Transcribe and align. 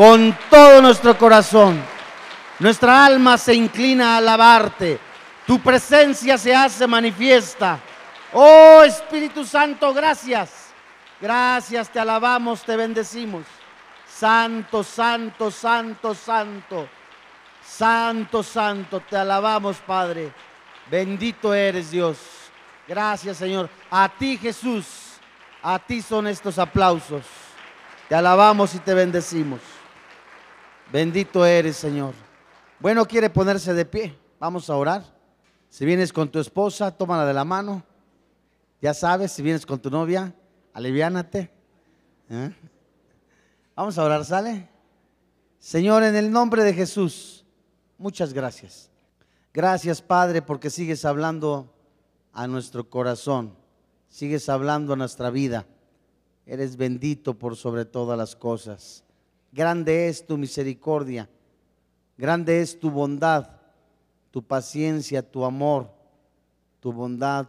con 0.00 0.34
todo 0.48 0.80
nuestro 0.80 1.18
corazón. 1.18 1.78
Nuestra 2.58 3.04
alma 3.04 3.36
se 3.36 3.52
inclina 3.52 4.14
a 4.14 4.16
alabarte. 4.16 4.98
Tu 5.46 5.60
presencia 5.60 6.38
se 6.38 6.54
hace 6.54 6.86
manifiesta. 6.86 7.78
Oh 8.32 8.82
Espíritu 8.82 9.44
Santo, 9.44 9.92
gracias. 9.92 10.72
Gracias, 11.20 11.90
te 11.90 12.00
alabamos, 12.00 12.62
te 12.62 12.76
bendecimos. 12.76 13.44
Santo, 14.08 14.82
santo, 14.82 15.50
santo, 15.50 16.14
santo. 16.14 16.88
Santo, 17.62 18.42
santo, 18.42 19.00
te 19.00 19.18
alabamos, 19.18 19.76
Padre. 19.86 20.32
Bendito 20.90 21.52
eres 21.52 21.90
Dios. 21.90 22.16
Gracias, 22.88 23.36
Señor. 23.36 23.68
A 23.90 24.08
ti, 24.08 24.38
Jesús. 24.38 24.86
A 25.62 25.78
ti 25.78 26.00
son 26.00 26.26
estos 26.26 26.58
aplausos. 26.58 27.26
Te 28.08 28.14
alabamos 28.14 28.74
y 28.74 28.78
te 28.78 28.94
bendecimos. 28.94 29.60
Bendito 30.92 31.46
eres, 31.46 31.76
Señor. 31.76 32.14
Bueno, 32.80 33.06
quiere 33.06 33.30
ponerse 33.30 33.72
de 33.74 33.84
pie. 33.84 34.18
Vamos 34.40 34.68
a 34.68 34.76
orar. 34.76 35.04
Si 35.68 35.84
vienes 35.84 36.12
con 36.12 36.28
tu 36.28 36.40
esposa, 36.40 36.90
tómala 36.90 37.24
de 37.24 37.34
la 37.34 37.44
mano. 37.44 37.84
Ya 38.82 38.92
sabes, 38.92 39.30
si 39.30 39.42
vienes 39.42 39.64
con 39.64 39.78
tu 39.78 39.88
novia, 39.88 40.34
aliviánate. 40.72 41.50
¿Eh? 42.28 42.52
Vamos 43.76 43.98
a 43.98 44.04
orar, 44.04 44.24
¿sale? 44.24 44.68
Señor, 45.60 46.02
en 46.02 46.16
el 46.16 46.32
nombre 46.32 46.64
de 46.64 46.74
Jesús, 46.74 47.44
muchas 47.96 48.32
gracias. 48.32 48.90
Gracias, 49.52 50.02
Padre, 50.02 50.42
porque 50.42 50.70
sigues 50.70 51.04
hablando 51.04 51.72
a 52.32 52.46
nuestro 52.46 52.88
corazón, 52.88 53.54
sigues 54.08 54.48
hablando 54.48 54.94
a 54.94 54.96
nuestra 54.96 55.30
vida. 55.30 55.66
Eres 56.46 56.76
bendito 56.76 57.38
por 57.38 57.56
sobre 57.56 57.84
todas 57.84 58.18
las 58.18 58.34
cosas. 58.34 59.04
Grande 59.52 60.08
es 60.08 60.26
tu 60.26 60.38
misericordia, 60.38 61.28
grande 62.16 62.60
es 62.60 62.78
tu 62.78 62.90
bondad, 62.90 63.50
tu 64.30 64.42
paciencia, 64.42 65.28
tu 65.28 65.44
amor, 65.44 65.90
tu 66.78 66.92
bondad. 66.92 67.48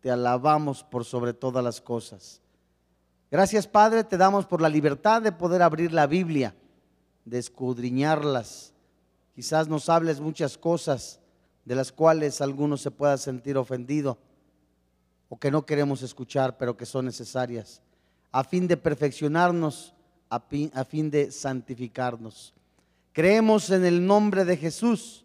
Te 0.00 0.10
alabamos 0.10 0.82
por 0.82 1.04
sobre 1.04 1.34
todas 1.34 1.62
las 1.62 1.80
cosas. 1.80 2.40
Gracias 3.30 3.66
Padre, 3.66 4.02
te 4.02 4.16
damos 4.16 4.46
por 4.46 4.60
la 4.60 4.68
libertad 4.68 5.22
de 5.22 5.30
poder 5.30 5.62
abrir 5.62 5.92
la 5.92 6.06
Biblia, 6.06 6.54
de 7.24 7.38
escudriñarlas. 7.38 8.72
Quizás 9.34 9.68
nos 9.68 9.88
hables 9.88 10.20
muchas 10.20 10.58
cosas 10.58 11.20
de 11.64 11.76
las 11.76 11.92
cuales 11.92 12.40
alguno 12.40 12.76
se 12.76 12.90
pueda 12.90 13.16
sentir 13.18 13.56
ofendido 13.56 14.18
o 15.28 15.38
que 15.38 15.52
no 15.52 15.64
queremos 15.64 16.02
escuchar, 16.02 16.58
pero 16.58 16.76
que 16.76 16.86
son 16.86 17.04
necesarias, 17.04 17.82
a 18.32 18.42
fin 18.42 18.66
de 18.66 18.76
perfeccionarnos, 18.76 19.94
a 20.30 20.38
fin, 20.84 21.10
de 21.10 21.32
santificarnos. 21.32 22.54
Creemos 23.12 23.68
en 23.70 23.84
el 23.84 24.06
nombre 24.06 24.44
de 24.44 24.56
Jesús, 24.56 25.24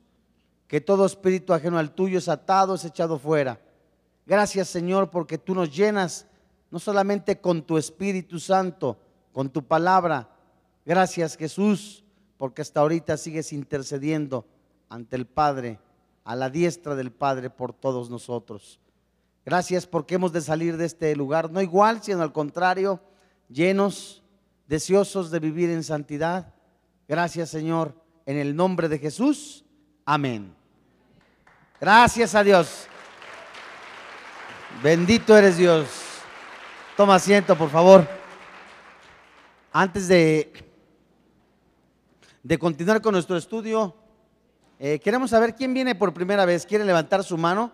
que 0.67 0.81
todo 0.81 1.05
espíritu 1.05 1.53
ajeno 1.53 1.77
al 1.77 1.93
tuyo 1.93 2.17
es 2.17 2.27
atado, 2.27 2.73
es 2.73 2.83
echado 2.83 3.19
fuera. 3.19 3.61
Gracias 4.25 4.67
Señor, 4.67 5.11
porque 5.11 5.37
tú 5.37 5.53
nos 5.53 5.73
llenas 5.73 6.25
no 6.71 6.79
solamente 6.79 7.39
con 7.39 7.61
tu 7.61 7.77
Espíritu 7.77 8.39
Santo, 8.39 8.97
con 9.31 9.49
tu 9.49 9.63
palabra. 9.63 10.27
Gracias 10.83 11.37
Jesús, 11.37 12.03
porque 12.37 12.63
hasta 12.63 12.79
ahorita 12.79 13.15
sigues 13.17 13.53
intercediendo 13.53 14.45
ante 14.89 15.15
el 15.15 15.27
Padre 15.27 15.79
a 16.23 16.35
la 16.35 16.49
diestra 16.49 16.95
del 16.95 17.11
Padre 17.11 17.51
por 17.51 17.71
todos 17.71 18.09
nosotros. 18.09 18.79
Gracias 19.45 19.85
porque 19.85 20.15
hemos 20.15 20.33
de 20.33 20.41
salir 20.41 20.75
de 20.75 20.85
este 20.85 21.15
lugar, 21.15 21.51
no 21.51 21.61
igual, 21.61 22.01
sino 22.01 22.23
al 22.23 22.33
contrario, 22.33 22.99
llenos, 23.47 24.23
deseosos 24.67 25.31
de 25.31 25.39
vivir 25.39 25.69
en 25.69 25.83
santidad. 25.83 26.53
Gracias 27.07 27.49
Señor, 27.49 27.95
en 28.25 28.37
el 28.37 28.55
nombre 28.55 28.89
de 28.89 28.99
Jesús. 28.99 29.65
Amén. 30.05 30.53
Gracias 31.79 32.35
a 32.35 32.43
Dios. 32.43 32.87
Bendito 34.81 35.37
eres 35.37 35.57
Dios. 35.57 35.87
Toma 36.97 37.15
asiento, 37.15 37.57
por 37.57 37.69
favor. 37.69 38.07
Antes 39.71 40.07
de, 40.07 40.51
de 42.43 42.57
continuar 42.57 43.01
con 43.01 43.13
nuestro 43.13 43.35
estudio, 43.35 43.95
eh, 44.79 44.99
queremos 44.99 45.29
saber 45.29 45.55
quién 45.55 45.73
viene 45.73 45.95
por 45.95 46.13
primera 46.13 46.45
vez. 46.45 46.65
¿Quiere 46.65 46.85
levantar 46.85 47.23
su 47.23 47.37
mano 47.37 47.71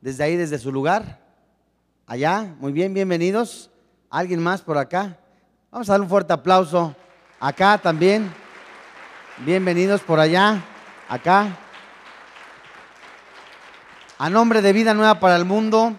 desde 0.00 0.24
ahí, 0.24 0.36
desde 0.36 0.58
su 0.58 0.72
lugar? 0.72 1.20
Allá, 2.06 2.54
muy 2.58 2.72
bien, 2.72 2.94
bienvenidos. 2.94 3.70
¿Alguien 4.10 4.42
más 4.42 4.62
por 4.62 4.78
acá? 4.78 5.18
Vamos 5.72 5.88
a 5.88 5.94
dar 5.94 6.02
un 6.02 6.08
fuerte 6.10 6.34
aplauso. 6.34 6.94
Acá 7.40 7.78
también. 7.78 8.30
Bienvenidos 9.38 10.02
por 10.02 10.20
allá, 10.20 10.62
acá. 11.08 11.58
A 14.18 14.28
nombre 14.28 14.60
de 14.60 14.74
Vida 14.74 14.92
Nueva 14.92 15.18
para 15.18 15.34
el 15.36 15.46
Mundo, 15.46 15.98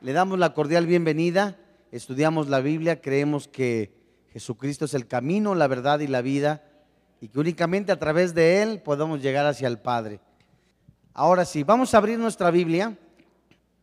le 0.00 0.14
damos 0.14 0.38
la 0.38 0.54
cordial 0.54 0.86
bienvenida. 0.86 1.58
Estudiamos 1.92 2.48
la 2.48 2.60
Biblia, 2.60 3.02
creemos 3.02 3.46
que 3.46 3.92
Jesucristo 4.32 4.86
es 4.86 4.94
el 4.94 5.06
camino, 5.06 5.54
la 5.54 5.66
verdad 5.66 6.00
y 6.00 6.06
la 6.06 6.22
vida 6.22 6.64
y 7.20 7.28
que 7.28 7.38
únicamente 7.38 7.92
a 7.92 7.98
través 7.98 8.32
de 8.32 8.62
Él 8.62 8.80
podamos 8.80 9.20
llegar 9.20 9.44
hacia 9.44 9.68
el 9.68 9.78
Padre. 9.78 10.18
Ahora 11.12 11.44
sí, 11.44 11.62
vamos 11.62 11.92
a 11.92 11.98
abrir 11.98 12.18
nuestra 12.18 12.50
Biblia 12.50 12.96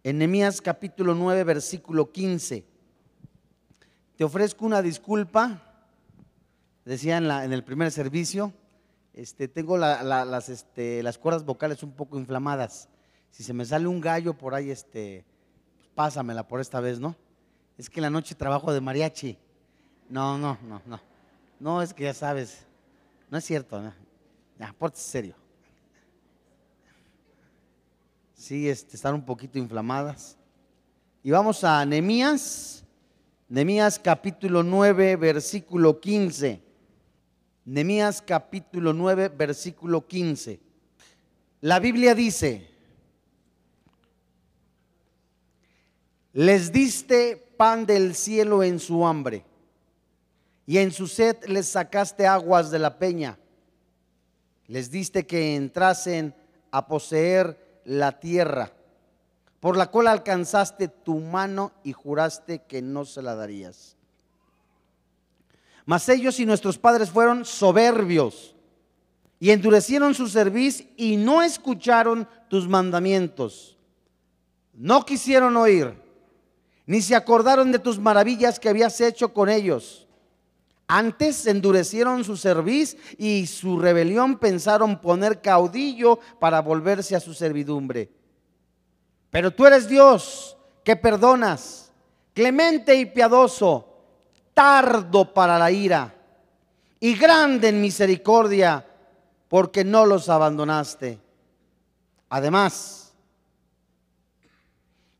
en 0.02 0.18
Nehemías 0.18 0.62
capítulo 0.62 1.14
9, 1.14 1.44
versículo 1.44 2.12
15. 2.12 2.77
Te 4.18 4.24
ofrezco 4.24 4.66
una 4.66 4.82
disculpa, 4.82 5.62
decía 6.84 7.18
en, 7.18 7.54
el 7.54 7.64
primer 7.64 7.92
servicio, 7.92 8.52
este, 9.14 9.48
tengo 9.48 9.78
las, 9.78 10.50
este, 10.50 11.04
las 11.04 11.20
cuerdas 11.20 11.46
vocales 11.46 11.84
un 11.84 11.92
poco 11.92 12.18
inflamadas. 12.18 12.90
Si 13.30 13.44
se 13.44 13.54
me 13.54 13.64
sale 13.64 13.86
un 13.86 14.02
gallo 14.02 14.34
por 14.34 14.56
ahí, 14.56 14.72
este, 14.72 15.24
pues 15.76 15.90
pásamela 15.94 16.48
por 16.48 16.60
esta 16.60 16.80
vez, 16.80 17.00
¿no? 17.00 17.16
Es 17.78 17.92
que 17.92 18.00
en 18.00 18.04
la 18.04 18.10
noche 18.10 18.34
trabajo 18.34 18.74
de 18.74 18.82
mariachi. 18.82 19.38
No, 20.10 20.36
no, 20.40 20.58
no, 20.64 20.82
no. 20.88 21.00
No, 21.60 21.82
es 21.84 21.94
que 21.94 22.06
ya 22.06 22.14
sabes, 22.16 22.66
no 23.30 23.38
es 23.38 23.46
cierto, 23.46 23.80
¿no? 23.80 23.94
Ya, 24.58 24.74
serio. 24.94 25.36
Sí, 28.34 28.68
este, 28.68 28.96
están 28.96 29.14
un 29.14 29.26
poquito 29.26 29.60
inflamadas. 29.60 30.38
Y 31.22 31.30
vamos 31.30 31.64
a 31.64 31.86
Nemías, 31.86 32.84
Nemías 33.50 33.98
capítulo 33.98 34.62
9, 34.62 35.16
versículo 35.16 36.02
15. 36.02 36.62
Nemías 37.64 38.22
capítulo 38.22 38.92
9, 38.92 39.30
versículo 39.30 40.06
15. 40.06 40.60
La 41.62 41.80
Biblia 41.80 42.14
dice, 42.14 42.70
les 46.34 46.74
diste 46.74 47.38
pan 47.58 47.86
del 47.86 48.16
cielo 48.16 48.64
en 48.64 48.80
su 48.80 49.08
hambre 49.08 49.46
y 50.66 50.80
en 50.80 50.92
su 50.92 51.08
sed 51.08 51.38
les 51.48 51.68
sacaste 51.68 52.28
aguas 52.28 52.70
de 52.70 52.80
la 52.80 53.00
peña. 53.00 53.40
Les 54.68 54.92
diste 54.92 55.26
que 55.26 55.56
entrasen 55.56 56.36
a 56.70 56.86
poseer 56.86 57.82
la 57.86 58.20
tierra, 58.20 58.74
por 59.60 59.78
la 59.78 59.88
cual 59.88 60.08
alcanzaste 60.08 60.88
tu 60.88 61.20
mano 61.20 61.72
y 61.84 61.94
juraste 61.94 62.64
que 62.68 62.82
no 62.82 63.06
se 63.06 63.22
la 63.22 63.36
darías. 63.36 63.96
Mas 65.86 66.08
ellos 66.10 66.40
y 66.40 66.46
nuestros 66.46 66.78
padres 66.78 67.10
fueron 67.10 67.46
soberbios 67.46 68.56
y 69.40 69.52
endurecieron 69.52 70.14
su 70.14 70.28
cerviz 70.28 70.86
y 70.98 71.18
no 71.18 71.42
escucharon 71.42 72.28
tus 72.50 72.68
mandamientos. 72.68 73.78
No 74.74 75.06
quisieron 75.06 75.56
oír, 75.58 75.94
ni 76.86 77.02
se 77.02 77.16
acordaron 77.16 77.72
de 77.72 77.80
tus 77.80 78.00
maravillas 78.00 78.60
que 78.60 78.70
habías 78.70 79.00
hecho 79.02 79.34
con 79.34 79.50
ellos 79.50 80.08
antes 80.88 81.46
endurecieron 81.48 82.24
su 82.24 82.38
cerviz 82.38 82.96
y 83.18 83.46
su 83.48 83.78
rebelión 83.78 84.40
pensaron 84.40 85.02
poner 85.02 85.42
caudillo 85.42 86.20
para 86.40 86.62
volverse 86.62 87.14
a 87.16 87.20
su 87.20 87.34
servidumbre. 87.34 88.10
Pero 89.30 89.52
tú 89.52 89.66
eres 89.66 89.88
Dios 89.88 90.58
que 90.84 90.96
perdonas, 90.96 91.92
clemente 92.34 92.96
y 92.96 93.06
piadoso, 93.06 93.88
tardo 94.54 95.34
para 95.34 95.60
la 95.60 95.70
ira 95.72 96.14
y 97.00 97.16
grande 97.16 97.70
en 97.70 97.82
misericordia, 97.82 98.86
porque 99.48 99.84
no 99.84 100.06
los 100.06 100.30
abandonaste. 100.30 101.20
Además, 102.30 103.14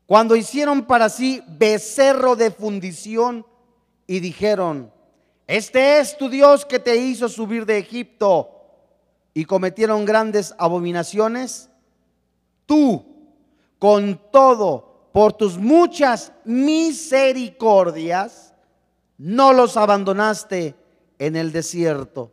cuando 0.06 0.36
hicieron 0.36 0.86
para 0.86 1.08
sí 1.08 1.42
becerro 1.46 2.34
de 2.34 2.50
fundición 2.50 3.46
y 4.06 4.20
dijeron, 4.20 4.90
este 5.46 5.98
es 6.00 6.16
tu 6.16 6.28
Dios 6.28 6.64
que 6.64 6.78
te 6.78 6.96
hizo 6.96 7.28
subir 7.28 7.64
de 7.64 7.78
Egipto 7.78 8.50
y 9.32 9.44
cometieron 9.44 10.04
grandes 10.04 10.54
abominaciones. 10.58 11.70
Tú, 12.66 13.17
con 13.78 14.20
todo, 14.30 15.08
por 15.12 15.32
tus 15.32 15.58
muchas 15.58 16.32
misericordias, 16.44 18.54
no 19.16 19.52
los 19.52 19.76
abandonaste 19.76 20.76
en 21.18 21.36
el 21.36 21.52
desierto. 21.52 22.32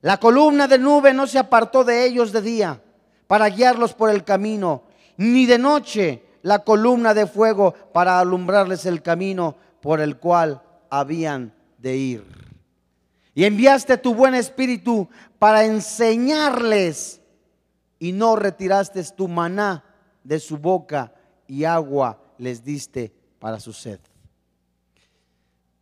La 0.00 0.18
columna 0.18 0.68
de 0.68 0.78
nube 0.78 1.12
no 1.12 1.26
se 1.26 1.38
apartó 1.38 1.84
de 1.84 2.04
ellos 2.04 2.32
de 2.32 2.42
día 2.42 2.82
para 3.26 3.48
guiarlos 3.48 3.94
por 3.94 4.10
el 4.10 4.24
camino, 4.24 4.82
ni 5.16 5.46
de 5.46 5.58
noche 5.58 6.22
la 6.42 6.60
columna 6.60 7.12
de 7.12 7.26
fuego 7.26 7.74
para 7.92 8.20
alumbrarles 8.20 8.86
el 8.86 9.02
camino 9.02 9.56
por 9.80 10.00
el 10.00 10.18
cual 10.18 10.62
habían 10.90 11.52
de 11.78 11.96
ir. 11.96 12.24
Y 13.34 13.44
enviaste 13.44 13.98
tu 13.98 14.14
buen 14.14 14.34
espíritu 14.34 15.08
para 15.38 15.64
enseñarles 15.64 17.20
y 17.98 18.12
no 18.12 18.36
retiraste 18.36 19.02
tu 19.04 19.28
maná 19.28 19.85
de 20.26 20.40
su 20.40 20.58
boca 20.58 21.12
y 21.46 21.64
agua 21.64 22.20
les 22.38 22.64
diste 22.64 23.12
para 23.38 23.60
su 23.60 23.72
sed. 23.72 24.00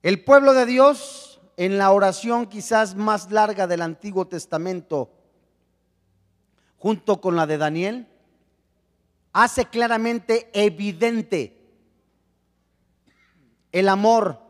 El 0.03 0.23
pueblo 0.23 0.53
de 0.53 0.67
Dios, 0.67 1.41
en 1.57 1.79
la 1.79 1.91
oración 1.91 2.47
quizás 2.47 2.95
más 2.95 3.31
larga 3.31 3.67
del 3.67 3.81
Antiguo 3.81 4.27
Testamento, 4.27 5.11
junto 6.77 7.21
con 7.21 7.37
la 7.37 7.47
de 7.47 7.57
Daniel, 7.57 8.07
hace 9.33 9.65
claramente 9.65 10.51
evidente 10.53 11.57
el 13.73 13.89
amor, 13.89 14.41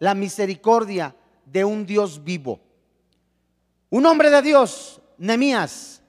la 0.00 0.14
misericordia 0.14 1.14
de 1.46 1.64
un 1.64 1.86
Dios 1.86 2.24
vivo. 2.24 2.60
Un 3.90 4.04
hombre 4.06 4.30
de 4.30 4.42
Dios, 4.42 5.00
Nemías, 5.16 6.02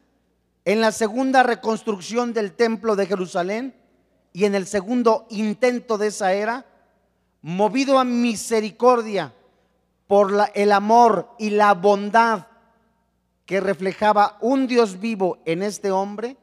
en 0.65 0.81
la 0.81 0.91
segunda 0.91 1.43
reconstrucción 1.43 2.33
del 2.33 2.53
templo 2.53 2.95
de 2.95 3.05
Jerusalén 3.05 3.75
y 4.33 4.45
en 4.45 4.55
el 4.55 4.65
segundo 4.65 5.27
intento 5.29 5.97
de 5.97 6.07
esa 6.07 6.33
era, 6.33 6.65
movido 7.41 7.99
a 7.99 8.03
misericordia 8.03 9.33
por 10.07 10.33
el 10.55 10.71
amor 10.71 11.29
y 11.37 11.51
la 11.51 11.73
bondad 11.75 12.47
que 13.45 13.61
reflejaba 13.61 14.37
un 14.41 14.65
Dios 14.65 14.99
vivo 14.99 15.37
en 15.45 15.61
este 15.61 15.91
hombre, 15.91 16.35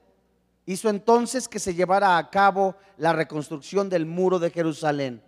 hizo 0.66 0.88
entonces 0.88 1.48
que 1.48 1.58
se 1.58 1.75
llevara 1.75 2.16
a 2.16 2.30
cabo 2.30 2.76
la 2.96 3.12
reconstrucción 3.12 3.88
del 3.88 4.06
muro 4.06 4.38
de 4.38 4.50
Jerusalén. 4.50 5.20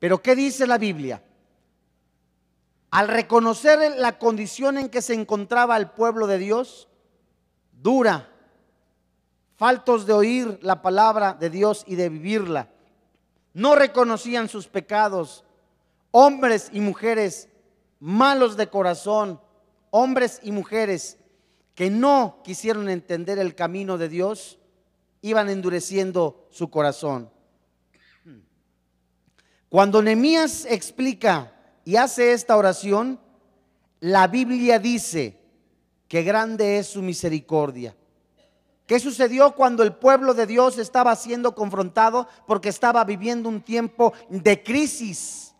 Pero 0.00 0.20
¿qué 0.20 0.34
dice 0.34 0.66
la 0.66 0.78
Biblia? 0.78 1.22
Al 2.90 3.06
reconocer 3.06 3.96
la 3.96 4.18
condición 4.18 4.76
en 4.76 4.88
que 4.88 5.00
se 5.00 5.14
encontraba 5.14 5.76
el 5.76 5.90
pueblo 5.90 6.26
de 6.26 6.38
Dios, 6.38 6.88
dura, 7.82 8.28
faltos 9.56 10.06
de 10.06 10.12
oír 10.12 10.58
la 10.62 10.82
palabra 10.82 11.34
de 11.34 11.50
Dios 11.50 11.84
y 11.86 11.96
de 11.96 12.08
vivirla, 12.08 12.70
no 13.54 13.74
reconocían 13.74 14.48
sus 14.48 14.68
pecados, 14.68 15.44
hombres 16.10 16.70
y 16.72 16.80
mujeres 16.80 17.48
malos 18.00 18.56
de 18.56 18.68
corazón, 18.68 19.40
hombres 19.90 20.40
y 20.42 20.52
mujeres 20.52 21.18
que 21.74 21.90
no 21.90 22.40
quisieron 22.44 22.88
entender 22.88 23.38
el 23.38 23.54
camino 23.54 23.98
de 23.98 24.08
Dios, 24.08 24.58
iban 25.20 25.48
endureciendo 25.48 26.46
su 26.50 26.70
corazón. 26.70 27.30
Cuando 29.68 30.02
Nehemías 30.02 30.66
explica 30.66 31.52
y 31.84 31.96
hace 31.96 32.32
esta 32.32 32.56
oración, 32.56 33.20
la 34.00 34.26
Biblia 34.26 34.78
dice 34.78 35.41
que 36.12 36.22
grande 36.22 36.76
es 36.76 36.88
su 36.88 37.00
misericordia. 37.00 37.96
¿Qué 38.86 39.00
sucedió 39.00 39.54
cuando 39.54 39.82
el 39.82 39.94
pueblo 39.94 40.34
de 40.34 40.44
Dios 40.44 40.76
estaba 40.76 41.16
siendo 41.16 41.54
confrontado 41.54 42.28
porque 42.46 42.68
estaba 42.68 43.02
viviendo 43.04 43.48
un 43.48 43.62
tiempo 43.62 44.12
de 44.28 44.62
crisis? 44.62 45.54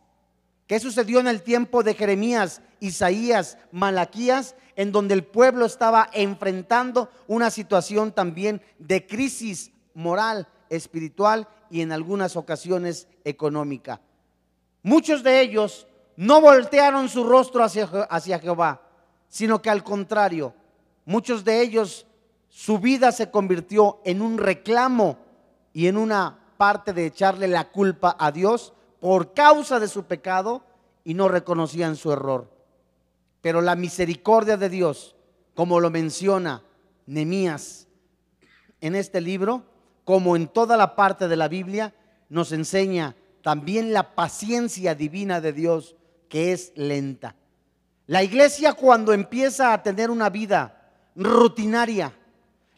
¿Qué 0.66 0.78
sucedió 0.78 1.20
en 1.20 1.28
el 1.28 1.40
tiempo 1.40 1.82
de 1.82 1.94
Jeremías, 1.94 2.60
Isaías, 2.81 3.56
Malaquías, 3.70 4.54
en 4.76 4.93
donde 4.93 5.14
el 5.14 5.25
pueblo 5.25 5.64
estaba 5.64 6.10
enfrentando 6.12 7.08
una 7.28 7.48
situación 7.48 8.12
también 8.12 8.60
de 8.78 9.06
crisis 9.06 9.72
moral, 9.94 10.46
espiritual 10.69 11.48
y 11.70 11.81
en 11.81 11.93
algunas 11.93 12.37
ocasiones 12.37 13.08
económica? 13.25 14.02
Muchos 14.82 15.22
de 15.22 15.40
ellos 15.40 15.87
no 16.14 16.43
voltearon 16.43 17.08
su 17.08 17.25
rostro 17.25 17.64
hacia, 17.64 17.87
hacia 18.10 18.38
Jehová, 18.38 18.91
sino 19.32 19.62
que 19.62 19.70
al 19.70 19.82
contrario, 19.82 20.52
muchos 21.06 21.43
de 21.43 21.62
ellos 21.62 22.06
su 22.50 22.79
vida 22.79 23.12
se 23.12 23.31
convirtió 23.31 24.02
en 24.05 24.20
un 24.20 24.37
reclamo 24.37 25.17
y 25.73 25.87
en 25.87 25.96
una 25.96 26.38
parte 26.58 26.93
de 26.93 27.06
echarle 27.06 27.49
la 27.49 27.70
culpa 27.70 28.14
a 28.19 28.31
Dios 28.31 28.75
por 29.00 29.32
causa 29.32 29.81
de 29.81 29.88
su 29.88 30.05
pecado 30.05 30.62
y 31.02 31.14
no 31.14 31.29
reconocían 31.29 31.96
su 31.96 32.12
error. 32.12 32.50
Pero 33.40 33.62
la 33.62 33.75
misericordia 33.75 34.58
de 34.58 34.69
Dios, 34.69 35.17
como 35.55 35.81
lo 35.81 35.88
menciona 35.88 36.62
Nemías 37.06 37.88
en 38.82 38.94
este 38.94 39.23
libro, 39.23 39.64
como 40.05 40.37
en 40.37 40.46
toda 40.46 40.76
la 40.76 40.94
parte 40.94 41.26
de 41.26 41.37
la 41.37 41.49
Biblia, 41.49 41.94
nos 42.29 42.52
enseña 42.52 43.17
también 43.40 43.94
la 43.94 44.14
paciencia 44.14 44.94
divina 44.94 45.40
de 45.40 45.55
Dios, 45.55 45.96
que 46.29 46.52
es 46.52 46.75
lenta. 46.76 47.34
La 48.06 48.22
iglesia 48.22 48.72
cuando 48.72 49.12
empieza 49.12 49.72
a 49.72 49.82
tener 49.82 50.10
una 50.10 50.28
vida 50.28 50.90
rutinaria, 51.14 52.12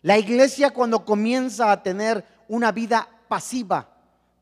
la 0.02 0.18
iglesia 0.18 0.70
cuando 0.70 1.04
comienza 1.04 1.72
a 1.72 1.82
tener 1.82 2.24
una 2.48 2.72
vida 2.72 3.08
pasiva, 3.26 3.88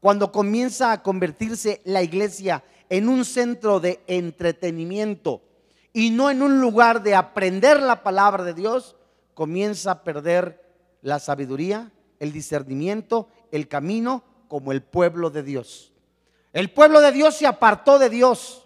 cuando 0.00 0.32
comienza 0.32 0.90
a 0.90 1.02
convertirse 1.02 1.80
la 1.84 2.02
iglesia 2.02 2.64
en 2.88 3.08
un 3.08 3.24
centro 3.24 3.78
de 3.78 4.02
entretenimiento 4.08 5.40
y 5.92 6.10
no 6.10 6.30
en 6.30 6.42
un 6.42 6.60
lugar 6.60 7.02
de 7.02 7.14
aprender 7.14 7.80
la 7.80 8.02
palabra 8.02 8.42
de 8.42 8.54
Dios, 8.54 8.96
comienza 9.34 9.92
a 9.92 10.02
perder 10.02 10.62
la 11.02 11.18
sabiduría, 11.20 11.92
el 12.18 12.32
discernimiento, 12.32 13.28
el 13.50 13.68
camino 13.68 14.24
como 14.48 14.72
el 14.72 14.82
pueblo 14.82 15.30
de 15.30 15.42
Dios. 15.42 15.92
El 16.52 16.70
pueblo 16.70 17.00
de 17.00 17.12
Dios 17.12 17.36
se 17.36 17.46
apartó 17.46 17.98
de 17.98 18.10
Dios. 18.10 18.61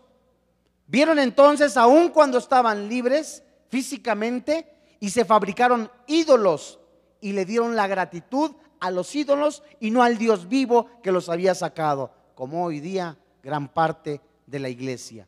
Vieron 0.87 1.19
entonces, 1.19 1.77
aun 1.77 2.11
cuando 2.11 2.39
estaban 2.39 2.89
libres 2.89 3.43
físicamente, 3.69 4.77
y 5.01 5.11
se 5.11 5.25
fabricaron 5.25 5.91
ídolos 6.07 6.79
y 7.21 7.33
le 7.33 7.45
dieron 7.45 7.77
la 7.77 7.87
gratitud 7.87 8.53
a 8.81 8.91
los 8.91 9.15
ídolos 9.15 9.63
y 9.81 9.91
no 9.91 10.03
al 10.03 10.19
Dios 10.19 10.49
vivo 10.49 10.89
que 11.03 11.13
los 11.13 11.29
había 11.29 11.55
sacado, 11.55 12.11
como 12.35 12.65
hoy 12.65 12.81
día 12.81 13.17
gran 13.43 13.69
parte 13.69 14.21
de 14.47 14.59
la 14.59 14.69
iglesia. 14.69 15.27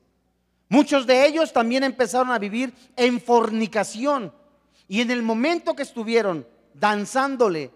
Muchos 0.68 1.06
de 1.06 1.26
ellos 1.26 1.52
también 1.52 1.84
empezaron 1.84 2.30
a 2.30 2.38
vivir 2.38 2.74
en 2.96 3.20
fornicación 3.20 4.32
y 4.86 5.00
en 5.00 5.10
el 5.10 5.22
momento 5.22 5.74
que 5.74 5.82
estuvieron 5.82 6.46
danzándole 6.74 7.70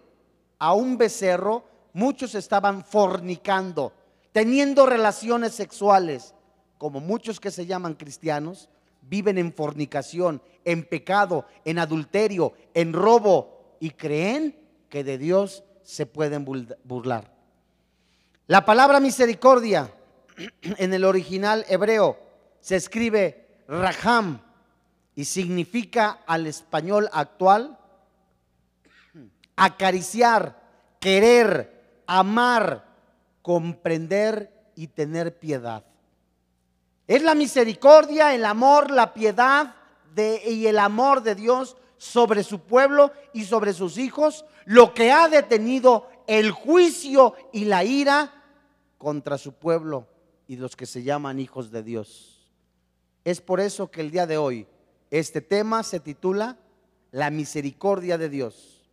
a 0.59 0.73
un 0.73 0.97
becerro, 0.97 1.65
muchos 1.93 2.35
estaban 2.35 2.83
fornicando, 2.83 3.93
teniendo 4.31 4.85
relaciones 4.85 5.53
sexuales, 5.53 6.33
como 6.83 6.99
muchos 6.99 7.39
que 7.39 7.49
se 7.49 7.65
llaman 7.65 7.93
cristianos, 7.93 8.67
viven 9.03 9.37
en 9.37 9.53
fornicación, 9.53 10.41
en 10.65 10.83
pecado, 10.83 11.45
en 11.63 11.79
adulterio, 11.79 12.51
en 12.73 12.91
robo, 12.91 13.77
y 13.79 13.91
creen 13.91 14.59
que 14.89 15.05
de 15.05 15.17
Dios 15.17 15.63
se 15.83 16.05
pueden 16.05 16.43
burlar. 16.43 17.33
La 18.47 18.65
palabra 18.65 18.99
misericordia 18.99 19.93
en 20.61 20.93
el 20.93 21.05
original 21.05 21.63
hebreo 21.69 22.19
se 22.59 22.75
escribe 22.75 23.47
raham 23.65 24.41
y 25.15 25.23
significa 25.23 26.19
al 26.27 26.47
español 26.47 27.07
actual 27.13 27.79
acariciar, 29.55 30.61
querer, 30.99 32.03
amar, 32.07 32.83
comprender 33.41 34.51
y 34.75 34.87
tener 34.87 35.39
piedad. 35.39 35.85
Es 37.07 37.21
la 37.21 37.35
misericordia, 37.35 38.33
el 38.33 38.45
amor, 38.45 38.91
la 38.91 39.13
piedad 39.13 39.75
y 40.15 40.67
el 40.67 40.79
amor 40.79 41.23
de 41.23 41.35
Dios 41.35 41.75
sobre 41.97 42.43
su 42.43 42.59
pueblo 42.59 43.11
y 43.33 43.45
sobre 43.45 43.73
sus 43.73 43.97
hijos, 43.97 44.45
lo 44.65 44.93
que 44.93 45.11
ha 45.11 45.27
detenido 45.27 46.07
el 46.27 46.51
juicio 46.51 47.35
y 47.51 47.65
la 47.65 47.83
ira 47.83 48.43
contra 48.97 49.37
su 49.37 49.53
pueblo 49.53 50.07
y 50.47 50.55
los 50.55 50.75
que 50.75 50.85
se 50.85 51.03
llaman 51.03 51.39
hijos 51.39 51.71
de 51.71 51.83
Dios. 51.83 52.51
Es 53.23 53.41
por 53.41 53.59
eso 53.59 53.89
que 53.89 54.01
el 54.01 54.11
día 54.11 54.27
de 54.27 54.37
hoy 54.37 54.67
este 55.11 55.41
tema 55.41 55.83
se 55.83 55.99
titula 55.99 56.57
La 57.11 57.29
misericordia 57.29 58.17
de 58.17 58.29
Dios. 58.29 58.83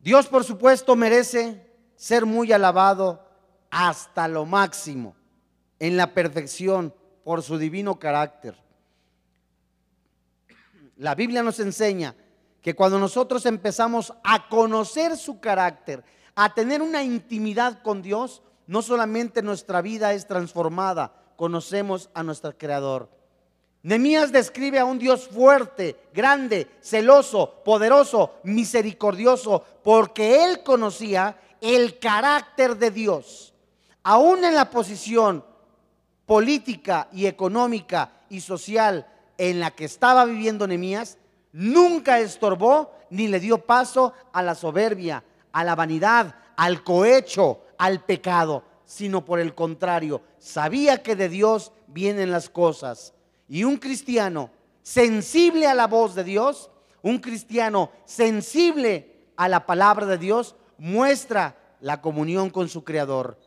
Dios, 0.00 0.26
por 0.26 0.44
supuesto, 0.44 0.96
merece 0.96 1.66
ser 1.96 2.26
muy 2.26 2.52
alabado 2.52 3.24
hasta 3.70 4.28
lo 4.28 4.44
máximo, 4.44 5.14
en 5.82 5.96
la 5.96 6.14
perfección, 6.14 6.94
por 7.24 7.42
su 7.42 7.58
divino 7.58 7.98
carácter. 7.98 8.54
La 10.96 11.16
Biblia 11.16 11.42
nos 11.42 11.58
enseña 11.58 12.14
que 12.60 12.76
cuando 12.76 13.00
nosotros 13.00 13.46
empezamos 13.46 14.12
a 14.22 14.48
conocer 14.48 15.16
su 15.16 15.40
carácter, 15.40 16.04
a 16.36 16.54
tener 16.54 16.82
una 16.82 17.02
intimidad 17.02 17.82
con 17.82 18.00
Dios, 18.00 18.42
no 18.68 18.80
solamente 18.80 19.42
nuestra 19.42 19.82
vida 19.82 20.12
es 20.12 20.28
transformada, 20.28 21.16
conocemos 21.34 22.10
a 22.14 22.22
nuestro 22.22 22.56
Creador. 22.56 23.10
Nemías 23.82 24.30
describe 24.30 24.78
a 24.78 24.84
un 24.84 25.00
Dios 25.00 25.26
fuerte, 25.26 25.96
grande, 26.14 26.70
celoso, 26.80 27.60
poderoso, 27.64 28.34
misericordioso, 28.44 29.64
porque 29.82 30.44
él 30.44 30.62
conocía 30.62 31.36
el 31.60 31.98
carácter 31.98 32.76
de 32.76 32.92
Dios. 32.92 33.52
Aún 34.04 34.44
en 34.44 34.54
la 34.54 34.70
posición 34.70 35.44
política 36.26 37.08
y 37.12 37.26
económica 37.26 38.12
y 38.28 38.40
social 38.40 39.06
en 39.38 39.60
la 39.60 39.70
que 39.70 39.84
estaba 39.84 40.24
viviendo 40.24 40.66
Nemías, 40.66 41.18
nunca 41.52 42.20
estorbó 42.20 42.92
ni 43.10 43.28
le 43.28 43.40
dio 43.40 43.58
paso 43.58 44.12
a 44.32 44.42
la 44.42 44.54
soberbia, 44.54 45.24
a 45.52 45.64
la 45.64 45.74
vanidad, 45.74 46.34
al 46.56 46.82
cohecho, 46.82 47.60
al 47.78 48.04
pecado, 48.04 48.64
sino 48.84 49.24
por 49.24 49.40
el 49.40 49.54
contrario, 49.54 50.22
sabía 50.38 51.02
que 51.02 51.16
de 51.16 51.28
Dios 51.28 51.72
vienen 51.88 52.30
las 52.30 52.48
cosas 52.48 53.14
y 53.48 53.64
un 53.64 53.76
cristiano 53.76 54.50
sensible 54.82 55.66
a 55.66 55.74
la 55.74 55.86
voz 55.86 56.14
de 56.14 56.24
Dios, 56.24 56.70
un 57.02 57.18
cristiano 57.18 57.90
sensible 58.04 59.26
a 59.36 59.48
la 59.48 59.66
palabra 59.66 60.06
de 60.06 60.18
Dios, 60.18 60.56
muestra 60.78 61.56
la 61.80 62.00
comunión 62.00 62.50
con 62.50 62.68
su 62.68 62.84
Creador. 62.84 63.38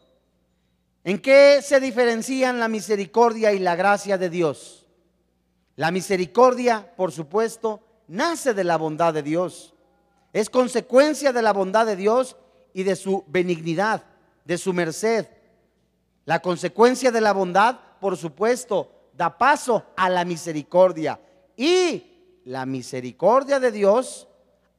¿En 1.05 1.19
qué 1.19 1.62
se 1.62 1.79
diferencian 1.79 2.59
la 2.59 2.67
misericordia 2.67 3.53
y 3.53 3.59
la 3.59 3.75
gracia 3.75 4.17
de 4.17 4.27
Dios? 4.27 4.88
La 5.75 5.91
misericordia, 5.91 6.95
por 6.97 7.12
supuesto, 7.12 7.79
nace 8.07 8.55
de 8.55 8.63
la 8.63 8.75
bondad 8.77 9.13
de 9.13 9.21
Dios. 9.21 9.75
Es 10.33 10.50
consecuencia 10.50 11.31
de 11.31 11.43
la 11.43 11.53
bondad 11.53 11.85
de 11.85 11.95
Dios 11.95 12.38
y 12.74 12.81
de 12.81 12.95
su 12.95 13.24
benignidad, 13.27 14.03
de 14.45 14.57
su 14.57 14.74
merced. 14.74 15.27
La 16.25 16.41
consecuencia 16.41 17.12
de 17.12 17.21
la 17.21 17.33
bondad, 17.33 17.77
por 18.01 18.17
supuesto, 18.17 18.89
da 19.13 19.38
paso 19.38 19.85
a 19.95 20.09
la 20.09 20.25
misericordia. 20.25 21.19
Y 21.55 22.41
la 22.45 22.65
misericordia 22.65 23.59
de 23.59 23.71
Dios 23.71 24.27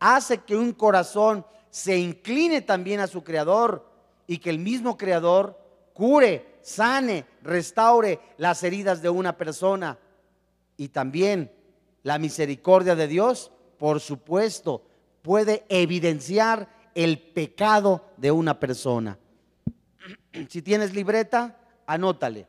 hace 0.00 0.38
que 0.38 0.56
un 0.56 0.72
corazón 0.72 1.46
se 1.70 1.96
incline 1.96 2.62
también 2.62 2.98
a 2.98 3.06
su 3.06 3.22
Creador 3.22 3.88
y 4.26 4.38
que 4.38 4.50
el 4.50 4.58
mismo 4.58 4.98
Creador 4.98 5.65
cure, 5.96 6.58
sane, 6.60 7.24
restaure 7.42 8.20
las 8.36 8.62
heridas 8.62 9.00
de 9.00 9.08
una 9.08 9.38
persona. 9.38 9.98
Y 10.76 10.88
también 10.88 11.50
la 12.02 12.18
misericordia 12.18 12.94
de 12.94 13.08
Dios, 13.08 13.50
por 13.78 14.00
supuesto, 14.00 14.82
puede 15.22 15.64
evidenciar 15.70 16.68
el 16.94 17.18
pecado 17.18 18.04
de 18.18 18.30
una 18.30 18.60
persona. 18.60 19.18
Si 20.50 20.60
tienes 20.60 20.92
libreta, 20.92 21.58
anótale. 21.86 22.46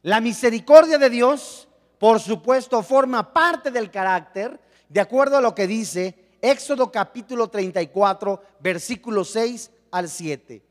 La 0.00 0.22
misericordia 0.22 0.96
de 0.96 1.10
Dios, 1.10 1.68
por 1.98 2.18
supuesto, 2.18 2.82
forma 2.82 3.34
parte 3.34 3.70
del 3.70 3.90
carácter, 3.90 4.58
de 4.88 5.00
acuerdo 5.00 5.36
a 5.36 5.42
lo 5.42 5.54
que 5.54 5.66
dice 5.66 6.38
Éxodo 6.40 6.90
capítulo 6.90 7.48
34, 7.48 8.42
versículo 8.60 9.22
6 9.22 9.70
al 9.90 10.08
7. 10.08 10.65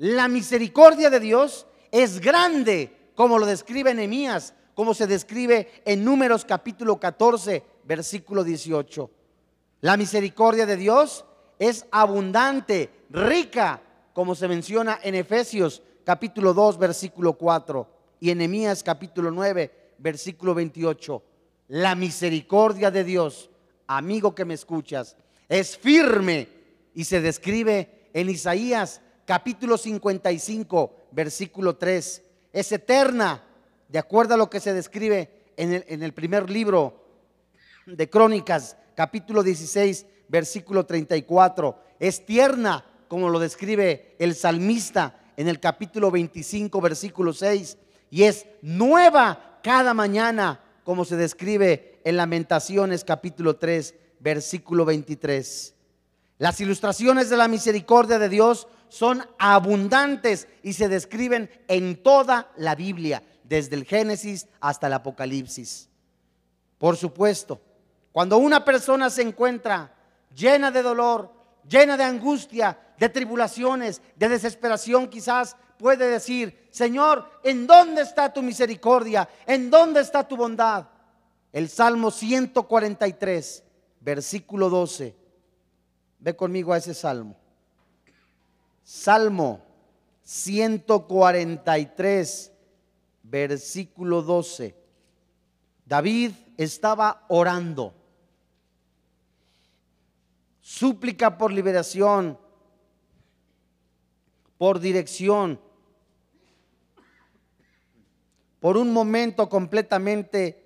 La 0.00 0.28
misericordia 0.28 1.10
de 1.10 1.20
Dios 1.20 1.66
es 1.90 2.20
grande, 2.20 3.10
como 3.14 3.38
lo 3.38 3.44
describe 3.44 3.92
Nehemías, 3.92 4.54
como 4.74 4.94
se 4.94 5.06
describe 5.06 5.82
en 5.84 6.02
Números 6.02 6.46
capítulo 6.46 6.98
14, 6.98 7.62
versículo 7.84 8.42
18. 8.42 9.10
La 9.82 9.98
misericordia 9.98 10.64
de 10.64 10.78
Dios 10.78 11.26
es 11.58 11.84
abundante, 11.90 12.88
rica, 13.10 13.82
como 14.14 14.34
se 14.34 14.48
menciona 14.48 14.98
en 15.02 15.16
Efesios 15.16 15.82
capítulo 16.02 16.54
2, 16.54 16.78
versículo 16.78 17.34
4 17.34 17.86
y 18.20 18.30
en 18.30 18.74
capítulo 18.82 19.30
9, 19.30 19.94
versículo 19.98 20.54
28. 20.54 21.22
La 21.68 21.94
misericordia 21.94 22.90
de 22.90 23.04
Dios, 23.04 23.50
amigo 23.86 24.34
que 24.34 24.46
me 24.46 24.54
escuchas, 24.54 25.18
es 25.46 25.76
firme 25.76 26.48
y 26.94 27.04
se 27.04 27.20
describe 27.20 28.08
en 28.14 28.30
Isaías 28.30 29.02
capítulo 29.30 29.78
55, 29.78 30.92
versículo 31.12 31.76
3. 31.76 32.22
Es 32.52 32.72
eterna, 32.72 33.40
de 33.88 34.00
acuerdo 34.00 34.34
a 34.34 34.36
lo 34.36 34.50
que 34.50 34.58
se 34.58 34.74
describe 34.74 35.52
en 35.56 36.02
el, 36.02 36.12
primer 36.12 36.50
libro 36.50 37.04
de 37.86 38.10
Crónicas, 38.10 38.76
capítulo 38.96 39.44
16, 39.44 40.04
versículo 40.26 40.84
34. 40.84 41.78
Es 42.00 42.26
tierna, 42.26 42.84
como 43.06 43.28
lo 43.28 43.38
describe 43.38 44.16
el 44.18 44.34
salmista 44.34 45.20
en 45.36 45.46
el 45.46 45.60
capítulo 45.60 46.10
25, 46.10 46.80
versículo 46.80 47.32
6 47.32 47.78
y 48.10 48.24
es 48.24 48.46
nueva 48.62 49.60
cada 49.62 49.94
mañana, 49.94 50.60
como 50.82 51.04
se 51.04 51.14
describe 51.14 52.00
en 52.02 52.16
Lamentaciones 52.16 53.04
capítulo 53.04 53.54
3, 53.54 53.94
versículo 54.18 54.84
23. 54.84 55.74
Las 56.38 56.60
ilustraciones 56.60 57.30
de 57.30 57.36
la 57.36 57.46
misericordia 57.46 58.18
de 58.18 58.28
Dios 58.28 58.66
son 58.90 59.24
abundantes 59.38 60.46
y 60.62 60.74
se 60.74 60.88
describen 60.88 61.48
en 61.68 62.02
toda 62.02 62.52
la 62.56 62.74
Biblia, 62.74 63.22
desde 63.44 63.76
el 63.76 63.84
Génesis 63.84 64.46
hasta 64.60 64.88
el 64.88 64.92
Apocalipsis. 64.92 65.88
Por 66.76 66.96
supuesto, 66.96 67.60
cuando 68.12 68.38
una 68.38 68.64
persona 68.64 69.08
se 69.08 69.22
encuentra 69.22 69.94
llena 70.34 70.70
de 70.70 70.82
dolor, 70.82 71.32
llena 71.68 71.96
de 71.96 72.04
angustia, 72.04 72.78
de 72.98 73.08
tribulaciones, 73.08 74.02
de 74.16 74.28
desesperación 74.28 75.08
quizás, 75.08 75.56
puede 75.78 76.08
decir, 76.08 76.68
Señor, 76.70 77.28
¿en 77.42 77.66
dónde 77.66 78.02
está 78.02 78.32
tu 78.32 78.42
misericordia? 78.42 79.28
¿En 79.46 79.70
dónde 79.70 80.00
está 80.00 80.26
tu 80.26 80.36
bondad? 80.36 80.86
El 81.52 81.68
Salmo 81.68 82.10
143, 82.10 83.64
versículo 84.00 84.68
12. 84.68 85.16
Ve 86.18 86.36
conmigo 86.36 86.72
a 86.72 86.78
ese 86.78 86.92
salmo. 86.92 87.39
Salmo 88.82 89.62
143, 90.22 92.52
versículo 93.22 94.22
12. 94.22 94.74
David 95.84 96.32
estaba 96.56 97.26
orando. 97.28 97.92
Súplica 100.60 101.36
por 101.36 101.52
liberación, 101.52 102.38
por 104.56 104.78
dirección 104.78 105.58
por 108.60 108.76
un 108.76 108.92
momento 108.92 109.48
completamente 109.48 110.62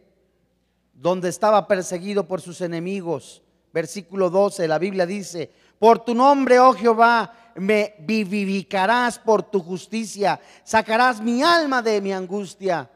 donde 0.92 1.28
estaba 1.28 1.66
perseguido 1.66 2.26
por 2.26 2.40
sus 2.40 2.60
enemigos. 2.60 3.42
Versículo 3.72 4.30
12, 4.30 4.68
la 4.68 4.78
Biblia 4.78 5.06
dice, 5.06 5.50
por 5.78 6.04
tu 6.04 6.14
nombre, 6.14 6.58
oh 6.58 6.72
Jehová, 6.72 7.32
me 7.56 7.94
vivificarás 8.00 9.18
por 9.18 9.42
tu 9.42 9.60
justicia, 9.60 10.40
sacarás 10.64 11.20
mi 11.20 11.42
alma 11.42 11.82
de 11.82 12.00
mi 12.00 12.12
angustia. 12.12 12.90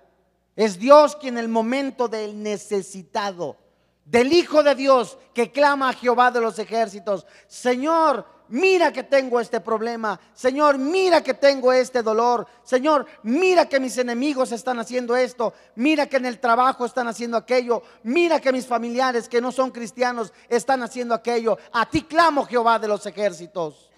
Es 0.56 0.78
Dios 0.78 1.14
quien 1.16 1.38
en 1.38 1.44
el 1.44 1.48
momento 1.48 2.08
del 2.08 2.42
necesitado, 2.42 3.56
del 4.04 4.32
Hijo 4.32 4.62
de 4.62 4.74
Dios 4.74 5.18
que 5.32 5.52
clama 5.52 5.90
a 5.90 5.92
Jehová 5.92 6.30
de 6.30 6.40
los 6.40 6.58
ejércitos, 6.58 7.26
Señor, 7.46 8.26
mira 8.48 8.92
que 8.92 9.04
tengo 9.04 9.40
este 9.40 9.60
problema. 9.60 10.18
Señor, 10.34 10.78
mira 10.78 11.22
que 11.22 11.34
tengo 11.34 11.72
este 11.72 12.02
dolor. 12.02 12.46
Señor, 12.62 13.06
mira 13.22 13.68
que 13.68 13.80
mis 13.80 13.96
enemigos 13.98 14.52
están 14.52 14.78
haciendo 14.78 15.16
esto. 15.16 15.54
Mira 15.76 16.06
que 16.06 16.16
en 16.16 16.26
el 16.26 16.38
trabajo 16.38 16.84
están 16.84 17.08
haciendo 17.08 17.36
aquello. 17.36 17.82
Mira 18.02 18.40
que 18.40 18.52
mis 18.52 18.66
familiares 18.66 19.28
que 19.28 19.40
no 19.40 19.52
son 19.52 19.70
cristianos 19.70 20.32
están 20.48 20.82
haciendo 20.82 21.14
aquello. 21.14 21.58
A 21.72 21.88
ti 21.88 22.02
clamo, 22.02 22.44
Jehová 22.44 22.78
de 22.78 22.88
los 22.88 23.06
ejércitos. 23.06 23.90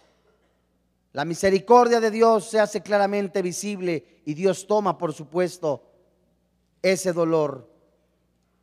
La 1.12 1.24
misericordia 1.24 1.98
de 1.98 2.10
Dios 2.10 2.48
se 2.48 2.60
hace 2.60 2.82
claramente 2.82 3.42
visible 3.42 4.22
y 4.24 4.34
Dios 4.34 4.66
toma, 4.66 4.96
por 4.96 5.12
supuesto, 5.12 5.82
ese 6.82 7.12
dolor. 7.12 7.68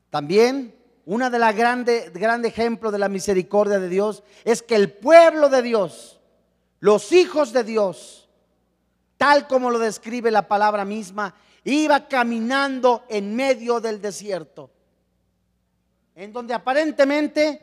También 0.10 0.77
una 1.08 1.30
de 1.30 1.40
las 1.40 1.56
grandes 1.56 2.12
grande 2.12 2.50
ejemplo 2.50 2.92
de 2.92 3.00
la 3.00 3.08
misericordia 3.08 3.80
de 3.80 3.88
Dios 3.88 4.24
es 4.44 4.62
que 4.62 4.76
el 4.76 4.92
pueblo 4.92 5.48
de 5.48 5.62
Dios, 5.62 6.20
los 6.82 7.14
hijos 7.14 7.54
de 7.54 7.64
Dios, 7.64 8.28
tal 9.16 9.48
como 9.48 9.72
lo 9.72 9.80
describe 9.80 10.32
la 10.32 10.50
palabra 10.50 10.84
misma, 10.84 11.34
iba 11.64 12.10
caminando 12.10 13.06
en 13.08 13.38
medio 13.38 13.80
del 13.80 14.02
desierto, 14.02 14.70
en 16.14 16.34
donde 16.34 16.54
aparentemente 16.54 17.62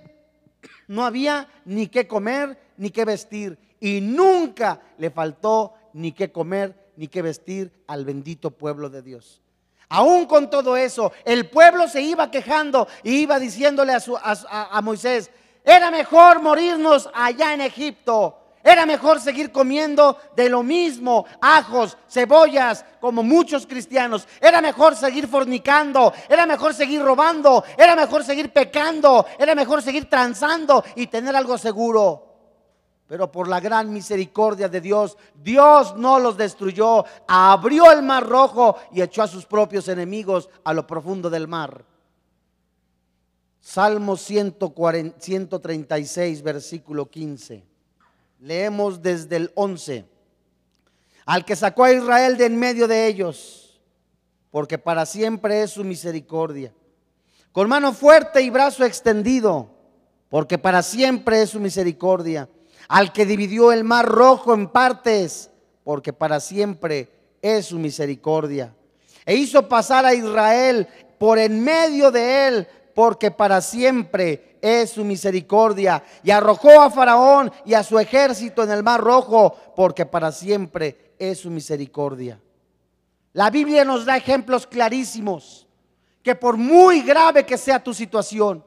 no 0.88 1.04
había 1.04 1.46
ni 1.66 1.88
qué 1.88 2.08
comer 2.08 2.58
ni 2.78 2.88
qué 2.88 3.04
vestir, 3.04 3.58
y 3.78 4.00
nunca 4.00 4.80
le 4.96 5.10
faltó 5.10 5.74
ni 5.92 6.12
qué 6.12 6.32
comer 6.32 6.92
ni 6.96 7.08
qué 7.08 7.20
vestir 7.20 7.70
al 7.88 8.06
bendito 8.06 8.52
pueblo 8.52 8.88
de 8.88 9.02
Dios. 9.02 9.43
Aún 9.94 10.26
con 10.26 10.50
todo 10.50 10.76
eso, 10.76 11.12
el 11.24 11.48
pueblo 11.48 11.86
se 11.86 12.02
iba 12.02 12.28
quejando 12.28 12.88
y 13.04 13.18
iba 13.18 13.38
diciéndole 13.38 13.92
a, 13.92 14.80
Moisés, 14.82 15.30
era 15.64 15.88
mejor 15.92 16.42
morirnos 16.42 17.08
allá 17.14 17.54
en 17.54 17.60
Egipto. 17.60 18.40
Era 18.64 18.86
mejor 18.86 19.20
seguir 19.20 19.52
comiendo 19.52 20.18
de 20.34 20.48
lo 20.48 20.64
mismo, 20.64 21.26
ajos, 21.40 21.96
cebollas, 22.08 22.84
como 23.00 23.22
muchos 23.22 23.68
cristianos. 23.68 24.26
Era 24.40 24.60
mejor 24.60 24.96
seguir 24.96 25.28
fornicando, 25.28 26.12
era 26.28 26.44
mejor 26.44 26.74
seguir 26.74 27.00
robando, 27.00 27.62
era 27.78 27.94
mejor 27.94 28.24
seguir 28.24 28.52
pecando, 28.52 29.24
era 29.38 29.54
mejor 29.54 29.80
seguir 29.80 30.10
transando 30.10 30.82
y 30.96 31.06
tener 31.06 31.36
algo 31.36 31.56
seguro. 31.56 32.33
Pero 33.06 33.30
por 33.30 33.48
la 33.48 33.60
gran 33.60 33.92
misericordia 33.92 34.66
de 34.68 34.80
Dios, 34.80 35.18
Dios 35.42 35.94
no 35.96 36.18
los 36.18 36.38
destruyó, 36.38 37.04
abrió 37.28 37.92
el 37.92 38.02
mar 38.02 38.26
rojo 38.26 38.76
y 38.92 39.02
echó 39.02 39.22
a 39.22 39.28
sus 39.28 39.44
propios 39.44 39.88
enemigos 39.88 40.48
a 40.64 40.72
lo 40.72 40.86
profundo 40.86 41.28
del 41.28 41.46
mar. 41.46 41.84
Salmo 43.60 44.16
136, 44.16 46.42
versículo 46.42 47.10
15. 47.10 47.62
Leemos 48.40 49.00
desde 49.00 49.36
el 49.36 49.52
11. 49.54 50.06
Al 51.26 51.46
que 51.46 51.56
sacó 51.56 51.84
a 51.84 51.92
Israel 51.92 52.36
de 52.36 52.44
en 52.44 52.58
medio 52.58 52.86
de 52.86 53.06
ellos, 53.06 53.80
porque 54.50 54.76
para 54.76 55.06
siempre 55.06 55.62
es 55.62 55.70
su 55.70 55.82
misericordia. 55.82 56.74
Con 57.52 57.68
mano 57.68 57.92
fuerte 57.92 58.42
y 58.42 58.50
brazo 58.50 58.84
extendido, 58.84 59.70
porque 60.28 60.58
para 60.58 60.82
siempre 60.82 61.40
es 61.40 61.50
su 61.50 61.60
misericordia. 61.60 62.48
Al 62.88 63.12
que 63.12 63.26
dividió 63.26 63.72
el 63.72 63.84
mar 63.84 64.06
rojo 64.06 64.54
en 64.54 64.68
partes, 64.68 65.50
porque 65.84 66.12
para 66.12 66.40
siempre 66.40 67.10
es 67.40 67.66
su 67.66 67.78
misericordia. 67.78 68.74
E 69.26 69.34
hizo 69.34 69.68
pasar 69.68 70.04
a 70.04 70.14
Israel 70.14 70.86
por 71.18 71.38
en 71.38 71.62
medio 71.62 72.10
de 72.10 72.48
él 72.48 72.68
porque 72.94 73.30
para 73.30 73.60
siempre 73.60 74.58
es 74.62 74.90
su 74.90 75.04
misericordia. 75.04 76.02
Y 76.22 76.30
arrojó 76.30 76.80
a 76.80 76.90
Faraón 76.90 77.52
y 77.64 77.74
a 77.74 77.82
su 77.82 77.98
ejército 77.98 78.62
en 78.62 78.70
el 78.70 78.82
mar 78.82 79.00
rojo, 79.00 79.56
porque 79.74 80.06
para 80.06 80.32
siempre 80.32 81.14
es 81.18 81.40
su 81.40 81.50
misericordia. 81.50 82.40
La 83.32 83.50
Biblia 83.50 83.84
nos 83.84 84.04
da 84.04 84.16
ejemplos 84.16 84.66
clarísimos 84.66 85.66
que 86.22 86.34
por 86.34 86.56
muy 86.56 87.02
grave 87.02 87.44
que 87.44 87.58
sea 87.58 87.82
tu 87.82 87.92
situación, 87.92 88.64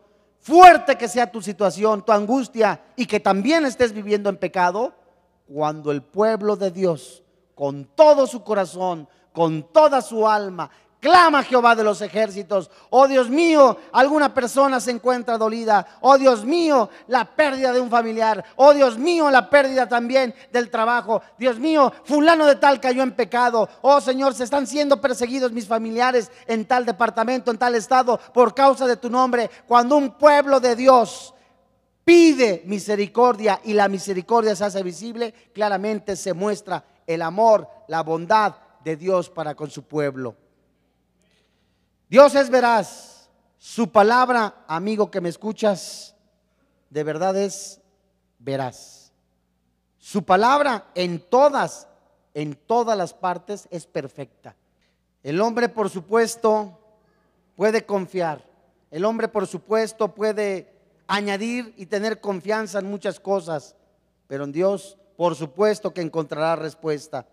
fuerte 0.47 0.97
que 0.97 1.09
sea 1.09 1.29
tu 1.29 1.41
situación, 1.41 2.05
tu 2.05 2.13
angustia 2.13 2.79
y 2.95 3.05
que 3.05 3.19
también 3.19 3.65
estés 3.65 3.91
viviendo 3.91 4.29
en 4.29 4.37
pecado, 4.37 4.93
cuando 5.45 5.91
el 5.91 6.01
pueblo 6.01 6.55
de 6.55 6.71
Dios, 6.71 7.21
con 7.53 7.83
todo 7.83 8.25
su 8.27 8.43
corazón, 8.43 9.09
con 9.33 9.63
toda 9.73 10.01
su 10.01 10.25
alma, 10.25 10.69
Clama 10.99 11.43
Jehová 11.43 11.75
de 11.75 11.83
los 11.83 12.01
ejércitos. 12.01 12.71
Oh 12.89 13.07
Dios 13.07 13.29
mío, 13.29 13.77
alguna 13.91 14.33
persona 14.33 14.79
se 14.79 14.89
encuentra 14.89 15.37
dolida. 15.37 15.85
Oh 16.01 16.17
Dios 16.17 16.43
mío, 16.43 16.89
la 17.07 17.23
pérdida 17.23 17.71
de 17.71 17.79
un 17.79 17.89
familiar. 17.89 18.43
Oh 18.55 18.73
Dios 18.73 18.97
mío, 18.97 19.29
la 19.29 19.47
pérdida 19.47 19.87
también 19.87 20.33
del 20.51 20.71
trabajo. 20.71 21.21
Dios 21.37 21.59
mío, 21.59 21.93
fulano 22.03 22.47
de 22.47 22.55
tal 22.55 22.79
cayó 22.79 23.03
en 23.03 23.11
pecado. 23.11 23.69
Oh 23.81 24.01
Señor, 24.01 24.33
se 24.33 24.43
están 24.43 24.65
siendo 24.65 24.99
perseguidos 24.99 25.51
mis 25.51 25.67
familiares 25.67 26.31
en 26.47 26.65
tal 26.65 26.83
departamento, 26.83 27.51
en 27.51 27.59
tal 27.59 27.75
estado, 27.75 28.19
por 28.33 28.55
causa 28.55 28.87
de 28.87 28.97
tu 28.97 29.09
nombre. 29.09 29.51
Cuando 29.67 29.97
un 29.97 30.17
pueblo 30.17 30.59
de 30.59 30.75
Dios 30.75 31.35
pide 32.03 32.63
misericordia 32.65 33.61
y 33.63 33.73
la 33.73 33.87
misericordia 33.87 34.55
se 34.55 34.65
hace 34.65 34.81
visible, 34.81 35.31
claramente 35.53 36.15
se 36.15 36.33
muestra 36.33 36.83
el 37.05 37.21
amor, 37.21 37.67
la 37.87 38.01
bondad 38.01 38.55
de 38.83 38.95
Dios 38.95 39.29
para 39.29 39.53
con 39.53 39.69
su 39.69 39.83
pueblo. 39.83 40.46
Dios 42.09 42.35
es 42.35 42.49
veraz. 42.49 43.29
Su 43.57 43.91
palabra, 43.91 44.63
amigo 44.67 45.11
que 45.11 45.19
me 45.19 45.29
escuchas, 45.29 46.15
de 46.89 47.03
verdad 47.03 47.35
es 47.35 47.81
veraz. 48.39 49.11
Su 49.97 50.23
palabra 50.23 50.87
en 50.95 51.19
todas, 51.19 51.87
en 52.33 52.55
todas 52.55 52.97
las 52.97 53.13
partes 53.13 53.67
es 53.71 53.85
perfecta. 53.85 54.55
El 55.21 55.41
hombre, 55.41 55.67
por 55.67 55.89
supuesto, 55.89 56.79
puede 57.55 57.85
confiar. 57.85 58.45
El 58.89 59.03
hombre, 59.03 59.27
por 59.27 59.47
supuesto, 59.47 60.13
puede 60.15 60.73
añadir 61.07 61.73
y 61.75 61.87
tener 61.87 62.21
confianza 62.21 62.79
en 62.79 62.89
muchas 62.89 63.19
cosas, 63.19 63.75
pero 64.27 64.45
en 64.45 64.53
Dios, 64.53 64.97
por 65.17 65.35
supuesto, 65.35 65.93
que 65.93 66.01
encontrará 66.01 66.55
respuesta. 66.55 67.27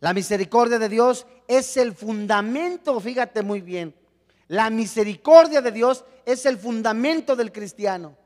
La 0.00 0.14
misericordia 0.14 0.78
de 0.78 0.88
Dios 0.88 1.26
es 1.46 1.76
el 1.76 1.94
fundamento, 1.94 3.00
fíjate 3.00 3.42
muy 3.42 3.60
bien, 3.60 3.94
la 4.46 4.70
misericordia 4.70 5.60
de 5.60 5.72
Dios 5.72 6.04
es 6.24 6.46
el 6.46 6.56
fundamento 6.56 7.36
del 7.36 7.52
cristiano. 7.52 8.16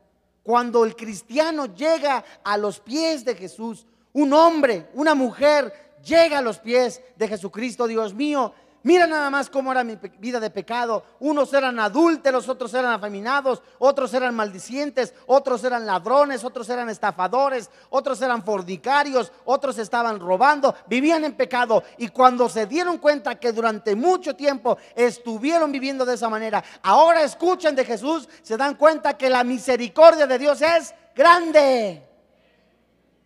Cuando 0.43 0.85
el 0.85 0.95
cristiano 0.95 1.73
llega 1.73 2.23
a 2.43 2.57
los 2.57 2.79
pies 2.79 3.25
de 3.25 3.35
Jesús, 3.35 3.85
un 4.11 4.33
hombre, 4.33 4.89
una 4.93 5.15
mujer 5.15 5.73
llega 6.03 6.39
a 6.39 6.41
los 6.41 6.59
pies 6.59 7.01
de 7.15 7.27
Jesucristo, 7.27 7.87
Dios 7.87 8.13
mío, 8.13 8.53
Mira 8.83 9.07
nada 9.07 9.29
más 9.29 9.49
cómo 9.49 9.71
era 9.71 9.81
mi 9.81 9.95
vida 10.19 10.41
de 10.41 10.49
pecado. 10.49 11.05
Unos 11.21 11.53
eran 11.53 11.79
adúlteros, 11.79 12.49
otros 12.49 12.73
eran 12.73 12.91
afeminados, 12.91 13.61
otros 13.79 14.13
eran 14.13 14.35
maldicientes, 14.35 15.13
otros 15.25 15.63
eran 15.63 15.85
ladrones, 15.85 16.43
otros 16.43 16.67
eran 16.67 16.89
estafadores, 16.89 17.69
otros 17.89 18.21
eran 18.21 18.43
fornicarios, 18.43 19.31
otros 19.45 19.77
estaban 19.77 20.19
robando, 20.19 20.75
vivían 20.87 21.23
en 21.23 21.33
pecado. 21.33 21.81
Y 21.97 22.09
cuando 22.09 22.49
se 22.49 22.65
dieron 22.65 22.97
cuenta 22.97 23.35
que 23.35 23.53
durante 23.53 23.95
mucho 23.95 24.35
tiempo 24.35 24.77
estuvieron 24.95 25.71
viviendo 25.71 26.05
de 26.05 26.15
esa 26.15 26.27
manera, 26.27 26.61
ahora 26.81 27.23
escuchen 27.23 27.75
de 27.75 27.85
Jesús, 27.85 28.27
se 28.41 28.57
dan 28.57 28.75
cuenta 28.75 29.17
que 29.17 29.29
la 29.29 29.45
misericordia 29.45 30.27
de 30.27 30.37
Dios 30.37 30.61
es 30.61 30.93
grande, 31.15 32.05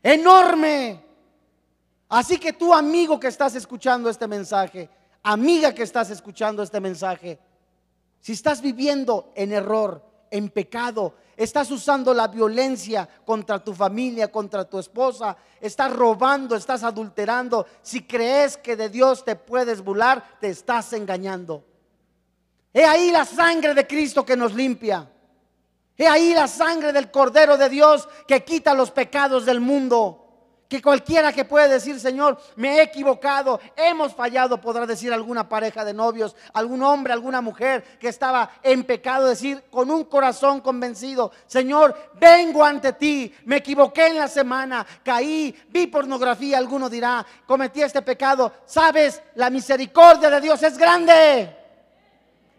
enorme. 0.04 1.04
Así 2.10 2.38
que 2.38 2.54
tú, 2.54 2.76
amigo 2.76 3.20
que 3.20 3.28
estás 3.28 3.56
escuchando 3.56 4.08
este 4.08 4.28
mensaje, 4.28 4.88
amiga 5.32 5.74
que 5.74 5.84
estás 5.84 6.10
escuchando 6.10 6.64
este 6.64 6.80
mensaje, 6.80 7.40
si 8.20 8.34
estás 8.34 8.62
viviendo 8.62 9.32
en 9.36 9.52
error, 9.52 10.04
en 10.32 10.50
pecado, 10.50 11.16
estás 11.36 11.70
usando 11.72 12.14
la 12.14 12.28
violencia 12.28 13.08
contra 13.26 13.64
tu 13.64 13.74
familia, 13.74 14.32
contra 14.32 14.66
tu 14.66 14.80
esposa, 14.80 15.36
estás 15.60 15.94
robando, 15.94 16.56
estás 16.56 16.84
adulterando, 16.84 17.66
si 17.82 18.04
crees 18.04 18.58
que 18.58 18.76
de 18.76 18.90
Dios 18.90 19.24
te 19.26 19.36
puedes 19.36 19.82
burlar, 19.82 20.24
te 20.40 20.50
estás 20.50 20.94
engañando. 20.94 21.64
He 22.74 22.86
ahí 22.86 23.12
la 23.12 23.26
sangre 23.26 23.74
de 23.74 23.88
Cristo 23.88 24.26
que 24.26 24.38
nos 24.38 24.54
limpia. 24.54 25.10
He 25.98 26.08
ahí 26.08 26.34
la 26.34 26.48
sangre 26.48 26.94
del 26.94 27.10
Cordero 27.10 27.58
de 27.58 27.70
Dios 27.70 28.08
que 28.28 28.44
quita 28.44 28.74
los 28.74 28.92
pecados 28.92 29.46
del 29.46 29.60
mundo. 29.60 30.27
Que 30.68 30.82
cualquiera 30.82 31.32
que 31.32 31.46
puede 31.46 31.70
decir, 31.70 31.98
Señor, 31.98 32.38
me 32.58 32.78
he 32.78 32.82
equivocado, 32.82 33.58
hemos 33.74 34.14
fallado, 34.14 34.60
podrá 34.60 34.86
decir 34.86 35.14
alguna 35.14 35.48
pareja 35.48 35.86
de 35.86 35.94
novios, 35.94 36.36
algún 36.52 36.84
hombre, 36.84 37.14
alguna 37.14 37.40
mujer 37.40 37.98
que 37.98 38.10
estaba 38.10 38.52
en 38.62 38.84
pecado, 38.84 39.28
decir 39.28 39.64
con 39.72 39.90
un 39.90 40.04
corazón 40.04 40.60
convencido, 40.60 41.32
Señor, 41.46 42.12
vengo 42.20 42.66
ante 42.66 42.92
ti, 42.94 43.34
me 43.46 43.58
equivoqué 43.58 44.08
en 44.08 44.18
la 44.18 44.28
semana, 44.28 44.86
caí, 45.04 45.56
vi 45.70 45.88
pornografía, 45.88 46.58
alguno 46.58 46.90
dirá, 46.90 47.26
cometí 47.46 47.82
este 47.82 48.02
pecado. 48.02 48.52
Sabes, 48.66 49.22
la 49.36 49.50
misericordia 49.50 50.30
de 50.30 50.42
Dios 50.42 50.62
es 50.64 50.78
grande. 50.78 51.56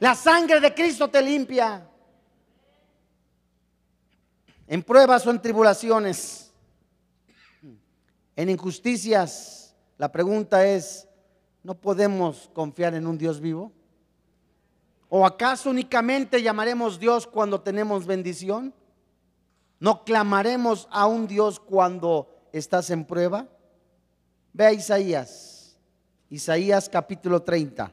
La 0.00 0.14
sangre 0.14 0.60
de 0.60 0.72
Cristo 0.72 1.08
te 1.08 1.20
limpia. 1.20 1.86
En 4.66 4.82
pruebas 4.82 5.26
o 5.26 5.30
en 5.30 5.42
tribulaciones 5.42 6.47
en 8.38 8.50
injusticias, 8.50 9.74
la 9.96 10.12
pregunta 10.12 10.64
es, 10.64 11.08
¿no 11.64 11.74
podemos 11.74 12.48
confiar 12.54 12.94
en 12.94 13.04
un 13.04 13.18
Dios 13.18 13.40
vivo? 13.40 13.72
¿O 15.08 15.26
acaso 15.26 15.70
únicamente 15.70 16.40
llamaremos 16.40 17.00
Dios 17.00 17.26
cuando 17.26 17.60
tenemos 17.60 18.06
bendición? 18.06 18.72
¿No 19.80 20.04
clamaremos 20.04 20.86
a 20.92 21.08
un 21.08 21.26
Dios 21.26 21.58
cuando 21.58 22.28
estás 22.52 22.90
en 22.90 23.04
prueba? 23.04 23.48
Ve 24.52 24.66
a 24.66 24.72
Isaías, 24.72 25.76
Isaías 26.30 26.88
capítulo 26.88 27.42
30. 27.42 27.92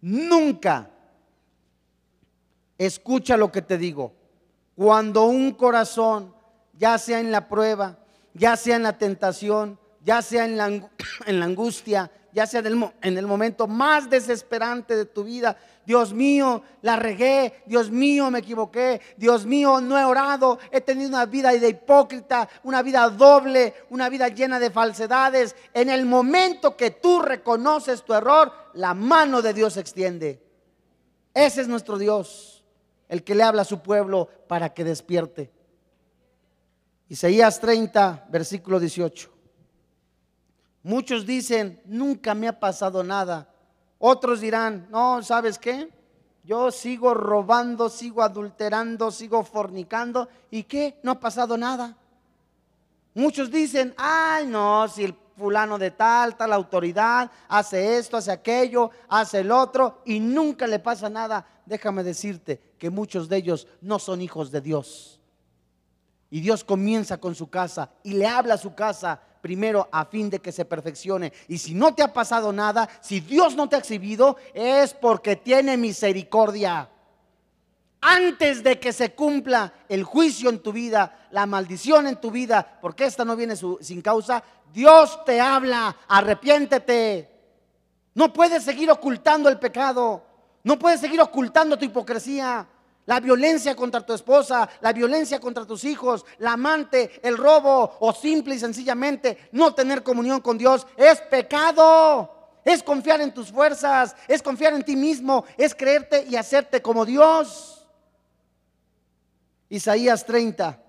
Nunca, 0.00 0.88
escucha 2.78 3.36
lo 3.36 3.52
que 3.52 3.60
te 3.60 3.76
digo, 3.76 4.14
cuando 4.74 5.26
un 5.26 5.52
corazón, 5.52 6.34
ya 6.72 6.96
sea 6.96 7.20
en 7.20 7.30
la 7.30 7.48
prueba, 7.48 7.98
ya 8.34 8.56
sea 8.56 8.76
en 8.76 8.82
la 8.82 8.98
tentación, 8.98 9.78
ya 10.02 10.22
sea 10.22 10.44
en 10.44 10.56
la, 10.56 10.66
en 11.26 11.40
la 11.40 11.44
angustia, 11.44 12.10
ya 12.32 12.46
sea 12.46 12.60
en 12.60 13.18
el 13.18 13.26
momento 13.26 13.66
más 13.66 14.08
desesperante 14.08 14.96
de 14.96 15.04
tu 15.04 15.24
vida. 15.24 15.56
Dios 15.84 16.12
mío, 16.12 16.62
la 16.82 16.96
regué, 16.96 17.62
Dios 17.66 17.90
mío, 17.90 18.30
me 18.30 18.38
equivoqué, 18.40 19.00
Dios 19.16 19.46
mío, 19.46 19.80
no 19.80 19.98
he 19.98 20.04
orado, 20.04 20.58
he 20.70 20.80
tenido 20.80 21.08
una 21.08 21.26
vida 21.26 21.50
de 21.50 21.68
hipócrita, 21.68 22.48
una 22.62 22.82
vida 22.82 23.08
doble, 23.10 23.74
una 23.90 24.08
vida 24.08 24.28
llena 24.28 24.60
de 24.60 24.70
falsedades. 24.70 25.56
En 25.74 25.90
el 25.90 26.06
momento 26.06 26.76
que 26.76 26.92
tú 26.92 27.20
reconoces 27.20 28.04
tu 28.04 28.14
error, 28.14 28.52
la 28.74 28.94
mano 28.94 29.42
de 29.42 29.52
Dios 29.52 29.72
se 29.72 29.80
extiende. 29.80 30.40
Ese 31.34 31.62
es 31.62 31.68
nuestro 31.68 31.98
Dios, 31.98 32.64
el 33.08 33.24
que 33.24 33.34
le 33.34 33.42
habla 33.42 33.62
a 33.62 33.64
su 33.64 33.80
pueblo 33.80 34.28
para 34.46 34.68
que 34.72 34.84
despierte. 34.84 35.50
Isaías 37.10 37.58
30, 37.58 38.28
versículo 38.30 38.78
18. 38.78 39.28
Muchos 40.84 41.26
dicen, 41.26 41.82
nunca 41.84 42.36
me 42.36 42.46
ha 42.46 42.60
pasado 42.60 43.02
nada. 43.02 43.52
Otros 43.98 44.40
dirán, 44.40 44.86
no, 44.90 45.20
¿sabes 45.24 45.58
qué? 45.58 45.90
Yo 46.44 46.70
sigo 46.70 47.12
robando, 47.12 47.88
sigo 47.88 48.22
adulterando, 48.22 49.10
sigo 49.10 49.42
fornicando. 49.42 50.28
¿Y 50.52 50.62
qué? 50.62 51.00
No 51.02 51.10
ha 51.10 51.20
pasado 51.20 51.58
nada. 51.58 51.96
Muchos 53.14 53.50
dicen, 53.50 53.92
ay, 53.96 54.46
no, 54.46 54.86
si 54.86 55.02
el 55.02 55.16
fulano 55.36 55.78
de 55.78 55.90
tal, 55.90 56.36
tal 56.36 56.52
autoridad 56.52 57.28
hace 57.48 57.98
esto, 57.98 58.18
hace 58.18 58.30
aquello, 58.30 58.88
hace 59.08 59.40
el 59.40 59.50
otro 59.50 60.00
y 60.04 60.20
nunca 60.20 60.68
le 60.68 60.78
pasa 60.78 61.10
nada. 61.10 61.44
Déjame 61.66 62.04
decirte 62.04 62.60
que 62.78 62.88
muchos 62.88 63.28
de 63.28 63.38
ellos 63.38 63.66
no 63.80 63.98
son 63.98 64.22
hijos 64.22 64.52
de 64.52 64.60
Dios. 64.60 65.19
Y 66.30 66.40
Dios 66.40 66.62
comienza 66.62 67.18
con 67.18 67.34
su 67.34 67.50
casa 67.50 67.90
y 68.04 68.14
le 68.14 68.26
habla 68.26 68.54
a 68.54 68.58
su 68.58 68.74
casa 68.74 69.20
primero 69.40 69.88
a 69.90 70.04
fin 70.04 70.30
de 70.30 70.38
que 70.38 70.52
se 70.52 70.64
perfeccione. 70.64 71.32
Y 71.48 71.58
si 71.58 71.74
no 71.74 71.94
te 71.94 72.02
ha 72.02 72.12
pasado 72.12 72.52
nada, 72.52 72.88
si 73.00 73.20
Dios 73.20 73.56
no 73.56 73.68
te 73.68 73.76
ha 73.76 73.80
exhibido, 73.80 74.36
es 74.54 74.94
porque 74.94 75.36
tiene 75.36 75.76
misericordia. 75.76 76.88
Antes 78.02 78.62
de 78.62 78.78
que 78.78 78.92
se 78.92 79.12
cumpla 79.12 79.72
el 79.88 80.04
juicio 80.04 80.48
en 80.48 80.60
tu 80.60 80.72
vida, 80.72 81.26
la 81.32 81.46
maldición 81.46 82.06
en 82.06 82.16
tu 82.16 82.30
vida, 82.30 82.78
porque 82.80 83.04
esta 83.04 83.24
no 83.24 83.36
viene 83.36 83.54
sin 83.80 84.00
causa, 84.00 84.42
Dios 84.72 85.22
te 85.24 85.40
habla, 85.40 85.96
arrepiéntete. 86.08 87.28
No 88.14 88.32
puedes 88.32 88.62
seguir 88.62 88.90
ocultando 88.90 89.48
el 89.48 89.58
pecado, 89.58 90.24
no 90.62 90.78
puedes 90.78 91.00
seguir 91.00 91.20
ocultando 91.20 91.76
tu 91.76 91.84
hipocresía 91.84 92.66
la 93.10 93.18
violencia 93.18 93.74
contra 93.74 94.06
tu 94.06 94.12
esposa, 94.12 94.68
la 94.80 94.92
violencia 94.92 95.40
contra 95.40 95.66
tus 95.66 95.82
hijos, 95.82 96.24
la 96.38 96.52
amante, 96.52 97.20
el 97.24 97.36
robo 97.36 97.96
o 97.98 98.12
simple 98.12 98.54
y 98.54 98.60
sencillamente 98.60 99.48
no 99.50 99.74
tener 99.74 100.04
comunión 100.04 100.40
con 100.40 100.56
Dios 100.56 100.86
es 100.96 101.20
pecado. 101.22 102.60
Es 102.64 102.84
confiar 102.84 103.20
en 103.20 103.34
tus 103.34 103.50
fuerzas, 103.50 104.14
es 104.28 104.40
confiar 104.40 104.74
en 104.74 104.84
ti 104.84 104.94
mismo, 104.94 105.44
es 105.58 105.74
creerte 105.74 106.24
y 106.30 106.36
hacerte 106.36 106.80
como 106.80 107.04
Dios. 107.04 107.84
Isaías 109.68 110.24
30. 110.24 110.80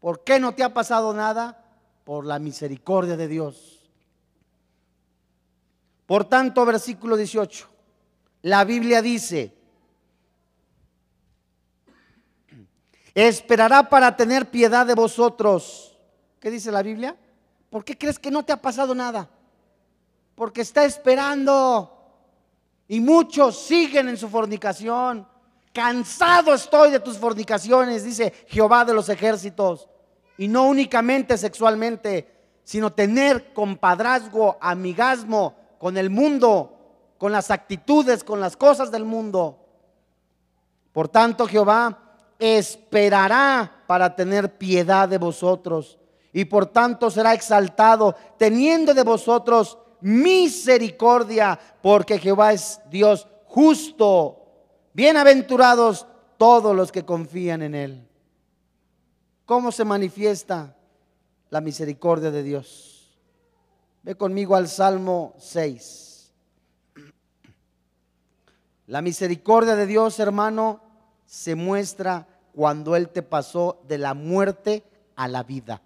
¿Por 0.00 0.22
qué 0.22 0.38
no 0.38 0.54
te 0.54 0.64
ha 0.64 0.74
pasado 0.74 1.14
nada? 1.14 1.64
Por 2.04 2.26
la 2.26 2.38
misericordia 2.38 3.16
de 3.16 3.26
Dios. 3.26 3.88
Por 6.04 6.26
tanto, 6.26 6.66
versículo 6.66 7.16
18. 7.16 7.66
La 8.42 8.64
Biblia 8.64 9.00
dice, 9.00 9.55
esperará 13.24 13.88
para 13.88 14.14
tener 14.14 14.50
piedad 14.50 14.84
de 14.84 14.94
vosotros. 14.94 15.96
¿Qué 16.38 16.50
dice 16.50 16.70
la 16.70 16.82
Biblia? 16.82 17.16
¿Por 17.70 17.82
qué 17.82 17.96
crees 17.96 18.18
que 18.18 18.30
no 18.30 18.44
te 18.44 18.52
ha 18.52 18.60
pasado 18.60 18.94
nada? 18.94 19.30
Porque 20.34 20.60
está 20.60 20.84
esperando. 20.84 21.92
Y 22.86 23.00
muchos 23.00 23.58
siguen 23.58 24.10
en 24.10 24.18
su 24.18 24.28
fornicación. 24.28 25.26
Cansado 25.72 26.52
estoy 26.52 26.90
de 26.90 27.00
tus 27.00 27.16
fornicaciones, 27.16 28.04
dice 28.04 28.32
Jehová 28.48 28.84
de 28.84 28.92
los 28.92 29.08
ejércitos. 29.08 29.88
Y 30.36 30.46
no 30.46 30.64
únicamente 30.64 31.38
sexualmente, 31.38 32.30
sino 32.64 32.92
tener 32.92 33.54
compadrazgo, 33.54 34.58
amigasmo 34.60 35.54
con 35.78 35.96
el 35.96 36.10
mundo, 36.10 37.14
con 37.16 37.32
las 37.32 37.50
actitudes, 37.50 38.22
con 38.22 38.40
las 38.40 38.58
cosas 38.58 38.90
del 38.90 39.06
mundo. 39.06 39.58
Por 40.92 41.08
tanto, 41.08 41.46
Jehová 41.46 42.05
esperará 42.38 43.84
para 43.86 44.14
tener 44.14 44.58
piedad 44.58 45.08
de 45.08 45.18
vosotros 45.18 45.98
y 46.32 46.44
por 46.44 46.66
tanto 46.66 47.10
será 47.10 47.32
exaltado, 47.32 48.14
teniendo 48.36 48.92
de 48.92 49.02
vosotros 49.02 49.78
misericordia, 50.02 51.58
porque 51.82 52.18
Jehová 52.18 52.52
es 52.52 52.80
Dios 52.90 53.26
justo. 53.46 54.42
Bienaventurados 54.92 56.06
todos 56.36 56.76
los 56.76 56.92
que 56.92 57.04
confían 57.04 57.62
en 57.62 57.74
Él. 57.74 58.08
¿Cómo 59.46 59.72
se 59.72 59.84
manifiesta 59.84 60.76
la 61.50 61.60
misericordia 61.60 62.30
de 62.30 62.42
Dios? 62.42 63.18
Ve 64.02 64.14
conmigo 64.14 64.56
al 64.56 64.68
Salmo 64.68 65.34
6. 65.38 66.32
La 68.88 69.02
misericordia 69.02 69.74
de 69.74 69.86
Dios, 69.86 70.20
hermano, 70.20 70.80
se 71.26 71.54
muestra 71.54 72.26
cuando 72.54 72.96
Él 72.96 73.10
te 73.10 73.22
pasó 73.22 73.80
de 73.86 73.98
la 73.98 74.14
muerte 74.14 74.82
a 75.14 75.28
la 75.28 75.42
vida. 75.42 75.82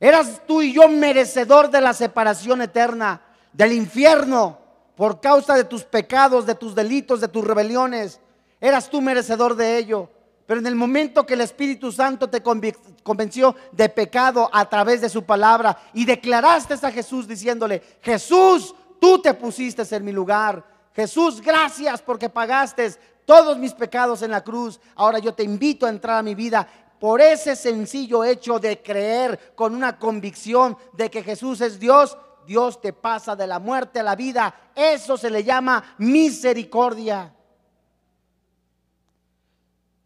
Eras 0.00 0.42
tú 0.46 0.62
y 0.62 0.72
yo 0.72 0.88
merecedor 0.88 1.70
de 1.70 1.80
la 1.80 1.92
separación 1.92 2.62
eterna, 2.62 3.22
del 3.52 3.72
infierno, 3.72 4.58
por 4.96 5.20
causa 5.20 5.54
de 5.54 5.64
tus 5.64 5.84
pecados, 5.84 6.46
de 6.46 6.54
tus 6.54 6.74
delitos, 6.74 7.20
de 7.20 7.28
tus 7.28 7.44
rebeliones. 7.44 8.20
Eras 8.60 8.90
tú 8.90 9.00
merecedor 9.00 9.54
de 9.54 9.78
ello. 9.78 10.10
Pero 10.46 10.60
en 10.60 10.66
el 10.66 10.74
momento 10.74 11.26
que 11.26 11.34
el 11.34 11.42
Espíritu 11.42 11.92
Santo 11.92 12.28
te 12.28 12.42
convenció 12.42 13.54
de 13.70 13.88
pecado 13.88 14.48
a 14.52 14.68
través 14.68 15.00
de 15.00 15.08
su 15.08 15.22
palabra 15.24 15.78
y 15.92 16.04
declaraste 16.04 16.74
a 16.74 16.90
Jesús 16.90 17.28
diciéndole, 17.28 17.82
Jesús, 18.00 18.74
tú 19.00 19.20
te 19.20 19.34
pusiste 19.34 19.82
en 19.94 20.04
mi 20.04 20.12
lugar. 20.12 20.64
Jesús, 20.94 21.40
gracias 21.40 22.02
porque 22.02 22.28
pagaste 22.28 22.94
todos 23.28 23.58
mis 23.58 23.74
pecados 23.74 24.22
en 24.22 24.30
la 24.30 24.42
cruz. 24.42 24.80
Ahora 24.94 25.18
yo 25.18 25.34
te 25.34 25.42
invito 25.42 25.84
a 25.84 25.90
entrar 25.90 26.16
a 26.16 26.22
mi 26.22 26.34
vida 26.34 26.66
por 26.98 27.20
ese 27.20 27.56
sencillo 27.56 28.24
hecho 28.24 28.58
de 28.58 28.82
creer 28.82 29.52
con 29.54 29.74
una 29.74 29.98
convicción 29.98 30.78
de 30.94 31.10
que 31.10 31.22
Jesús 31.22 31.60
es 31.60 31.78
Dios. 31.78 32.16
Dios 32.46 32.80
te 32.80 32.94
pasa 32.94 33.36
de 33.36 33.46
la 33.46 33.58
muerte 33.58 34.00
a 34.00 34.02
la 34.02 34.16
vida. 34.16 34.72
Eso 34.74 35.18
se 35.18 35.28
le 35.28 35.44
llama 35.44 35.94
misericordia. 35.98 37.34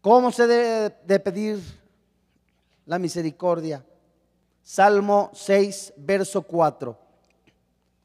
¿Cómo 0.01 0.29
se 0.29 0.45
debe 0.45 0.97
de 1.05 1.19
pedir 1.21 1.61
la 2.85 2.99
misericordia? 2.99 3.85
Salmo 4.61 5.31
6, 5.33 5.93
verso 5.95 6.41
4. 6.41 7.02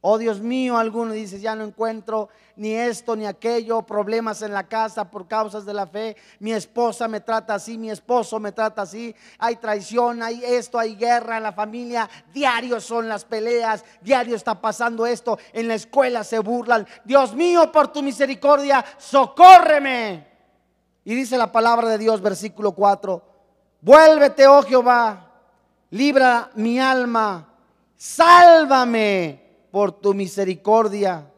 Oh 0.01 0.17
Dios 0.17 0.41
mío, 0.41 0.79
alguno 0.79 1.13
dice, 1.13 1.41
ya 1.41 1.57
no 1.57 1.65
encuentro 1.65 2.29
ni 2.55 2.73
esto 2.73 3.17
ni 3.17 3.27
aquello, 3.27 3.83
problemas 3.83 4.43
en 4.43 4.53
la 4.53 4.69
casa 4.69 5.11
por 5.11 5.27
causas 5.27 5.67
de 5.67 5.75
la 5.75 5.89
fe. 5.89 6.17
Mi 6.39 6.53
esposa 6.53 7.09
me 7.09 7.21
trata 7.21 7.55
así, 7.55 7.77
mi 7.77 7.91
esposo 7.91 8.39
me 8.39 8.53
trata 8.53 8.83
así. 8.83 9.13
Hay 9.39 9.57
traición, 9.57 10.23
hay 10.23 10.41
esto, 10.45 10.79
hay 10.79 10.95
guerra 10.95 11.39
en 11.39 11.43
la 11.43 11.53
familia. 11.53 12.09
Diario 12.33 12.81
son 12.81 13.09
las 13.09 13.25
peleas, 13.25 13.85
diario 14.01 14.37
está 14.37 14.61
pasando 14.61 15.05
esto. 15.05 15.37
En 15.53 15.67
la 15.67 15.75
escuela 15.75 16.23
se 16.23 16.39
burlan. 16.39 16.87
Dios 17.05 17.35
mío, 17.35 17.73
por 17.73 17.89
tu 17.89 18.01
misericordia, 18.01 18.85
socórreme. 18.99 20.29
Y 21.05 21.15
dice 21.17 21.37
la 21.37 21.51
palabra 21.51 21.89
de 21.89 21.99
Dios, 21.99 22.21
versículo 22.21 22.71
4. 22.71 23.23
Vuélvete, 23.81 24.47
oh 24.47 24.63
Jehová, 24.63 25.33
libra 25.91 26.51
mi 26.55 26.79
alma, 26.79 27.49
sálvame 27.97 29.48
por 29.71 29.93
tu 29.93 30.15
misericordia, 30.15 31.31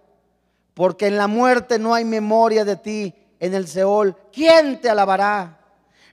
porque 0.74 1.06
en 1.06 1.16
la 1.16 1.26
muerte 1.26 1.78
no 1.78 1.94
hay 1.94 2.04
memoria 2.04 2.64
de 2.64 2.76
ti, 2.76 3.14
en 3.38 3.54
el 3.54 3.66
Seol, 3.66 4.16
¿quién 4.32 4.80
te 4.80 4.90
alabará? 4.90 5.58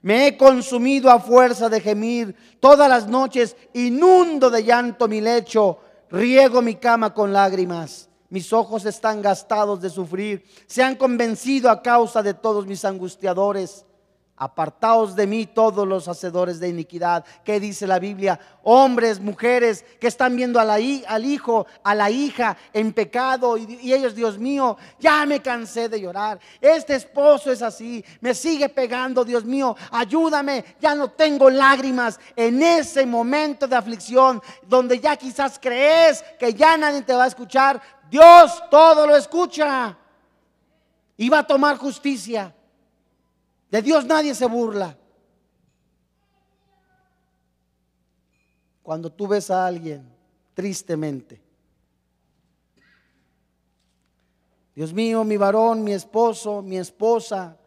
Me 0.02 0.26
he 0.26 0.36
consumido 0.36 1.10
a 1.10 1.20
fuerza 1.20 1.68
de 1.68 1.80
gemir, 1.80 2.34
todas 2.60 2.88
las 2.88 3.06
noches 3.06 3.56
inundo 3.74 4.50
de 4.50 4.64
llanto 4.64 5.08
mi 5.08 5.20
lecho, 5.20 5.78
riego 6.10 6.62
mi 6.62 6.76
cama 6.76 7.12
con 7.12 7.32
lágrimas. 7.32 8.08
Mis 8.30 8.52
ojos 8.52 8.84
están 8.84 9.22
gastados 9.22 9.80
de 9.80 9.88
sufrir, 9.88 10.44
se 10.66 10.82
han 10.82 10.96
convencido 10.96 11.70
a 11.70 11.82
causa 11.82 12.22
de 12.22 12.34
todos 12.34 12.66
mis 12.66 12.84
angustiadores. 12.84 13.86
Apartaos 14.38 15.16
de 15.16 15.26
mí 15.26 15.46
todos 15.46 15.86
los 15.86 16.06
hacedores 16.06 16.60
de 16.60 16.68
iniquidad. 16.68 17.24
¿Qué 17.44 17.58
dice 17.58 17.86
la 17.86 17.98
Biblia? 17.98 18.38
Hombres, 18.62 19.18
mujeres 19.20 19.84
que 20.00 20.06
están 20.06 20.36
viendo 20.36 20.60
al 20.60 21.24
hijo, 21.24 21.66
a 21.82 21.94
la 21.94 22.10
hija 22.10 22.56
en 22.72 22.92
pecado 22.92 23.56
y, 23.56 23.78
y, 23.82 23.92
ellos, 23.92 24.14
Dios 24.14 24.38
mío, 24.38 24.76
ya 25.00 25.26
me 25.26 25.40
cansé 25.40 25.88
de 25.88 26.00
llorar. 26.00 26.38
Este 26.60 26.94
esposo 26.94 27.50
es 27.50 27.62
así, 27.62 28.04
me 28.20 28.34
sigue 28.34 28.68
pegando, 28.68 29.24
Dios 29.24 29.44
mío, 29.44 29.76
ayúdame, 29.90 30.64
ya 30.80 30.94
no 30.94 31.10
tengo 31.10 31.50
lágrimas 31.50 32.20
en 32.36 32.62
ese 32.62 33.04
momento 33.06 33.66
de 33.66 33.76
aflicción 33.76 34.40
donde 34.66 35.00
ya 35.00 35.16
quizás 35.16 35.58
crees 35.60 36.24
que 36.38 36.54
ya 36.54 36.76
nadie 36.76 37.02
te 37.02 37.14
va 37.14 37.24
a 37.24 37.28
escuchar. 37.28 37.80
Dios 38.10 38.62
todo 38.70 39.06
lo 39.06 39.16
escucha 39.16 39.96
y 41.16 41.28
va 41.28 41.40
a 41.40 41.46
tomar 41.46 41.76
justicia. 41.76 42.54
De 43.70 43.82
Dios 43.82 44.04
nadie 44.06 44.34
se 44.34 44.46
burla. 44.46 44.96
Cuando 48.82 49.12
tú 49.12 49.28
ves 49.28 49.50
a 49.50 49.66
alguien 49.66 50.10
tristemente, 50.54 51.42
Dios 54.74 54.94
mío, 54.94 55.24
mi 55.24 55.36
varón, 55.36 55.82
mi 55.82 55.92
esposo, 55.92 56.62
mi 56.62 56.78
esposa, 56.78 57.57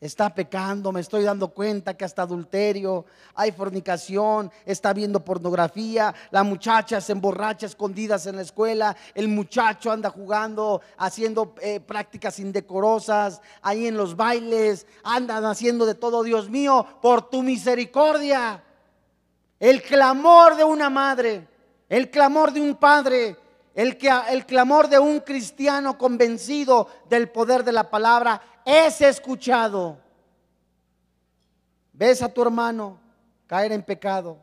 está 0.00 0.34
pecando, 0.34 0.92
me 0.92 1.00
estoy 1.00 1.24
dando 1.24 1.48
cuenta 1.48 1.94
que 1.94 2.06
hasta 2.06 2.22
adulterio, 2.22 3.04
hay 3.34 3.52
fornicación, 3.52 4.50
está 4.64 4.94
viendo 4.94 5.22
pornografía, 5.22 6.14
la 6.30 6.42
muchacha 6.42 7.00
se 7.02 7.12
emborracha 7.12 7.66
escondidas 7.66 8.26
en 8.26 8.36
la 8.36 8.42
escuela, 8.42 8.96
el 9.14 9.28
muchacho 9.28 9.92
anda 9.92 10.08
jugando, 10.08 10.80
haciendo 10.96 11.54
eh, 11.60 11.80
prácticas 11.80 12.38
indecorosas, 12.38 13.42
ahí 13.60 13.86
en 13.86 13.96
los 13.96 14.16
bailes, 14.16 14.86
andan 15.04 15.44
haciendo 15.44 15.84
de 15.84 15.94
todo, 15.94 16.22
Dios 16.22 16.48
mío, 16.48 16.86
por 17.02 17.28
tu 17.28 17.42
misericordia. 17.42 18.64
El 19.58 19.82
clamor 19.82 20.56
de 20.56 20.64
una 20.64 20.88
madre, 20.88 21.46
el 21.90 22.10
clamor 22.10 22.52
de 22.52 22.62
un 22.62 22.76
padre, 22.76 23.36
el, 23.74 23.98
que, 23.98 24.10
el 24.30 24.46
clamor 24.46 24.88
de 24.88 24.98
un 24.98 25.20
cristiano 25.20 25.96
convencido 25.98 26.88
del 27.08 27.28
poder 27.28 27.64
de 27.64 27.72
la 27.72 27.90
palabra 27.90 28.40
es 28.64 29.00
escuchado. 29.00 29.98
Ves 31.92 32.22
a 32.22 32.28
tu 32.28 32.42
hermano 32.42 32.98
caer 33.46 33.72
en 33.72 33.82
pecado. 33.82 34.38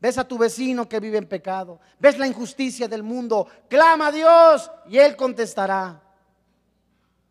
Ves 0.00 0.18
a 0.18 0.26
tu 0.26 0.36
vecino 0.38 0.88
que 0.88 0.98
vive 0.98 1.18
en 1.18 1.26
pecado. 1.26 1.78
Ves 1.98 2.18
la 2.18 2.26
injusticia 2.26 2.88
del 2.88 3.02
mundo. 3.02 3.46
Clama 3.68 4.08
a 4.08 4.12
Dios 4.12 4.70
y 4.88 4.98
Él 4.98 5.14
contestará. 5.14 6.02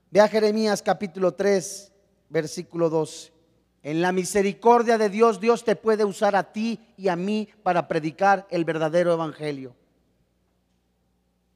Ve 0.09 0.21
a 0.21 0.27
Jeremías 0.27 0.81
capítulo 0.81 1.33
3, 1.33 1.91
versículo 2.29 2.89
12. 2.89 3.31
En 3.83 4.01
la 4.01 4.11
misericordia 4.11 4.97
de 4.97 5.09
Dios, 5.09 5.39
Dios 5.39 5.63
te 5.63 5.75
puede 5.75 6.05
usar 6.05 6.35
a 6.35 6.51
ti 6.51 6.79
y 6.95 7.07
a 7.07 7.15
mí 7.15 7.49
para 7.63 7.87
predicar 7.87 8.45
el 8.51 8.63
verdadero 8.63 9.11
evangelio. 9.13 9.75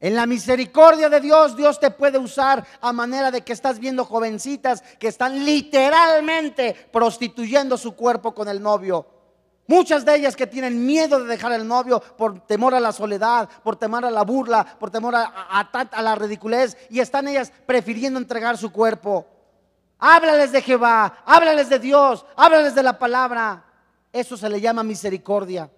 En 0.06 0.14
la 0.14 0.24
misericordia 0.24 1.08
de 1.08 1.20
Dios, 1.20 1.56
Dios 1.56 1.80
te 1.80 1.90
puede 1.90 2.16
usar 2.16 2.64
a 2.80 2.92
manera 2.92 3.32
de 3.32 3.40
que 3.40 3.52
estás 3.52 3.80
viendo 3.80 4.04
jovencitas 4.04 4.80
que 5.00 5.08
están 5.08 5.44
literalmente 5.44 6.76
prostituyendo 6.92 7.76
su 7.76 7.96
cuerpo 7.96 8.32
con 8.32 8.46
el 8.46 8.62
novio. 8.62 9.04
Muchas 9.66 10.04
de 10.04 10.14
ellas 10.14 10.36
que 10.36 10.46
tienen 10.46 10.86
miedo 10.86 11.18
de 11.18 11.26
dejar 11.26 11.50
el 11.50 11.66
novio 11.66 11.98
por 11.98 12.38
temor 12.46 12.72
a 12.76 12.78
la 12.78 12.92
soledad, 12.92 13.48
por 13.64 13.74
temor 13.74 14.04
a 14.04 14.12
la 14.12 14.22
burla, 14.22 14.64
por 14.78 14.92
temor 14.92 15.16
a, 15.16 16.00
la 16.00 16.14
ridiculez 16.14 16.76
y 16.88 17.00
están 17.00 17.26
ellas 17.26 17.52
prefiriendo 17.66 18.20
entregar 18.20 18.56
su 18.56 18.70
cuerpo. 18.70 19.26
Háblales 19.98 20.52
de 20.52 20.62
Jehová, 20.62 21.24
háblales 21.26 21.68
de 21.68 21.80
Dios, 21.80 22.24
háblales 22.36 22.76
de 22.76 22.82
la 22.84 22.96
palabra. 22.96 23.64
Eso 24.12 24.36
se 24.36 24.48
le 24.48 24.60
llama 24.60 24.84
misericordia. 24.84 25.68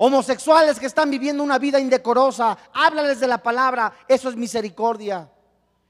Homosexuales 0.00 0.78
que 0.78 0.86
están 0.86 1.10
viviendo 1.10 1.42
una 1.42 1.58
vida 1.58 1.80
indecorosa, 1.80 2.56
háblales 2.72 3.18
de 3.18 3.26
la 3.26 3.42
palabra, 3.42 3.92
eso 4.06 4.28
es 4.28 4.36
misericordia. 4.36 5.28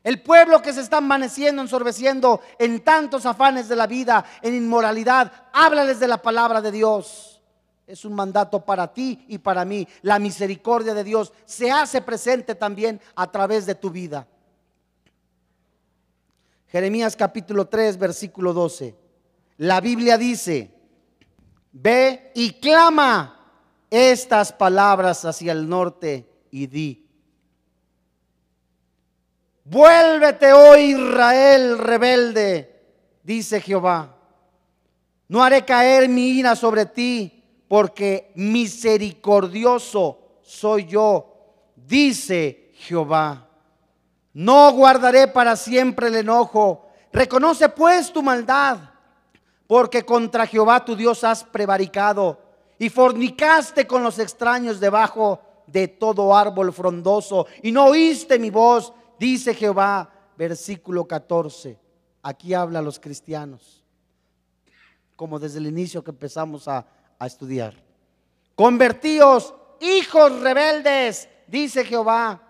El 0.02 0.22
pueblo 0.22 0.62
que 0.62 0.72
se 0.72 0.80
está 0.80 0.96
amaneciendo, 0.96 1.60
ensorbeciendo 1.60 2.40
en 2.58 2.80
tantos 2.80 3.26
afanes 3.26 3.68
de 3.68 3.76
la 3.76 3.86
vida, 3.86 4.24
en 4.40 4.54
inmoralidad, 4.54 5.30
háblales 5.52 6.00
de 6.00 6.08
la 6.08 6.22
palabra 6.22 6.62
de 6.62 6.72
Dios. 6.72 7.42
Es 7.86 8.06
un 8.06 8.14
mandato 8.14 8.64
para 8.64 8.94
ti 8.94 9.26
y 9.28 9.36
para 9.36 9.66
mí. 9.66 9.86
La 10.00 10.18
misericordia 10.18 10.94
de 10.94 11.04
Dios 11.04 11.34
se 11.44 11.70
hace 11.70 12.00
presente 12.00 12.54
también 12.54 13.02
a 13.14 13.30
través 13.30 13.66
de 13.66 13.74
tu 13.74 13.90
vida. 13.90 14.26
Jeremías 16.68 17.14
capítulo 17.14 17.66
3, 17.66 17.98
versículo 17.98 18.54
12. 18.54 18.96
La 19.58 19.82
Biblia 19.82 20.16
dice, 20.16 20.70
ve 21.72 22.32
y 22.34 22.52
clama 22.52 23.37
estas 23.90 24.52
palabras 24.52 25.24
hacia 25.24 25.52
el 25.52 25.68
norte 25.68 26.28
y 26.50 26.66
di, 26.66 27.06
vuélvete, 29.64 30.52
oh 30.52 30.76
Israel 30.76 31.78
rebelde, 31.78 32.82
dice 33.22 33.60
Jehová, 33.60 34.16
no 35.28 35.42
haré 35.42 35.64
caer 35.64 36.08
mi 36.08 36.30
ira 36.30 36.56
sobre 36.56 36.86
ti, 36.86 37.44
porque 37.68 38.32
misericordioso 38.34 40.40
soy 40.42 40.86
yo, 40.86 41.36
dice 41.76 42.72
Jehová. 42.74 43.46
No 44.32 44.72
guardaré 44.72 45.28
para 45.28 45.56
siempre 45.56 46.08
el 46.08 46.16
enojo. 46.16 46.86
Reconoce 47.12 47.68
pues 47.68 48.12
tu 48.12 48.22
maldad, 48.22 48.78
porque 49.66 50.04
contra 50.04 50.46
Jehová 50.46 50.84
tu 50.84 50.96
Dios 50.96 51.24
has 51.24 51.44
prevaricado 51.44 52.47
y 52.78 52.88
fornicaste 52.88 53.86
con 53.86 54.02
los 54.02 54.18
extraños 54.18 54.80
debajo 54.80 55.40
de 55.66 55.88
todo 55.88 56.34
árbol 56.34 56.72
frondoso 56.72 57.46
y 57.62 57.72
no 57.72 57.86
oíste 57.86 58.38
mi 58.38 58.50
voz, 58.50 58.92
dice 59.18 59.54
Jehová, 59.54 60.10
versículo 60.36 61.06
14. 61.06 61.78
Aquí 62.22 62.54
habla 62.54 62.78
a 62.78 62.82
los 62.82 62.98
cristianos, 62.98 63.82
como 65.16 65.38
desde 65.38 65.58
el 65.58 65.66
inicio 65.66 66.02
que 66.02 66.10
empezamos 66.10 66.68
a, 66.68 66.86
a 67.18 67.26
estudiar. 67.26 67.74
Convertíos, 68.54 69.54
hijos 69.80 70.40
rebeldes, 70.40 71.28
dice 71.46 71.84
Jehová, 71.84 72.42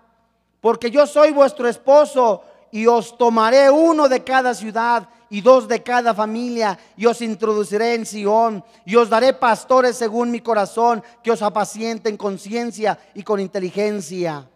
porque 0.61 0.91
yo 0.91 1.07
soy 1.07 1.33
vuestro 1.33 1.69
esposo 1.69 2.43
y 2.71 2.87
os 2.87 3.17
tomaré 3.17 3.71
uno 3.71 4.09
de 4.09 4.23
cada 4.23 4.55
ciudad 4.55 5.09
y 5.31 5.41
dos 5.41 5.69
de 5.69 5.83
cada 5.83 6.15
familia, 6.15 6.79
y 6.97 7.07
os 7.07 7.21
introduciré 7.21 7.95
en 7.95 8.07
Sion, 8.07 8.65
y 8.85 8.97
os 8.97 9.11
daré 9.11 9.35
pastores 9.35 9.97
según 9.97 10.31
mi 10.31 10.41
corazón, 10.41 11.03
que 11.23 11.31
os 11.31 11.43
apacienten 11.43 12.17
con 12.17 12.39
ciencia 12.39 12.99
y 13.15 13.23
con 13.23 13.39
inteligencia. 13.39 14.49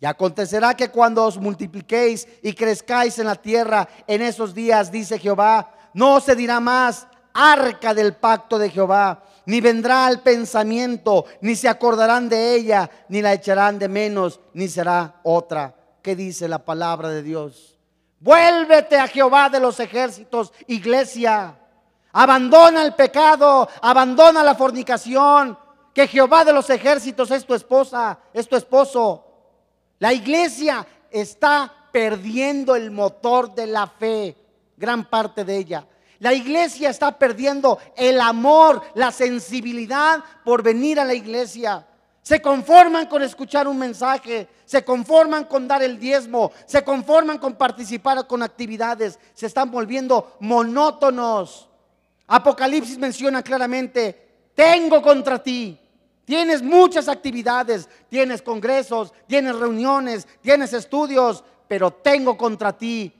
Y 0.00 0.06
acontecerá 0.06 0.74
que 0.74 0.90
cuando 0.90 1.24
os 1.24 1.38
multipliquéis 1.38 2.26
y 2.42 2.52
crezcáis 2.52 3.18
en 3.18 3.26
la 3.26 3.36
tierra 3.36 3.88
en 4.06 4.22
esos 4.22 4.54
días, 4.54 4.90
dice 4.90 5.18
Jehová, 5.18 5.72
no 5.94 6.20
se 6.20 6.34
dirá 6.34 6.60
más 6.60 7.06
arca 7.34 7.94
del 7.94 8.14
pacto 8.14 8.58
de 8.58 8.70
Jehová, 8.70 9.22
ni 9.46 9.60
vendrá 9.60 10.06
al 10.06 10.20
pensamiento, 10.20 11.24
ni 11.40 11.56
se 11.56 11.68
acordarán 11.68 12.28
de 12.28 12.54
ella, 12.54 12.90
ni 13.08 13.22
la 13.22 13.32
echarán 13.32 13.78
de 13.78 13.88
menos, 13.88 14.40
ni 14.54 14.68
será 14.68 15.20
otra. 15.22 15.74
¿Qué 16.02 16.16
dice 16.16 16.48
la 16.48 16.64
palabra 16.64 17.10
de 17.10 17.22
Dios? 17.22 17.78
Vuélvete 18.18 18.98
a 18.98 19.06
Jehová 19.06 19.48
de 19.48 19.60
los 19.60 19.78
ejércitos, 19.80 20.52
iglesia. 20.66 21.56
Abandona 22.12 22.82
el 22.82 22.94
pecado, 22.94 23.68
abandona 23.80 24.42
la 24.42 24.54
fornicación. 24.54 25.58
Que 25.94 26.08
Jehová 26.08 26.44
de 26.44 26.52
los 26.52 26.70
ejércitos 26.70 27.30
es 27.30 27.44
tu 27.44 27.54
esposa, 27.54 28.18
es 28.32 28.48
tu 28.48 28.56
esposo. 28.56 29.24
La 29.98 30.12
iglesia 30.12 30.86
está 31.10 31.72
perdiendo 31.92 32.74
el 32.74 32.90
motor 32.90 33.54
de 33.54 33.66
la 33.66 33.86
fe, 33.86 34.36
gran 34.76 35.04
parte 35.04 35.44
de 35.44 35.56
ella. 35.56 35.86
La 36.18 36.32
iglesia 36.32 36.90
está 36.90 37.18
perdiendo 37.18 37.78
el 37.96 38.20
amor, 38.20 38.82
la 38.94 39.12
sensibilidad 39.12 40.22
por 40.44 40.62
venir 40.62 40.98
a 40.98 41.04
la 41.04 41.14
iglesia. 41.14 41.86
Se 42.22 42.40
conforman 42.40 43.06
con 43.06 43.22
escuchar 43.22 43.66
un 43.66 43.76
mensaje, 43.78 44.48
se 44.64 44.84
conforman 44.84 45.44
con 45.44 45.66
dar 45.66 45.82
el 45.82 45.98
diezmo, 45.98 46.52
se 46.66 46.84
conforman 46.84 47.38
con 47.38 47.54
participar 47.56 48.24
con 48.28 48.44
actividades, 48.44 49.18
se 49.34 49.46
están 49.46 49.72
volviendo 49.72 50.36
monótonos. 50.38 51.68
Apocalipsis 52.28 52.96
menciona 52.96 53.42
claramente, 53.42 54.50
tengo 54.54 55.02
contra 55.02 55.42
ti. 55.42 55.76
Tienes 56.24 56.62
muchas 56.62 57.08
actividades, 57.08 57.88
tienes 58.08 58.40
congresos, 58.40 59.12
tienes 59.26 59.56
reuniones, 59.56 60.28
tienes 60.40 60.72
estudios, 60.72 61.42
pero 61.66 61.90
tengo 61.90 62.38
contra 62.38 62.72
ti 62.72 63.12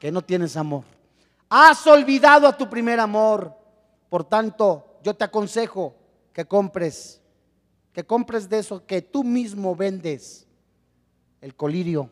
que 0.00 0.10
no 0.10 0.20
tienes 0.20 0.56
amor. 0.56 0.82
Has 1.48 1.86
olvidado 1.86 2.48
a 2.48 2.56
tu 2.56 2.68
primer 2.68 2.98
amor. 2.98 3.54
Por 4.08 4.24
tanto, 4.24 4.98
yo 5.04 5.14
te 5.14 5.22
aconsejo 5.22 5.94
que 6.32 6.44
compres 6.44 7.21
que 7.92 8.04
compres 8.04 8.48
de 8.48 8.58
eso 8.58 8.84
que 8.86 9.02
tú 9.02 9.22
mismo 9.24 9.76
vendes, 9.76 10.46
el 11.40 11.54
colirio, 11.54 12.10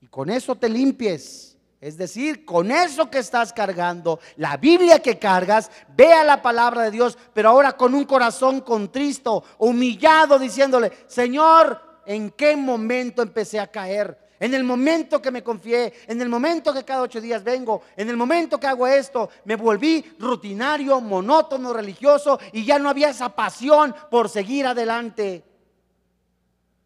y 0.00 0.06
con 0.06 0.30
eso 0.30 0.54
te 0.54 0.68
limpies. 0.68 1.56
Es 1.80 1.96
decir, 1.98 2.44
con 2.44 2.70
eso 2.72 3.10
que 3.10 3.18
estás 3.18 3.52
cargando, 3.52 4.18
la 4.36 4.56
Biblia 4.56 4.98
que 4.98 5.18
cargas, 5.18 5.70
vea 5.94 6.24
la 6.24 6.40
palabra 6.40 6.82
de 6.82 6.90
Dios, 6.90 7.18
pero 7.34 7.50
ahora 7.50 7.76
con 7.76 7.94
un 7.94 8.04
corazón 8.04 8.60
contristo, 8.60 9.44
humillado, 9.58 10.38
diciéndole, 10.38 10.90
Señor, 11.06 11.80
¿en 12.06 12.30
qué 12.30 12.56
momento 12.56 13.22
empecé 13.22 13.60
a 13.60 13.70
caer? 13.70 14.25
En 14.38 14.54
el 14.54 14.64
momento 14.64 15.22
que 15.22 15.30
me 15.30 15.42
confié, 15.42 15.92
en 16.06 16.20
el 16.20 16.28
momento 16.28 16.72
que 16.74 16.84
cada 16.84 17.02
ocho 17.02 17.20
días 17.20 17.42
vengo, 17.42 17.82
en 17.96 18.10
el 18.10 18.16
momento 18.16 18.60
que 18.60 18.66
hago 18.66 18.86
esto, 18.86 19.30
me 19.44 19.56
volví 19.56 20.04
rutinario, 20.18 21.00
monótono, 21.00 21.72
religioso 21.72 22.38
y 22.52 22.64
ya 22.64 22.78
no 22.78 22.90
había 22.90 23.10
esa 23.10 23.30
pasión 23.30 23.94
por 24.10 24.28
seguir 24.28 24.66
adelante. 24.66 25.42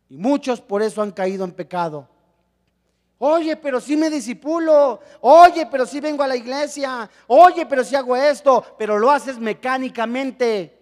Y 0.09 0.17
muchos 0.17 0.61
por 0.61 0.83
eso 0.83 1.03
han 1.03 1.11
caído 1.11 1.45
en 1.45 1.53
pecado. 1.53 2.09
Oye, 3.23 3.57
pero 3.57 3.81
si 3.81 3.97
me 3.97 4.09
disipulo. 4.09 5.01
Oye, 5.21 5.67
pero 5.67 5.85
si 5.85 6.01
vengo 6.01 6.23
a 6.23 6.27
la 6.27 6.37
iglesia. 6.37 7.09
Oye, 7.27 7.67
pero 7.67 7.85
si 7.85 7.95
hago 7.95 8.17
esto. 8.17 8.65
Pero 8.79 8.99
lo 8.99 9.11
haces 9.11 9.39
mecánicamente. 9.39 10.79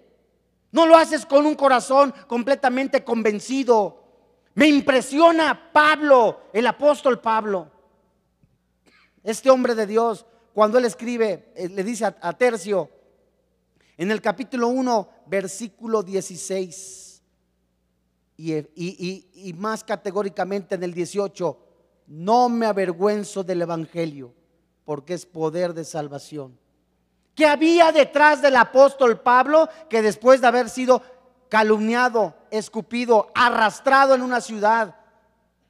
No 0.71 0.87
lo 0.87 0.97
haces 0.97 1.27
con 1.27 1.47
un 1.47 1.57
corazón 1.57 2.15
completamente 2.29 3.03
convencido. 3.03 4.08
Me 4.59 4.67
impresiona 4.67 5.71
Pablo, 5.73 6.41
el 6.53 6.67
apóstol 6.67 7.21
Pablo, 7.21 7.71
este 9.23 9.51
hombre 9.51 9.77
de 9.77 9.87
Dios, 9.87 10.27
cuando 10.53 10.79
él 10.79 10.85
escribe, 10.85 11.53
eh, 11.55 11.69
le 11.69 11.85
dice 11.85 12.07
a, 12.07 12.33
Tercio, 12.33 12.91
en 13.97 14.11
el 14.11 14.21
capítulo 14.21 14.67
1, 14.67 15.09
versículo 15.27 16.03
16, 16.03 17.23
y, 18.39 19.27
y 19.33 19.53
más 19.53 19.85
categóricamente 19.85 20.75
en 20.75 20.83
el 20.83 20.93
18, 20.93 21.57
no 22.09 22.49
me 22.49 22.67
avergüenzo 22.67 23.45
del 23.45 23.63
Evangelio, 23.63 24.35
porque 24.85 25.15
es 25.15 25.25
poder 25.25 25.73
de 25.73 25.85
salvación. 25.85 26.59
¿Qué 27.37 27.47
había 27.47 27.93
detrás 27.93 28.43
del 28.43 28.57
apóstol 28.57 29.21
Pablo 29.21 29.69
que 29.89 30.03
después 30.03 30.41
de 30.41 30.49
haber 30.49 30.69
sido 30.69 31.01
calumniado, 31.49 32.35
escupido, 32.51 33.31
arrastrado 33.35 34.15
en 34.15 34.23
una 34.23 34.41
ciudad 34.41 34.97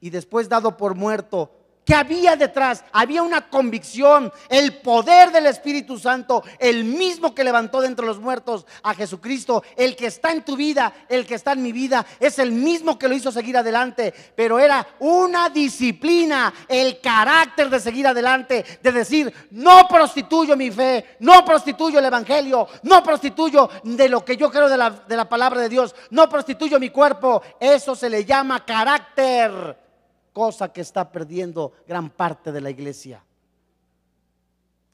y 0.01 0.09
después 0.09 0.49
dado 0.49 0.77
por 0.77 0.95
muerto, 0.95 1.51
¿Qué 1.89 1.95
había 1.95 2.35
detrás? 2.35 2.83
Había 2.91 3.23
una 3.23 3.49
convicción, 3.49 4.31
el 4.47 4.77
poder 4.77 5.31
del 5.31 5.47
Espíritu 5.47 5.97
Santo, 5.97 6.43
el 6.59 6.83
mismo 6.83 7.33
que 7.33 7.43
levantó 7.43 7.81
de 7.81 7.87
entre 7.87 8.05
los 8.05 8.19
muertos 8.19 8.67
a 8.83 8.93
Jesucristo, 8.93 9.63
el 9.75 9.95
que 9.95 10.05
está 10.05 10.31
en 10.31 10.45
tu 10.45 10.55
vida, 10.55 10.93
el 11.09 11.25
que 11.25 11.33
está 11.33 11.53
en 11.53 11.63
mi 11.63 11.71
vida, 11.71 12.05
es 12.19 12.37
el 12.37 12.51
mismo 12.51 12.99
que 12.99 13.07
lo 13.07 13.15
hizo 13.15 13.31
seguir 13.31 13.57
adelante, 13.57 14.13
pero 14.35 14.59
era 14.59 14.87
una 14.99 15.49
disciplina, 15.49 16.53
el 16.67 17.01
carácter 17.01 17.71
de 17.71 17.79
seguir 17.79 18.05
adelante, 18.05 18.63
de 18.83 18.91
decir, 18.91 19.33
no 19.49 19.87
prostituyo 19.87 20.55
mi 20.55 20.69
fe, 20.69 21.17
no 21.21 21.43
prostituyo 21.43 21.97
el 21.97 22.05
Evangelio, 22.05 22.67
no 22.83 23.01
prostituyo 23.01 23.67
de 23.81 24.09
lo 24.09 24.23
que 24.23 24.37
yo 24.37 24.51
creo 24.51 24.69
de 24.69 24.77
la, 24.77 24.91
de 24.91 25.17
la 25.17 25.27
palabra 25.27 25.59
de 25.59 25.69
Dios, 25.69 25.95
no 26.11 26.29
prostituyo 26.29 26.79
mi 26.79 26.91
cuerpo, 26.91 27.41
eso 27.59 27.95
se 27.95 28.11
le 28.11 28.25
llama 28.25 28.63
carácter 28.63 29.88
cosa 30.33 30.71
que 30.71 30.81
está 30.81 31.11
perdiendo 31.11 31.73
gran 31.87 32.09
parte 32.09 32.51
de 32.51 32.61
la 32.61 32.69
iglesia. 32.69 33.23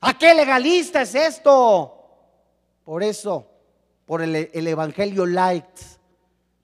¿A 0.01 0.17
qué 0.17 0.33
legalista 0.33 1.01
es 1.01 1.15
esto? 1.15 1.95
Por 2.83 3.01
eso, 3.01 3.47
por 4.05 4.21
el, 4.21 4.35
evangelio 4.35 5.25
light. 5.25 5.65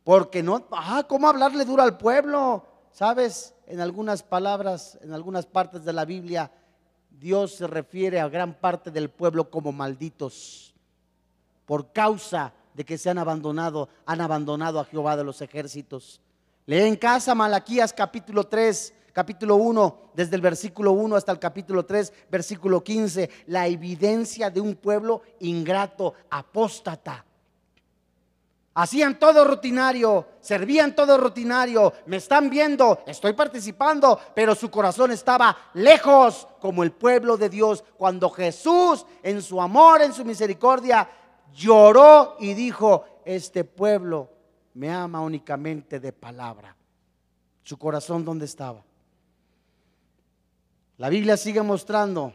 Porque 0.03 0.43
no, 0.43 0.67
ah, 0.71 1.03
¿cómo 1.07 1.27
hablarle 1.27 1.65
duro 1.65 1.81
al 1.84 1.97
pueblo? 1.97 2.65
¿Sabes? 2.91 3.55
En 3.67 3.79
algunas 3.79 4.23
palabras, 4.23 4.97
en 5.01 5.13
algunas 5.13 5.45
partes 5.45 5.84
de 5.84 5.93
la 5.93 6.05
Biblia, 6.05 6.51
Dios 7.10 7.55
se 7.55 7.67
refiere 7.67 8.19
a 8.19 8.29
gran 8.29 8.53
parte 8.53 8.91
del 8.91 9.10
pueblo 9.10 9.49
como 9.49 9.71
malditos. 9.71 10.73
Por 11.65 11.91
causa 11.91 12.53
de 12.73 12.86
que 12.86 12.97
se 12.97 13.10
han 13.10 13.17
abandonado, 13.17 13.89
han 14.05 14.21
abandonado 14.21 14.79
a 14.79 14.86
Jehová 14.86 15.15
de 15.15 15.23
los 15.23 15.41
ejércitos. 15.41 16.21
Lee 16.71 16.88
en 16.88 16.95
casa 16.95 17.36
Malaquías 17.36 17.91
capítulo 17.91 18.45
3, 18.45 18.93
capítulo 19.12 19.57
1, 19.57 20.12
desde 20.13 20.38
el 20.38 20.41
versículo 20.41 20.93
1 20.93 21.17
hasta 21.17 21.34
el 21.34 21.38
capítulo 21.38 21.86
3, 21.86 22.13
versículo 22.31 22.81
15, 22.81 23.29
la 23.47 23.67
evidencia 23.67 24.49
de 24.49 24.62
un 24.62 24.75
pueblo 24.75 25.21
ingrato, 25.41 26.13
apóstata. 26.29 27.25
Hacían 28.73 29.19
todo 29.19 29.43
rutinario, 29.43 30.25
servían 30.39 30.95
todo 30.95 31.17
rutinario, 31.17 31.91
me 32.05 32.15
están 32.15 32.49
viendo, 32.49 32.99
estoy 33.05 33.34
participando, 33.34 34.17
pero 34.34 34.55
su 34.55 34.71
corazón 34.71 35.12
estaba 35.12 35.57
lejos 35.73 36.47
como 36.62 36.84
el 36.84 36.93
pueblo 36.93 37.36
de 37.36 37.49
Dios. 37.49 37.84
Cuando 37.97 38.29
Jesús 38.29 39.05
en 39.23 39.41
su 39.41 39.62
amor, 39.62 40.01
en 40.03 40.13
su 40.13 40.23
misericordia, 40.23 41.10
lloró 41.51 42.38
y 42.39 42.53
dijo, 42.53 43.03
este 43.25 43.65
pueblo 43.65 44.29
me 44.73 44.89
ama 44.89 45.21
únicamente 45.21 45.99
de 45.99 46.13
palabra. 46.13 46.75
Su 47.63 47.77
corazón, 47.77 48.25
¿dónde 48.25 48.45
estaba? 48.45 48.84
La 50.97 51.10
Biblia 51.10 51.38
sigue 51.38 51.62
mostrando 51.62 52.34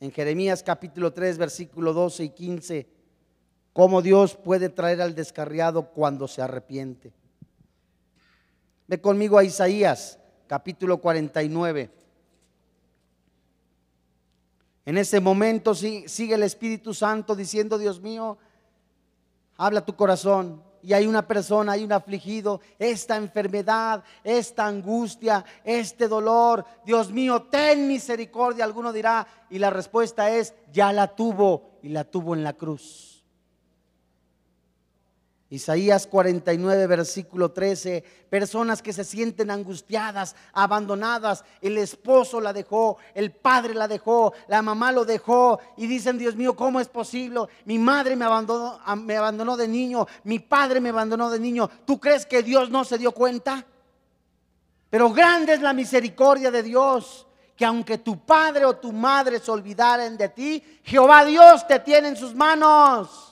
en 0.00 0.10
Jeremías 0.10 0.62
capítulo 0.62 1.12
3, 1.12 1.36
versículo 1.36 1.92
12 1.92 2.24
y 2.24 2.30
15, 2.30 2.88
cómo 3.72 4.00
Dios 4.00 4.34
puede 4.36 4.70
traer 4.70 5.02
al 5.02 5.14
descarriado 5.14 5.90
cuando 5.90 6.26
se 6.26 6.40
arrepiente. 6.40 7.12
Ve 8.88 9.00
conmigo 9.00 9.38
a 9.38 9.44
Isaías 9.44 10.18
capítulo 10.46 10.98
49. 10.98 11.90
En 14.86 14.98
ese 14.98 15.20
momento 15.20 15.74
sigue 15.74 16.34
el 16.34 16.42
Espíritu 16.42 16.92
Santo 16.94 17.36
diciendo, 17.36 17.78
Dios 17.78 18.00
mío, 18.00 18.38
habla 19.60 19.84
tu 19.84 19.94
corazón. 19.94 20.62
Y 20.82 20.94
hay 20.94 21.06
una 21.06 21.26
persona, 21.28 21.72
hay 21.72 21.84
un 21.84 21.92
afligido, 21.92 22.62
esta 22.78 23.16
enfermedad, 23.16 24.02
esta 24.24 24.66
angustia, 24.66 25.44
este 25.62 26.08
dolor, 26.08 26.64
Dios 26.86 27.12
mío, 27.12 27.42
ten 27.50 27.86
misericordia, 27.86 28.64
alguno 28.64 28.90
dirá, 28.90 29.26
y 29.50 29.58
la 29.58 29.68
respuesta 29.68 30.30
es, 30.30 30.54
ya 30.72 30.90
la 30.94 31.08
tuvo 31.08 31.72
y 31.82 31.90
la 31.90 32.04
tuvo 32.04 32.34
en 32.34 32.42
la 32.42 32.54
cruz. 32.54 33.09
Isaías 35.52 36.06
49, 36.06 36.86
versículo 36.86 37.50
13, 37.50 38.04
personas 38.30 38.80
que 38.80 38.92
se 38.92 39.02
sienten 39.02 39.50
angustiadas, 39.50 40.36
abandonadas, 40.52 41.44
el 41.60 41.76
esposo 41.76 42.40
la 42.40 42.52
dejó, 42.52 42.98
el 43.14 43.32
padre 43.32 43.74
la 43.74 43.88
dejó, 43.88 44.32
la 44.46 44.62
mamá 44.62 44.92
lo 44.92 45.04
dejó 45.04 45.58
y 45.76 45.88
dicen, 45.88 46.18
Dios 46.18 46.36
mío, 46.36 46.54
¿cómo 46.54 46.78
es 46.78 46.86
posible? 46.86 47.40
Mi 47.64 47.80
madre 47.80 48.14
me 48.14 48.26
abandonó, 48.26 48.78
me 48.98 49.16
abandonó 49.16 49.56
de 49.56 49.66
niño, 49.66 50.06
mi 50.22 50.38
padre 50.38 50.80
me 50.80 50.90
abandonó 50.90 51.28
de 51.30 51.40
niño. 51.40 51.68
¿Tú 51.84 51.98
crees 51.98 52.24
que 52.26 52.44
Dios 52.44 52.70
no 52.70 52.84
se 52.84 52.96
dio 52.96 53.10
cuenta? 53.10 53.66
Pero 54.88 55.10
grande 55.10 55.54
es 55.54 55.60
la 55.60 55.72
misericordia 55.72 56.52
de 56.52 56.62
Dios, 56.62 57.26
que 57.56 57.64
aunque 57.64 57.98
tu 57.98 58.24
padre 58.24 58.64
o 58.64 58.76
tu 58.76 58.92
madre 58.92 59.40
se 59.40 59.50
olvidaren 59.50 60.16
de 60.16 60.28
ti, 60.28 60.80
Jehová 60.84 61.24
Dios 61.24 61.66
te 61.66 61.80
tiene 61.80 62.06
en 62.06 62.16
sus 62.16 62.36
manos. 62.36 63.29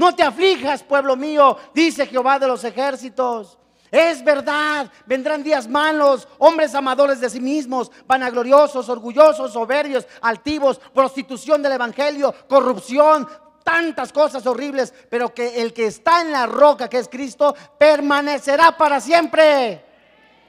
No 0.00 0.14
te 0.14 0.22
aflijas, 0.22 0.82
pueblo 0.82 1.14
mío, 1.14 1.58
dice 1.74 2.06
Jehová 2.06 2.38
de 2.38 2.46
los 2.46 2.64
ejércitos. 2.64 3.58
Es 3.90 4.24
verdad, 4.24 4.90
vendrán 5.04 5.42
días 5.42 5.68
malos, 5.68 6.26
hombres 6.38 6.74
amadores 6.74 7.20
de 7.20 7.28
sí 7.28 7.38
mismos, 7.38 7.92
vanagloriosos, 8.06 8.88
orgullosos, 8.88 9.52
soberbios, 9.52 10.06
altivos, 10.22 10.78
prostitución 10.94 11.60
del 11.60 11.72
evangelio, 11.72 12.34
corrupción, 12.48 13.28
tantas 13.62 14.10
cosas 14.10 14.46
horribles, 14.46 14.94
pero 15.10 15.34
que 15.34 15.60
el 15.60 15.74
que 15.74 15.88
está 15.88 16.22
en 16.22 16.32
la 16.32 16.46
roca, 16.46 16.88
que 16.88 16.96
es 16.96 17.06
Cristo, 17.06 17.54
permanecerá 17.78 18.78
para 18.78 19.02
siempre. 19.02 19.84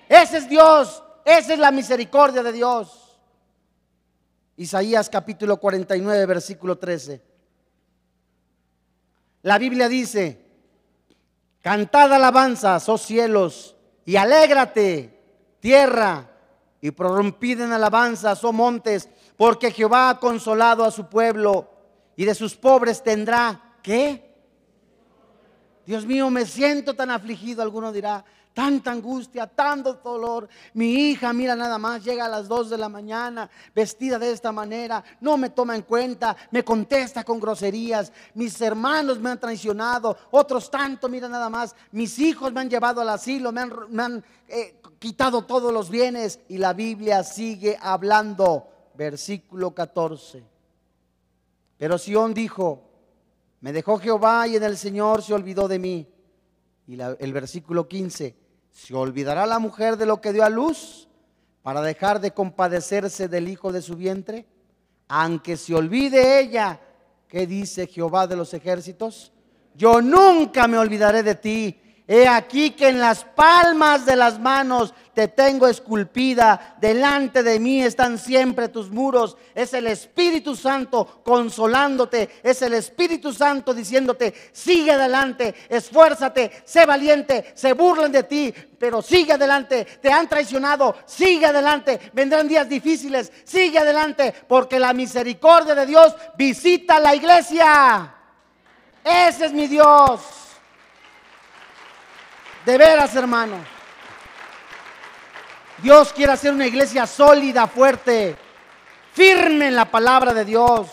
Ese 0.08 0.38
es 0.38 0.48
Dios, 0.48 1.04
esa 1.26 1.52
es 1.52 1.60
la 1.60 1.72
misericordia 1.72 2.42
de 2.42 2.54
Dios. 2.54 3.20
Isaías 4.56 5.10
capítulo 5.10 5.58
49, 5.58 6.26
versículo 6.26 6.78
13. 6.78 7.31
La 9.44 9.58
Biblia 9.58 9.88
dice, 9.88 10.46
cantad 11.62 12.14
alabanzas, 12.14 12.88
oh 12.90 12.98
cielos, 12.98 13.76
y 14.06 14.16
alégrate, 14.16 15.20
tierra, 15.60 16.30
y 16.80 16.92
prorrumpid 16.92 17.62
en 17.62 17.74
alabanzas, 17.74 18.44
oh 18.44 18.54
montes, 18.54 19.10
porque 19.38 19.72
Jehová 19.72 20.10
ha 20.10 20.20
consolado 20.20 20.84
a 20.84 20.92
su 20.92 21.08
pueblo, 21.08 21.70
y 22.16 22.26
de 22.26 22.36
sus 22.36 22.56
pobres 22.56 23.04
tendrá, 23.04 23.78
¿qué? 23.82 24.32
Dios 25.86 26.06
mío, 26.06 26.30
me 26.30 26.46
siento 26.46 26.94
tan 26.94 27.10
afligido, 27.10 27.62
alguno 27.62 27.92
dirá, 27.92 28.24
tanta 28.54 28.92
angustia, 28.92 29.48
tanto 29.48 29.94
dolor. 29.94 30.48
Mi 30.74 30.94
hija, 30.94 31.34
mira 31.34 31.56
nada 31.56 31.78
más, 31.78 32.04
llega 32.04 32.26
a 32.26 32.30
las 32.30 32.48
2 32.48 32.70
de 32.72 32.78
la 32.78 32.90
mañana 32.90 33.50
vestida 33.74 34.20
de 34.20 34.32
esta 34.32 34.52
manera, 34.52 35.04
no 35.20 35.38
me 35.38 35.50
toma 35.50 35.76
en 35.76 35.84
cuenta, 35.84 36.36
me 36.52 36.64
contesta 36.64 37.24
con 37.24 37.40
groserías. 37.40 38.12
Mis 38.34 38.60
hermanos 38.62 39.20
me 39.20 39.30
han 39.30 39.40
traicionado, 39.40 40.18
otros 40.32 40.70
tanto, 40.70 41.10
mira 41.10 41.28
nada 41.28 41.50
más. 41.50 41.76
Mis 41.92 42.18
hijos 42.20 42.52
me 42.52 42.62
han 42.62 42.70
llevado 42.70 43.02
al 43.02 43.10
asilo, 43.10 43.52
me 43.52 43.62
han, 43.62 44.24
eh, 44.48 44.82
quitado 45.00 45.44
todos 45.46 45.74
los 45.74 45.90
bienes 45.90 46.40
y 46.48 46.58
la 46.58 46.74
Biblia 46.74 47.24
sigue 47.24 47.78
hablando. 47.82 48.68
Versículo 48.94 49.74
14. 49.74 50.44
Pero 51.78 51.98
Sión 51.98 52.34
dijo, 52.34 52.84
me 53.62 53.72
dejó 53.74 53.98
Jehová 53.98 54.48
y 54.48 54.58
en 54.58 54.64
el 54.64 54.78
Señor 54.78 55.24
se 55.24 55.34
olvidó 55.34 55.68
de 55.68 55.80
mí. 55.80 56.08
Y 56.88 57.00
el 57.00 57.34
versículo 57.34 57.88
15, 57.88 58.36
¿Se 58.72 58.96
olvidará 58.96 59.46
la 59.46 59.60
mujer 59.60 59.98
de 59.98 60.06
lo 60.06 60.22
que 60.22 60.34
dio 60.34 60.44
a 60.44 60.50
luz 60.50 61.08
para 61.62 61.82
dejar 61.82 62.20
de 62.20 62.32
compadecerse 62.32 63.28
del 63.28 63.48
hijo 63.48 63.72
de 63.72 63.82
su 63.82 63.96
vientre? 63.96 64.46
Aunque 65.08 65.58
se 65.58 65.76
olvide 65.76 66.40
ella, 66.40 66.80
¿qué 67.28 67.46
dice 67.46 67.88
Jehová 67.88 68.28
de 68.28 68.38
los 68.38 68.54
ejércitos? 68.54 69.34
Yo 69.76 70.02
nunca 70.02 70.68
me 70.68 70.78
olvidaré 70.78 71.22
de 71.22 71.36
ti. 71.36 71.82
He 72.14 72.28
aquí 72.28 72.72
que 72.72 72.90
en 72.90 73.00
las 73.00 73.24
palmas 73.24 74.06
de 74.06 74.18
las 74.18 74.38
manos 74.38 74.94
te 75.14 75.30
tengo 75.30 75.66
esculpida, 75.66 76.76
delante 76.82 77.42
de 77.42 77.58
mí 77.58 77.82
están 77.82 78.18
siempre 78.18 78.68
tus 78.68 78.92
muros. 78.92 79.38
Es 79.56 79.74
el 79.74 79.88
Espíritu 79.88 80.54
Santo 80.58 81.22
consolándote, 81.24 82.30
es 82.44 82.62
el 82.64 82.74
Espíritu 82.74 83.32
Santo 83.32 83.74
diciéndote, 83.74 84.34
sigue 84.52 84.92
adelante, 84.92 85.56
esfuérzate, 85.70 86.52
sé 86.66 86.86
valiente, 86.86 87.54
se 87.56 87.72
burlan 87.72 88.12
de 88.12 88.24
ti, 88.24 88.54
pero 88.78 89.02
sigue 89.02 89.32
adelante, 89.32 89.86
te 90.02 90.12
han 90.12 90.28
traicionado, 90.28 90.94
sigue 91.06 91.46
adelante, 91.46 92.12
vendrán 92.12 92.46
días 92.46 92.68
difíciles, 92.68 93.32
sigue 93.46 93.80
adelante, 93.80 94.36
porque 94.50 94.80
la 94.80 94.92
misericordia 94.92 95.76
de 95.76 95.86
Dios 95.86 96.14
visita 96.38 97.00
la 97.00 97.16
iglesia. 97.16 98.14
Ese 99.02 99.46
es 99.46 99.54
mi 99.54 99.68
Dios. 99.68 100.41
De 102.66 102.78
veras, 102.78 103.16
hermano. 103.16 103.58
Dios 105.82 106.14
quiere 106.14 106.34
hacer 106.34 106.54
una 106.54 106.68
iglesia 106.68 107.08
sólida, 107.08 107.66
fuerte, 107.66 108.38
firme 109.14 109.68
en 109.68 109.76
la 109.76 109.90
palabra 109.90 110.32
de 110.34 110.46
Dios, 110.46 110.90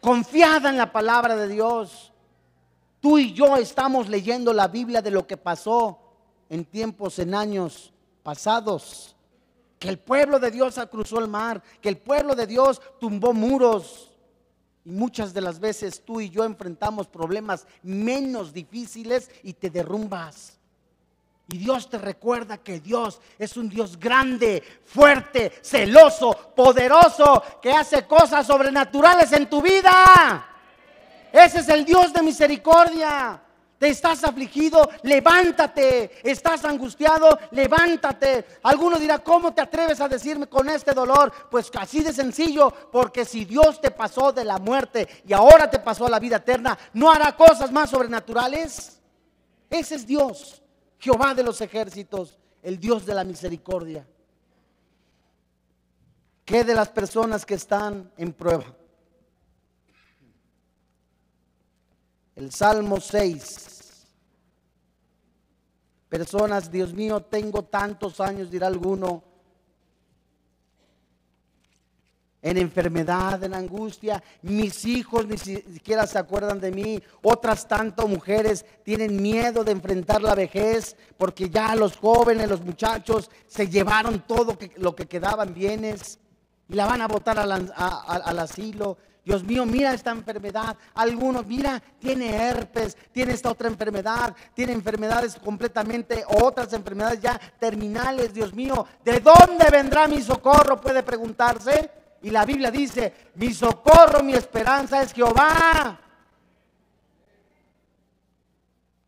confiada 0.00 0.68
en 0.68 0.76
la 0.76 0.92
palabra 0.92 1.36
de 1.36 1.48
Dios. 1.48 2.12
Tú 3.00 3.18
y 3.18 3.32
yo 3.32 3.56
estamos 3.56 4.08
leyendo 4.08 4.52
la 4.52 4.68
Biblia 4.68 5.00
de 5.00 5.10
lo 5.10 5.26
que 5.26 5.38
pasó 5.38 5.98
en 6.50 6.66
tiempos, 6.66 7.18
en 7.18 7.34
años 7.34 7.92
pasados. 8.22 9.16
Que 9.78 9.88
el 9.88 9.98
pueblo 9.98 10.38
de 10.38 10.50
Dios 10.50 10.78
cruzó 10.90 11.18
el 11.18 11.28
mar, 11.28 11.62
que 11.80 11.88
el 11.88 11.96
pueblo 11.96 12.34
de 12.34 12.46
Dios 12.46 12.80
tumbó 13.00 13.32
muros. 13.32 14.11
Y 14.84 14.90
muchas 14.90 15.32
de 15.32 15.40
las 15.40 15.60
veces 15.60 16.02
tú 16.04 16.20
y 16.20 16.30
yo 16.30 16.44
enfrentamos 16.44 17.06
problemas 17.06 17.66
menos 17.82 18.52
difíciles 18.52 19.30
y 19.42 19.52
te 19.52 19.70
derrumbas. 19.70 20.58
Y 21.48 21.58
Dios 21.58 21.90
te 21.90 21.98
recuerda 21.98 22.58
que 22.58 22.80
Dios 22.80 23.20
es 23.38 23.56
un 23.56 23.68
Dios 23.68 23.98
grande, 23.98 24.62
fuerte, 24.84 25.52
celoso, 25.62 26.52
poderoso, 26.56 27.42
que 27.60 27.72
hace 27.72 28.06
cosas 28.06 28.46
sobrenaturales 28.46 29.32
en 29.32 29.48
tu 29.50 29.60
vida. 29.60 30.46
Ese 31.30 31.60
es 31.60 31.68
el 31.68 31.84
Dios 31.84 32.12
de 32.12 32.22
misericordia. 32.22 33.40
Te 33.82 33.88
estás 33.88 34.22
afligido, 34.22 34.88
levántate. 35.02 36.12
Estás 36.22 36.64
angustiado, 36.64 37.36
levántate. 37.50 38.46
Alguno 38.62 38.96
dirá, 38.96 39.18
¿cómo 39.18 39.52
te 39.52 39.60
atreves 39.60 40.00
a 40.00 40.08
decirme 40.08 40.46
con 40.46 40.70
este 40.70 40.92
dolor? 40.92 41.32
Pues 41.50 41.68
así 41.76 42.00
de 42.00 42.12
sencillo, 42.12 42.72
porque 42.92 43.24
si 43.24 43.44
Dios 43.44 43.80
te 43.80 43.90
pasó 43.90 44.30
de 44.30 44.44
la 44.44 44.58
muerte 44.58 45.08
y 45.26 45.32
ahora 45.32 45.68
te 45.68 45.80
pasó 45.80 46.06
a 46.06 46.10
la 46.10 46.20
vida 46.20 46.36
eterna, 46.36 46.78
¿no 46.92 47.10
hará 47.10 47.36
cosas 47.36 47.72
más 47.72 47.90
sobrenaturales? 47.90 49.00
Ese 49.68 49.96
es 49.96 50.06
Dios, 50.06 50.62
Jehová 51.00 51.34
de 51.34 51.42
los 51.42 51.60
ejércitos, 51.60 52.38
el 52.62 52.78
Dios 52.78 53.04
de 53.04 53.14
la 53.14 53.24
misericordia. 53.24 54.06
¿Qué 56.44 56.62
de 56.62 56.74
las 56.76 56.90
personas 56.90 57.44
que 57.44 57.54
están 57.54 58.12
en 58.16 58.32
prueba? 58.32 58.76
El 62.42 62.50
Salmo 62.50 63.00
6 63.00 63.68
Personas, 66.08 66.72
Dios 66.72 66.92
mío, 66.92 67.20
tengo 67.20 67.62
tantos 67.62 68.20
años, 68.20 68.50
dirá 68.50 68.66
alguno, 68.66 69.22
en 72.42 72.58
enfermedad, 72.58 73.42
en 73.44 73.54
angustia. 73.54 74.22
Mis 74.42 74.84
hijos 74.84 75.26
ni 75.26 75.38
siquiera 75.38 76.06
se 76.06 76.18
acuerdan 76.18 76.60
de 76.60 76.72
mí. 76.72 77.00
Otras 77.22 77.66
tantas 77.66 78.06
mujeres 78.08 78.66
tienen 78.82 79.22
miedo 79.22 79.62
de 79.62 79.72
enfrentar 79.72 80.20
la 80.20 80.34
vejez 80.34 80.96
porque 81.16 81.48
ya 81.48 81.74
los 81.76 81.96
jóvenes, 81.96 82.50
los 82.50 82.60
muchachos 82.60 83.30
se 83.46 83.68
llevaron 83.68 84.26
todo 84.26 84.58
lo 84.76 84.94
que 84.94 85.06
quedaban 85.06 85.54
bienes 85.54 86.18
y 86.68 86.74
la 86.74 86.86
van 86.86 87.00
a 87.02 87.08
botar 87.08 87.38
al 87.38 88.38
asilo. 88.38 88.98
Dios 89.24 89.44
mío, 89.44 89.64
mira 89.64 89.94
esta 89.94 90.10
enfermedad. 90.10 90.76
Algunos, 90.94 91.46
mira, 91.46 91.80
tiene 92.00 92.34
herpes, 92.34 92.96
tiene 93.12 93.32
esta 93.32 93.50
otra 93.50 93.68
enfermedad, 93.68 94.34
tiene 94.54 94.72
enfermedades 94.72 95.36
completamente, 95.36 96.24
otras 96.26 96.72
enfermedades 96.72 97.20
ya 97.20 97.40
terminales. 97.58 98.34
Dios 98.34 98.52
mío, 98.52 98.84
¿de 99.04 99.20
dónde 99.20 99.66
vendrá 99.70 100.08
mi 100.08 100.20
socorro? 100.22 100.80
Puede 100.80 101.02
preguntarse. 101.02 101.90
Y 102.22 102.30
la 102.30 102.44
Biblia 102.44 102.70
dice, 102.70 103.30
mi 103.36 103.52
socorro, 103.54 104.22
mi 104.22 104.34
esperanza 104.34 105.02
es 105.02 105.12
Jehová. 105.12 105.98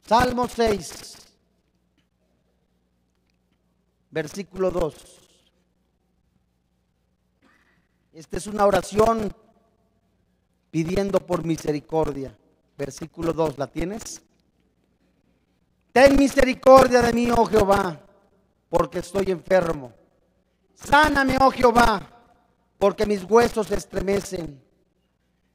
Salmo 0.07 0.47
6, 0.47 1.17
versículo 4.11 4.71
2. 4.71 5.21
Esta 8.13 8.37
es 8.37 8.47
una 8.47 8.67
oración 8.67 9.35
pidiendo 10.75 11.21
por 11.21 11.45
misericordia. 11.45 12.37
Versículo 12.77 13.33
2, 13.33 13.59
¿la 13.59 13.69
tienes? 13.69 14.21
Ten 15.93 16.17
misericordia 16.17 17.01
de 17.01 17.13
mí, 17.13 17.31
oh 17.31 17.47
Jehová, 17.47 18.01
porque 18.69 18.99
estoy 18.99 19.31
enfermo. 19.31 19.93
Sáname, 20.75 21.37
oh 21.41 21.53
Jehová, 21.53 22.03
porque 22.77 23.07
mis 23.07 23.23
huesos 23.23 23.69
se 23.69 23.77
estremecen. 23.77 24.61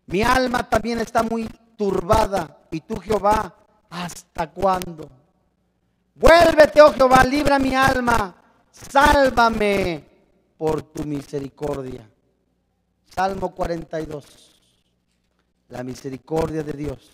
Mi 0.05 0.21
alma 0.21 0.69
también 0.69 0.99
está 0.99 1.21
muy 1.21 1.49
turbada. 1.75 2.57
Y 2.71 2.79
tú, 2.79 2.95
Jehová, 2.95 3.53
¿hasta 3.89 4.49
cuándo? 4.49 5.09
Vuélvete, 6.15 6.81
oh 6.81 6.93
Jehová, 6.93 7.25
libra 7.25 7.59
mi 7.59 7.75
alma. 7.75 8.41
Sálvame 8.71 10.01
por 10.57 10.81
tu 10.81 11.03
misericordia. 11.03 12.09
Salmo 13.13 13.53
42 13.53 14.48
la 15.69 15.83
misericordia 15.83 16.63
de 16.63 16.73
Dios. 16.73 17.11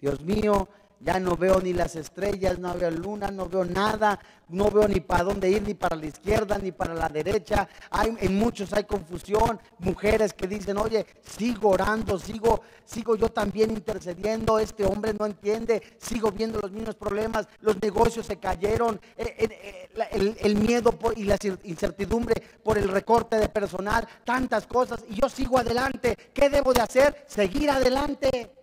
Dios 0.00 0.20
mío, 0.22 0.68
ya 1.04 1.18
no 1.18 1.36
veo 1.36 1.60
ni 1.60 1.72
las 1.72 1.96
estrellas, 1.96 2.58
no 2.58 2.74
veo 2.74 2.90
luna, 2.90 3.30
no 3.30 3.48
veo 3.48 3.64
nada, 3.64 4.18
no 4.48 4.70
veo 4.70 4.86
ni 4.86 5.00
para 5.00 5.24
dónde 5.24 5.50
ir, 5.50 5.62
ni 5.62 5.74
para 5.74 5.96
la 5.96 6.06
izquierda, 6.06 6.58
ni 6.58 6.70
para 6.70 6.94
la 6.94 7.08
derecha. 7.08 7.68
Hay, 7.90 8.16
en 8.20 8.36
muchos 8.36 8.72
hay 8.72 8.84
confusión, 8.84 9.58
mujeres 9.78 10.32
que 10.32 10.46
dicen, 10.46 10.78
oye, 10.78 11.06
sigo 11.22 11.70
orando, 11.70 12.18
sigo, 12.18 12.60
sigo 12.84 13.16
yo 13.16 13.28
también 13.30 13.70
intercediendo, 13.70 14.58
este 14.58 14.84
hombre 14.84 15.14
no 15.14 15.26
entiende, 15.26 15.82
sigo 15.98 16.30
viendo 16.30 16.60
los 16.60 16.70
mismos 16.70 16.94
problemas, 16.94 17.48
los 17.60 17.80
negocios 17.82 18.26
se 18.26 18.36
cayeron, 18.36 19.00
eh, 19.16 19.34
eh, 19.38 19.88
eh, 19.94 20.08
el, 20.12 20.36
el 20.40 20.56
miedo 20.56 20.96
y 21.16 21.24
la 21.24 21.36
incertidumbre 21.64 22.40
por 22.62 22.78
el 22.78 22.88
recorte 22.88 23.36
de 23.36 23.48
personal, 23.48 24.06
tantas 24.24 24.66
cosas, 24.66 25.04
y 25.08 25.20
yo 25.20 25.28
sigo 25.28 25.58
adelante. 25.58 26.16
¿Qué 26.32 26.48
debo 26.48 26.72
de 26.72 26.82
hacer? 26.82 27.24
Seguir 27.26 27.70
adelante. 27.70 28.61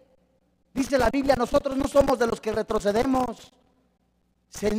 Dice 0.73 0.97
la 0.97 1.09
Biblia, 1.09 1.35
nosotros 1.35 1.75
no 1.75 1.87
somos 1.87 2.19
de 2.19 2.27
los 2.27 2.39
que 2.39 2.51
retrocedemos. 2.51 3.51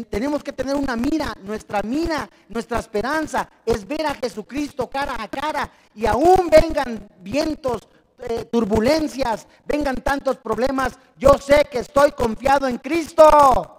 tenemos 0.09 0.43
que 0.43 0.53
tener 0.53 0.75
una 0.75 0.97
mira, 0.97 1.35
nuestra 1.43 1.83
mira, 1.83 2.29
nuestra 2.49 2.79
esperanza 2.79 3.49
es 3.65 3.87
ver 3.87 4.07
a 4.07 4.15
Jesucristo 4.15 4.89
cara 4.89 5.17
a 5.19 5.29
cara 5.29 5.71
y 5.95 6.07
aún 6.07 6.49
vengan 6.51 7.09
vientos, 7.21 7.89
eh, 8.19 8.45
turbulencias, 8.45 9.47
vengan 9.65 9.97
tantos 9.97 10.37
problemas, 10.37 10.99
yo 11.17 11.39
sé 11.39 11.67
que 11.71 11.79
estoy 11.79 12.13
confiado 12.13 12.69
en 12.69 12.79
Cristo 12.79 13.79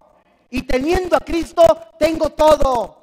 y 0.49 0.63
teniendo 0.63 1.15
a 1.15 1.19
Cristo 1.19 1.63
tengo 1.97 2.29
todo. 2.31 2.97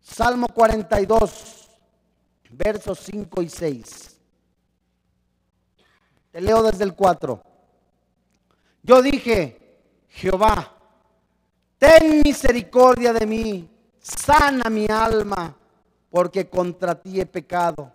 Salmo 0.00 0.46
42, 0.48 1.68
versos 2.50 3.00
5 3.00 3.42
y 3.42 3.48
6. 3.48 4.13
Te 6.34 6.40
leo 6.40 6.64
desde 6.64 6.82
el 6.82 6.94
4. 6.94 7.40
Yo 8.82 9.00
dije, 9.02 9.78
Jehová, 10.08 10.72
ten 11.78 12.22
misericordia 12.24 13.12
de 13.12 13.24
mí, 13.24 13.70
sana 14.00 14.68
mi 14.68 14.88
alma, 14.90 15.54
porque 16.10 16.50
contra 16.50 17.00
ti 17.00 17.20
he 17.20 17.26
pecado. 17.26 17.92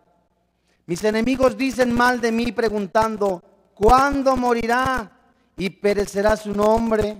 Mis 0.86 1.04
enemigos 1.04 1.58
dicen 1.58 1.92
mal 1.92 2.22
de 2.22 2.32
mí 2.32 2.54
preguntando, 2.54 3.44
¿cuándo 3.76 4.38
morirá 4.38 5.12
y 5.58 5.70
perecerá 5.70 6.38
su 6.38 6.54
nombre? 6.54 7.18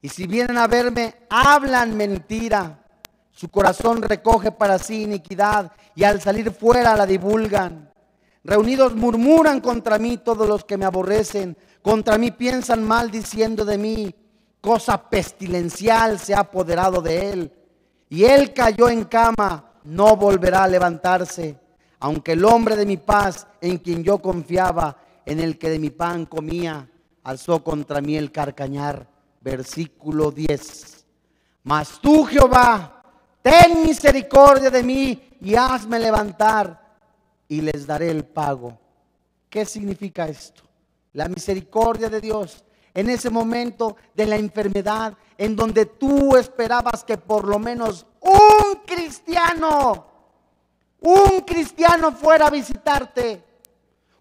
Y 0.00 0.08
si 0.08 0.26
vienen 0.26 0.56
a 0.56 0.66
verme, 0.66 1.16
hablan 1.28 1.94
mentira. 1.94 2.82
Su 3.30 3.50
corazón 3.50 4.00
recoge 4.00 4.52
para 4.52 4.78
sí 4.78 5.02
iniquidad 5.02 5.70
y 5.94 6.04
al 6.04 6.18
salir 6.22 6.50
fuera 6.50 6.96
la 6.96 7.04
divulgan. 7.04 7.89
Reunidos 8.42 8.94
murmuran 8.94 9.60
contra 9.60 9.98
mí 9.98 10.16
todos 10.16 10.48
los 10.48 10.64
que 10.64 10.78
me 10.78 10.86
aborrecen. 10.86 11.56
Contra 11.82 12.16
mí 12.16 12.30
piensan 12.30 12.82
mal 12.82 13.10
diciendo 13.10 13.64
de 13.64 13.76
mí. 13.76 14.14
Cosa 14.60 15.08
pestilencial 15.08 16.18
se 16.18 16.34
ha 16.34 16.40
apoderado 16.40 17.02
de 17.02 17.30
él. 17.30 17.52
Y 18.08 18.24
él 18.24 18.52
cayó 18.52 18.88
en 18.88 19.04
cama, 19.04 19.72
no 19.84 20.16
volverá 20.16 20.64
a 20.64 20.68
levantarse. 20.68 21.58
Aunque 22.00 22.32
el 22.32 22.44
hombre 22.44 22.76
de 22.76 22.86
mi 22.86 22.96
paz, 22.96 23.46
en 23.60 23.78
quien 23.78 24.02
yo 24.02 24.18
confiaba, 24.18 24.96
en 25.26 25.38
el 25.38 25.58
que 25.58 25.70
de 25.70 25.78
mi 25.78 25.90
pan 25.90 26.24
comía, 26.24 26.88
alzó 27.22 27.62
contra 27.62 28.00
mí 28.00 28.16
el 28.16 28.32
carcañar. 28.32 29.06
Versículo 29.42 30.30
10. 30.30 31.06
Mas 31.64 31.98
tú, 32.00 32.24
Jehová, 32.24 33.02
ten 33.42 33.82
misericordia 33.82 34.70
de 34.70 34.82
mí 34.82 35.30
y 35.40 35.54
hazme 35.54 35.98
levantar 35.98 36.79
y 37.50 37.60
les 37.60 37.84
daré 37.84 38.10
el 38.10 38.24
pago. 38.24 38.78
¿Qué 39.50 39.66
significa 39.66 40.28
esto? 40.28 40.62
La 41.12 41.28
misericordia 41.28 42.08
de 42.08 42.20
Dios 42.20 42.64
en 42.94 43.10
ese 43.10 43.28
momento 43.28 43.96
de 44.14 44.26
la 44.26 44.36
enfermedad, 44.36 45.14
en 45.36 45.56
donde 45.56 45.84
tú 45.84 46.36
esperabas 46.36 47.02
que 47.02 47.18
por 47.18 47.48
lo 47.48 47.58
menos 47.58 48.06
un 48.20 48.82
cristiano, 48.86 50.06
un 51.00 51.40
cristiano 51.40 52.12
fuera 52.12 52.46
a 52.46 52.50
visitarte. 52.50 53.44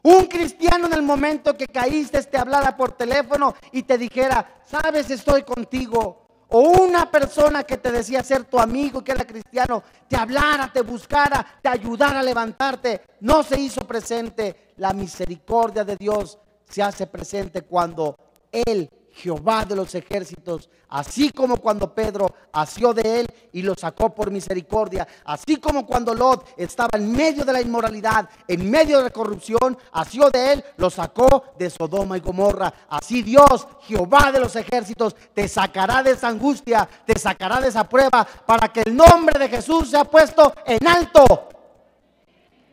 Un 0.01 0.25
cristiano 0.25 0.87
en 0.87 0.93
el 0.93 1.03
momento 1.03 1.55
que 1.55 1.67
caíste 1.67 2.23
te 2.23 2.37
hablara 2.37 2.75
por 2.75 2.93
teléfono 2.93 3.53
y 3.71 3.83
te 3.83 3.97
dijera, 3.97 4.61
sabes, 4.65 5.11
estoy 5.11 5.43
contigo. 5.43 6.28
O 6.49 6.61
una 6.61 7.09
persona 7.11 7.63
que 7.63 7.77
te 7.77 7.91
decía 7.91 8.23
ser 8.23 8.43
tu 8.45 8.59
amigo, 8.59 9.03
que 9.03 9.11
era 9.11 9.25
cristiano, 9.25 9.83
te 10.07 10.17
hablara, 10.17 10.71
te 10.73 10.81
buscara, 10.81 11.45
te 11.61 11.69
ayudara 11.69 12.21
a 12.21 12.23
levantarte. 12.23 13.01
No 13.21 13.43
se 13.43 13.59
hizo 13.59 13.81
presente. 13.81 14.73
La 14.77 14.93
misericordia 14.93 15.83
de 15.83 15.95
Dios 15.95 16.39
se 16.67 16.81
hace 16.81 17.05
presente 17.05 17.61
cuando 17.63 18.15
Él 18.51 18.89
Jehová 19.19 19.65
de 19.65 19.75
los 19.75 19.93
ejércitos, 19.95 20.69
así 20.87 21.29
como 21.31 21.57
cuando 21.57 21.93
Pedro 21.93 22.33
asió 22.53 22.93
de 22.93 23.19
él 23.19 23.27
y 23.51 23.61
lo 23.61 23.75
sacó 23.75 24.15
por 24.15 24.31
misericordia, 24.31 25.05
así 25.25 25.57
como 25.57 25.85
cuando 25.85 26.13
Lot 26.13 26.47
estaba 26.55 26.91
en 26.93 27.11
medio 27.11 27.43
de 27.43 27.51
la 27.51 27.61
inmoralidad, 27.61 28.29
en 28.47 28.71
medio 28.71 28.99
de 28.99 29.03
la 29.03 29.09
corrupción, 29.09 29.77
asió 29.91 30.29
de 30.29 30.53
él, 30.53 30.63
lo 30.77 30.89
sacó 30.89 31.43
de 31.57 31.69
Sodoma 31.69 32.17
y 32.17 32.21
Gomorra. 32.21 32.73
Así 32.87 33.21
Dios, 33.21 33.67
Jehová 33.81 34.31
de 34.31 34.39
los 34.39 34.55
ejércitos, 34.55 35.15
te 35.33 35.47
sacará 35.49 36.01
de 36.01 36.11
esa 36.11 36.29
angustia, 36.29 36.87
te 37.05 37.19
sacará 37.19 37.59
de 37.59 37.67
esa 37.67 37.87
prueba, 37.87 38.25
para 38.45 38.69
que 38.69 38.83
el 38.85 38.95
nombre 38.95 39.37
de 39.37 39.49
Jesús 39.49 39.89
sea 39.89 40.05
puesto 40.05 40.53
en 40.65 40.87
alto. 40.87 41.49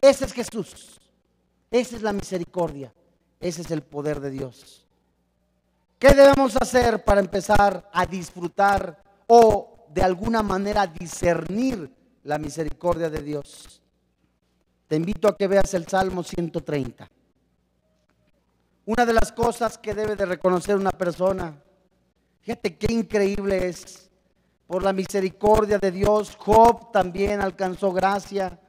Ese 0.00 0.26
es 0.26 0.32
Jesús, 0.32 1.00
esa 1.72 1.96
es 1.96 2.02
la 2.02 2.12
misericordia, 2.12 2.94
ese 3.40 3.62
es 3.62 3.70
el 3.72 3.82
poder 3.82 4.20
de 4.20 4.30
Dios. 4.30 4.85
¿Qué 5.98 6.12
debemos 6.12 6.56
hacer 6.60 7.02
para 7.04 7.20
empezar 7.20 7.88
a 7.90 8.04
disfrutar 8.04 9.02
o 9.26 9.86
de 9.88 10.02
alguna 10.02 10.42
manera 10.42 10.86
discernir 10.86 11.90
la 12.22 12.36
misericordia 12.36 13.08
de 13.08 13.22
Dios? 13.22 13.80
Te 14.88 14.96
invito 14.96 15.26
a 15.26 15.36
que 15.36 15.48
veas 15.48 15.72
el 15.72 15.86
Salmo 15.86 16.22
130. 16.22 17.08
Una 18.84 19.06
de 19.06 19.12
las 19.14 19.32
cosas 19.32 19.78
que 19.78 19.94
debe 19.94 20.16
de 20.16 20.26
reconocer 20.26 20.76
una 20.76 20.92
persona, 20.92 21.60
fíjate 22.40 22.76
qué 22.76 22.92
increíble 22.92 23.66
es, 23.66 24.10
por 24.66 24.82
la 24.82 24.92
misericordia 24.92 25.78
de 25.78 25.90
Dios, 25.90 26.36
Job 26.36 26.92
también 26.92 27.40
alcanzó 27.40 27.92
gracia. 27.92 28.60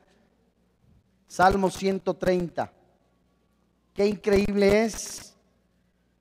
Salmo 1.28 1.70
130. 1.70 2.72
Qué 3.94 4.06
increíble 4.08 4.86
es 4.86 5.37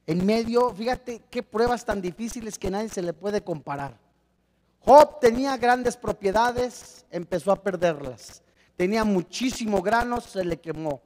en 0.06 0.24
medio, 0.24 0.72
fíjate 0.72 1.22
qué 1.30 1.42
pruebas 1.42 1.84
tan 1.84 2.00
difíciles 2.00 2.58
que 2.58 2.70
nadie 2.70 2.88
se 2.88 3.02
le 3.02 3.12
puede 3.12 3.42
comparar. 3.42 3.98
Job 4.80 5.18
tenía 5.20 5.56
grandes 5.56 5.96
propiedades, 5.96 7.04
empezó 7.10 7.50
a 7.50 7.60
perderlas. 7.60 8.42
Tenía 8.76 9.04
muchísimo 9.04 9.82
grano, 9.82 10.20
se 10.20 10.44
le 10.44 10.58
quemó. 10.58 11.00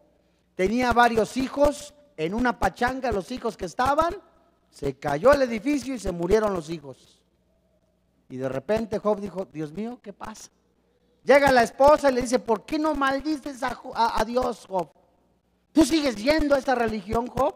Tenía 0.55 0.93
varios 0.93 1.39
hijos, 1.39 1.95
en 2.17 2.35
una 2.35 2.59
pachanga 2.59 3.11
los 3.11 3.31
hijos 3.31 3.57
que 3.57 3.65
estaban, 3.65 4.15
se 4.69 4.99
cayó 4.99 5.33
el 5.33 5.43
edificio 5.43 5.95
y 5.95 5.99
se 5.99 6.13
murieron 6.13 6.53
los 6.53 6.69
hijos. 6.69 7.23
Y 8.29 8.37
de 8.37 8.49
repente 8.49 8.99
Job 8.99 9.19
dijo, 9.21 9.47
Dios 9.51 9.73
mío, 9.73 9.99
¿qué 10.03 10.13
pasa? 10.13 10.51
Llega 11.25 11.51
la 11.51 11.63
esposa 11.63 12.11
y 12.11 12.15
le 12.15 12.23
dice, 12.23 12.39
¿por 12.39 12.67
qué 12.67 12.79
no 12.79 12.95
maldices 12.95 13.63
a, 13.63 14.25
Dios, 14.27 14.67
Job? 14.69 14.91
¿Tú 15.73 15.85
sigues 15.85 16.17
yendo 16.17 16.55
a 16.55 16.59
esta 16.59 16.75
religión, 16.75 17.27
Job? 17.27 17.55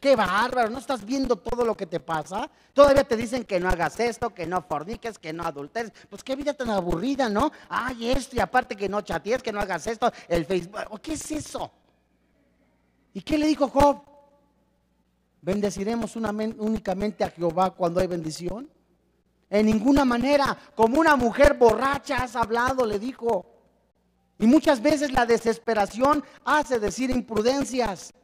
Qué 0.00 0.16
bárbaro, 0.16 0.70
¿no 0.70 0.78
estás 0.78 1.04
viendo 1.04 1.36
todo 1.36 1.62
lo 1.62 1.76
que 1.76 1.84
te 1.84 2.00
pasa? 2.00 2.50
Todavía 2.72 3.04
te 3.04 3.18
dicen 3.18 3.44
que 3.44 3.60
no 3.60 3.68
hagas 3.68 4.00
esto, 4.00 4.30
que 4.30 4.46
no 4.46 4.62
forniques, 4.62 5.18
que 5.18 5.30
no 5.34 5.44
adulteres. 5.44 5.92
Pues 6.08 6.24
qué 6.24 6.34
vida 6.34 6.54
tan 6.54 6.70
aburrida, 6.70 7.28
¿no? 7.28 7.52
Ay, 7.68 8.10
esto, 8.10 8.34
y 8.34 8.40
aparte 8.40 8.74
que 8.76 8.88
no 8.88 9.02
chatees, 9.02 9.42
que 9.42 9.52
no 9.52 9.60
hagas 9.60 9.86
esto, 9.86 10.10
el 10.26 10.46
Facebook. 10.46 11.00
¿Qué 11.02 11.12
es 11.12 11.30
eso? 11.30 11.70
¿Y 13.12 13.20
qué 13.20 13.36
le 13.36 13.46
dijo 13.46 13.68
Job? 13.68 14.00
¿Bendeciremos 15.42 16.16
únicamente 16.16 17.22
a 17.22 17.30
Jehová 17.30 17.70
cuando 17.70 18.00
hay 18.00 18.06
bendición? 18.06 18.70
En 19.50 19.66
ninguna 19.66 20.06
manera, 20.06 20.56
como 20.74 20.98
una 20.98 21.16
mujer 21.16 21.54
borracha 21.54 22.22
has 22.22 22.36
hablado, 22.36 22.86
le 22.86 22.98
dijo. 22.98 23.44
Y 24.38 24.46
muchas 24.46 24.80
veces 24.80 25.12
la 25.12 25.26
desesperación 25.26 26.24
hace 26.44 26.78
decir 26.78 27.10
imprudencias. 27.10 28.14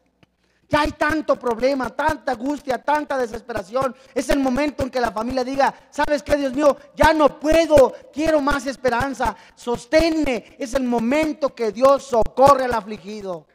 Ya 0.68 0.80
hay 0.80 0.92
tanto 0.92 1.38
problema, 1.38 1.90
tanta 1.90 2.32
angustia, 2.32 2.82
tanta 2.82 3.16
desesperación. 3.16 3.94
Es 4.12 4.28
el 4.30 4.40
momento 4.40 4.82
en 4.82 4.90
que 4.90 5.00
la 5.00 5.12
familia 5.12 5.44
diga, 5.44 5.72
¿sabes 5.90 6.22
qué, 6.22 6.36
Dios 6.36 6.52
mío? 6.52 6.76
Ya 6.96 7.12
no 7.12 7.38
puedo, 7.38 7.94
quiero 8.12 8.40
más 8.40 8.66
esperanza. 8.66 9.36
Sosténme. 9.54 10.56
Es 10.58 10.74
el 10.74 10.82
momento 10.82 11.54
que 11.54 11.70
Dios 11.70 12.04
socorre 12.04 12.64
al 12.64 12.74
afligido. 12.74 13.46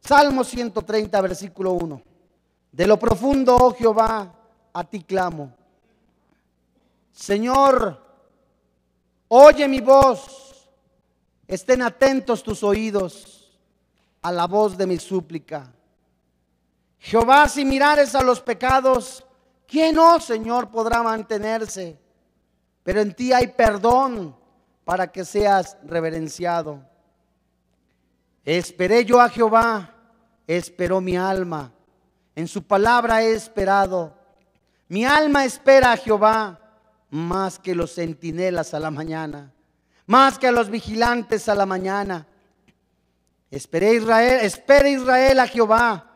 Salmo 0.00 0.42
130, 0.42 1.20
versículo 1.20 1.72
1. 1.74 2.02
De 2.72 2.86
lo 2.86 2.98
profundo, 2.98 3.54
oh 3.54 3.72
Jehová, 3.72 4.34
a 4.72 4.84
ti 4.84 5.04
clamo. 5.04 5.52
Señor, 7.12 8.02
oye 9.28 9.68
mi 9.68 9.80
voz. 9.80 10.68
Estén 11.46 11.82
atentos 11.82 12.42
tus 12.42 12.62
oídos 12.64 13.60
a 14.22 14.32
la 14.32 14.46
voz 14.46 14.76
de 14.76 14.86
mi 14.86 14.98
súplica. 14.98 15.70
Jehová, 17.02 17.48
si 17.48 17.64
mirares 17.64 18.14
a 18.14 18.22
los 18.22 18.40
pecados, 18.40 19.24
¿quién, 19.66 19.98
oh 19.98 20.20
Señor, 20.20 20.70
podrá 20.70 21.02
mantenerse? 21.02 21.98
Pero 22.84 23.00
en 23.00 23.12
ti 23.12 23.32
hay 23.32 23.48
perdón 23.48 24.36
para 24.84 25.10
que 25.10 25.24
seas 25.24 25.76
reverenciado. 25.82 26.80
Esperé 28.44 29.04
yo 29.04 29.20
a 29.20 29.28
Jehová, 29.28 29.92
esperó 30.46 31.00
mi 31.00 31.16
alma. 31.16 31.72
En 32.36 32.46
su 32.46 32.62
palabra 32.62 33.20
he 33.20 33.32
esperado. 33.32 34.16
Mi 34.86 35.04
alma 35.04 35.44
espera 35.44 35.90
a 35.90 35.96
Jehová 35.96 36.60
más 37.10 37.58
que 37.58 37.74
los 37.74 37.96
centinelas 37.96 38.74
a 38.74 38.80
la 38.80 38.92
mañana, 38.92 39.52
más 40.06 40.38
que 40.38 40.46
a 40.46 40.52
los 40.52 40.70
vigilantes 40.70 41.48
a 41.48 41.56
la 41.56 41.66
mañana. 41.66 42.28
Esperé 43.50 43.94
Israel, 43.94 44.38
espera 44.42 44.88
Israel 44.88 45.40
a 45.40 45.48
Jehová 45.48 46.11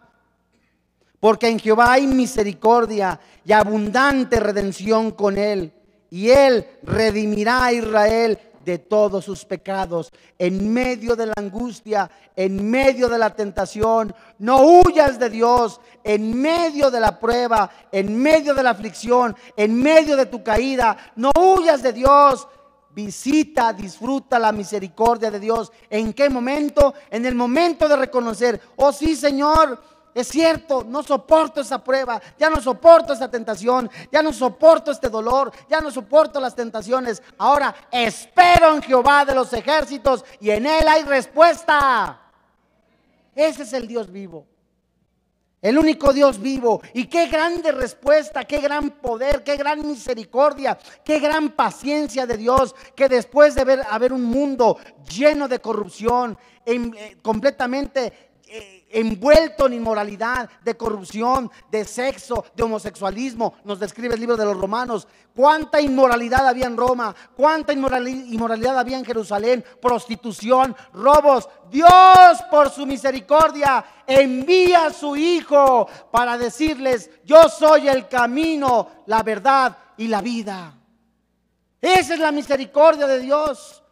porque 1.21 1.49
en 1.49 1.59
Jehová 1.59 1.93
hay 1.93 2.07
misericordia 2.07 3.19
y 3.45 3.53
abundante 3.53 4.41
redención 4.41 5.11
con 5.11 5.39
él. 5.39 5.73
Y 6.11 6.31
él 6.31 6.67
redimirá 6.83 7.65
a 7.65 7.73
Israel 7.73 8.39
de 8.67 8.79
todos 8.79 9.25
sus 9.25 9.45
pecados. 9.45 10.13
En 10.39 10.73
medio 10.73 11.15
de 11.17 11.27
la 11.27 11.35
angustia, 11.37 12.11
en 12.35 12.69
medio 12.69 13.09
de 13.09 13.17
la 13.17 13.35
tentación, 13.35 14.15
no 14.41 14.61
huyas 14.61 15.19
de 15.19 15.31
Dios. 15.31 15.81
En 16.05 16.39
medio 16.39 16.91
de 16.91 17.01
la 17.01 17.19
prueba, 17.19 17.71
en 17.91 18.21
medio 18.21 18.55
de 18.55 18.63
la 18.63 18.71
aflicción, 18.71 19.35
en 19.57 19.81
medio 19.81 20.17
de 20.17 20.27
tu 20.27 20.43
caída, 20.43 20.97
no 21.17 21.31
huyas 21.39 21.83
de 21.83 21.93
Dios. 21.93 22.47
Visita, 22.91 23.73
disfruta 23.73 24.39
la 24.39 24.53
misericordia 24.53 25.31
de 25.31 25.39
Dios. 25.39 25.71
¿En 25.91 26.13
qué 26.13 26.29
momento? 26.29 26.95
En 27.11 27.25
el 27.25 27.35
momento 27.35 27.89
de 27.89 27.97
reconocer, 27.97 28.61
oh 28.77 28.91
sí, 28.93 29.15
Señor, 29.15 29.81
es 30.17 30.29
cierto, 30.29 30.83
no 30.83 31.03
soporto 31.03 31.61
esa 31.61 31.85
prueba, 31.85 32.23
ya 32.39 32.49
no 32.49 32.59
soporto 32.63 33.13
esa 33.13 33.31
tentación, 33.31 33.91
ya 34.11 34.23
no 34.23 34.33
soporto 34.33 34.91
este 34.91 35.11
dolor, 35.11 35.53
ya 35.69 35.83
no 35.83 35.91
soporto 35.91 36.41
las 36.41 36.55
tentaciones. 36.57 37.23
Ahora 37.37 37.75
espero 37.91 38.75
en 38.75 38.81
Jehová 38.81 39.27
de 39.27 39.35
los 39.35 39.53
ejércitos 39.53 40.25
y 40.41 40.49
en 40.49 40.65
Él 40.65 40.89
hay 40.89 41.03
respuesta. 41.03 42.19
Ese 43.35 43.65
es 43.65 43.75
el 43.75 43.87
Dios 43.87 44.11
vivo. 44.11 44.47
El 45.61 45.77
único 45.77 46.15
Dios 46.15 46.41
vivo. 46.41 46.81
Y 46.95 47.09
qué 47.09 47.27
grande 47.27 47.71
respuesta, 47.71 48.45
qué 48.45 48.63
gran 48.63 48.93
poder, 48.93 49.45
qué 49.45 49.59
gran 49.59 49.87
misericordia, 49.87 50.79
qué 51.05 51.19
gran 51.19 51.51
paciencia 51.51 52.25
de 52.25 52.39
Dios. 52.39 52.75
Que 52.95 53.11
después 53.11 53.55
de 53.55 53.85
haber 53.91 54.15
un 54.15 54.25
mundo 54.25 54.79
lleno 55.15 55.47
de 55.47 55.59
corrupción, 55.59 56.39
eh, 56.65 57.19
completamente 57.21 58.31
eh, 58.49 58.76
envuelto 58.89 59.67
en 59.67 59.75
inmoralidad, 59.75 60.49
de 60.63 60.77
corrupción, 60.77 61.51
de 61.71 61.85
sexo, 61.85 62.45
de 62.55 62.63
homosexualismo. 62.63 63.55
Nos 63.65 63.79
describe 63.79 64.15
el 64.15 64.21
libro 64.21 64.37
de 64.37 64.45
los 64.45 64.57
romanos. 64.57 65.07
Cuánta 65.35 65.81
inmoralidad 65.81 66.47
había 66.47 66.67
en 66.67 66.77
Roma, 66.77 67.15
cuánta 67.37 67.73
inmoralidad 67.73 68.79
había 68.79 68.99
en 68.99 69.05
Jerusalén, 69.05 69.65
prostitución, 69.81 70.75
robos. 70.95 71.49
Dios 71.71 72.43
por 72.51 72.71
su 72.71 72.87
misericordia 72.87 73.85
envía 74.07 74.87
a 74.87 74.93
su 74.93 75.17
Hijo 75.17 75.89
para 76.11 76.39
decirles, 76.39 77.11
yo 77.25 77.49
soy 77.49 77.89
el 77.89 78.09
camino, 78.09 78.89
la 79.07 79.23
verdad 79.23 79.77
y 79.97 80.09
la 80.09 80.21
vida. 80.21 80.73
Esa 81.81 82.15
es 82.15 82.21
la 82.21 82.33
misericordia 82.33 83.07
de 83.07 83.21
Dios. 83.21 83.83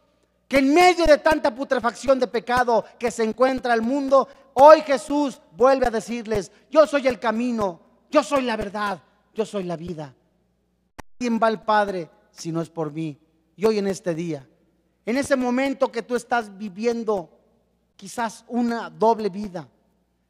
Que 0.47 0.59
en 0.59 0.73
medio 0.73 1.05
de 1.05 1.17
tanta 1.17 1.53
putrefacción 1.53 2.19
de 2.19 2.27
pecado 2.27 2.85
que 2.99 3.09
se 3.09 3.23
encuentra 3.23 3.73
el 3.73 3.81
mundo, 3.81 4.27
hoy 4.53 4.81
Jesús 4.81 5.41
vuelve 5.55 5.87
a 5.87 5.91
decirles, 5.91 6.51
yo 6.69 6.85
soy 6.85 7.07
el 7.07 7.19
camino, 7.19 7.79
yo 8.11 8.23
soy 8.23 8.43
la 8.43 8.55
verdad, 8.55 9.01
yo 9.33 9.45
soy 9.45 9.63
la 9.63 9.75
vida. 9.75 10.13
¿Quién 11.17 11.39
va 11.41 11.47
al 11.47 11.63
Padre 11.63 12.09
si 12.31 12.51
no 12.51 12.61
es 12.61 12.69
por 12.69 12.91
mí? 12.91 13.17
Y 13.55 13.65
hoy 13.65 13.79
en 13.79 13.87
este 13.87 14.13
día, 14.13 14.47
en 15.05 15.17
ese 15.17 15.35
momento 15.35 15.91
que 15.91 16.01
tú 16.01 16.15
estás 16.15 16.55
viviendo 16.57 17.29
quizás 17.95 18.43
una 18.47 18.89
doble 18.89 19.29
vida, 19.29 19.67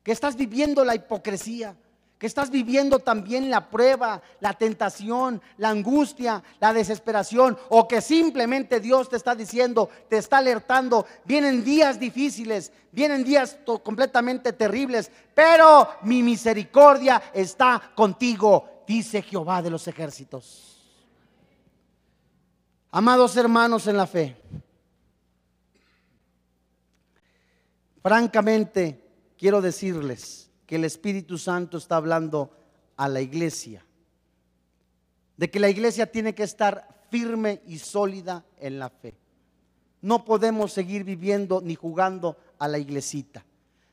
que 0.04 0.12
estás 0.12 0.36
viviendo 0.36 0.86
la 0.86 0.96
hipocresía, 0.96 1.76
que 2.18 2.28
estás 2.28 2.50
viviendo 2.50 3.00
también 3.00 3.50
la 3.50 3.70
prueba, 3.70 4.22
la 4.40 4.54
tentación, 4.54 5.42
la 5.58 5.70
angustia, 5.70 6.44
la 6.60 6.74
desesperación, 6.74 7.58
o 7.70 7.88
que 7.88 8.02
simplemente 8.02 8.80
Dios 8.80 9.10
te 9.10 9.18
está 9.18 9.36
diciendo, 9.36 9.90
te 10.10 10.18
está 10.18 10.38
alertando, 10.38 11.06
vienen 11.26 11.64
días 11.64 12.00
difíciles, 12.00 12.72
vienen 12.92 13.26
días 13.26 13.58
completamente 13.84 14.54
terribles, 14.54 15.12
pero 15.34 15.90
mi 16.04 16.24
misericordia 16.24 17.22
está 17.34 17.92
contigo, 17.96 18.84
dice 18.88 19.22
Jehová 19.22 19.62
de 19.62 19.72
los 19.72 19.88
ejércitos. 19.88 20.72
Amados 22.92 23.36
hermanos 23.36 23.88
en 23.88 23.98
la 23.98 24.08
fe, 24.08 24.38
francamente 28.02 29.04
quiero 29.38 29.62
decirles, 29.62 30.45
que 30.66 30.76
el 30.76 30.86
Espíritu 30.86 31.38
Santo 31.38 31.78
está 31.78 31.98
hablando 31.98 32.52
a 32.98 33.08
la 33.08 33.22
iglesia. 33.22 33.86
De 35.38 35.50
que 35.50 35.60
la 35.60 35.70
iglesia 35.70 36.12
tiene 36.12 36.34
que 36.34 36.44
estar 36.44 36.88
firme 37.10 37.62
y 37.68 37.78
sólida 37.78 38.46
en 38.58 38.80
la 38.80 38.90
fe. 38.90 39.16
No 40.02 40.24
podemos 40.24 40.72
seguir 40.72 41.04
viviendo 41.04 41.62
ni 41.62 41.76
jugando 41.76 42.38
a 42.60 42.68
la 42.68 42.78
iglesita. 42.78 43.46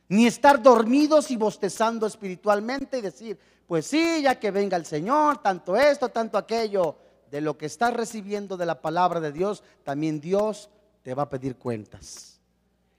Ni 0.09 0.27
estar 0.27 0.61
dormidos 0.61 1.31
y 1.31 1.37
bostezando 1.37 2.05
espiritualmente 2.05 2.99
y 2.99 3.01
decir, 3.01 3.37
pues 3.67 3.87
sí, 3.87 4.21
ya 4.21 4.39
que 4.39 4.51
venga 4.51 4.77
el 4.77 4.85
Señor, 4.85 5.41
tanto 5.41 5.75
esto, 5.75 6.09
tanto 6.09 6.37
aquello. 6.37 6.97
De 7.31 7.41
lo 7.41 7.57
que 7.57 7.65
estás 7.65 7.93
recibiendo 7.93 8.57
de 8.57 8.67
la 8.67 8.79
palabra 8.79 9.19
de 9.19 9.31
Dios, 9.31 9.63
también 9.83 10.21
Dios 10.21 10.69
te 11.01 11.15
va 11.15 11.23
a 11.23 11.29
pedir 11.29 11.55
cuentas. 11.55 12.39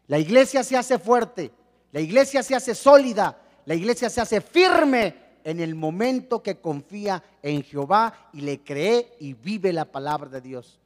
La 0.09 0.19
iglesia 0.19 0.65
se 0.65 0.77
hace 0.77 0.99
fuerte, 0.99 1.53
la 1.93 2.01
iglesia 2.01 2.43
se 2.43 2.57
hace 2.57 2.75
sólida 2.75 3.44
la 3.67 3.75
iglesia 3.75 4.11
se 4.11 4.21
hace 4.21 4.41
firme 4.41 5.15
en 5.45 5.61
el 5.61 5.75
momento 5.75 6.43
que 6.43 6.57
confía 6.57 7.23
en 7.43 7.63
Jehová 7.63 8.31
y 8.33 8.41
le 8.41 8.61
cree 8.61 9.17
y 9.21 9.35
vive 9.35 9.73
la 9.73 9.85
palabra 9.85 10.29
de 10.31 10.41
Dios. 10.41 10.81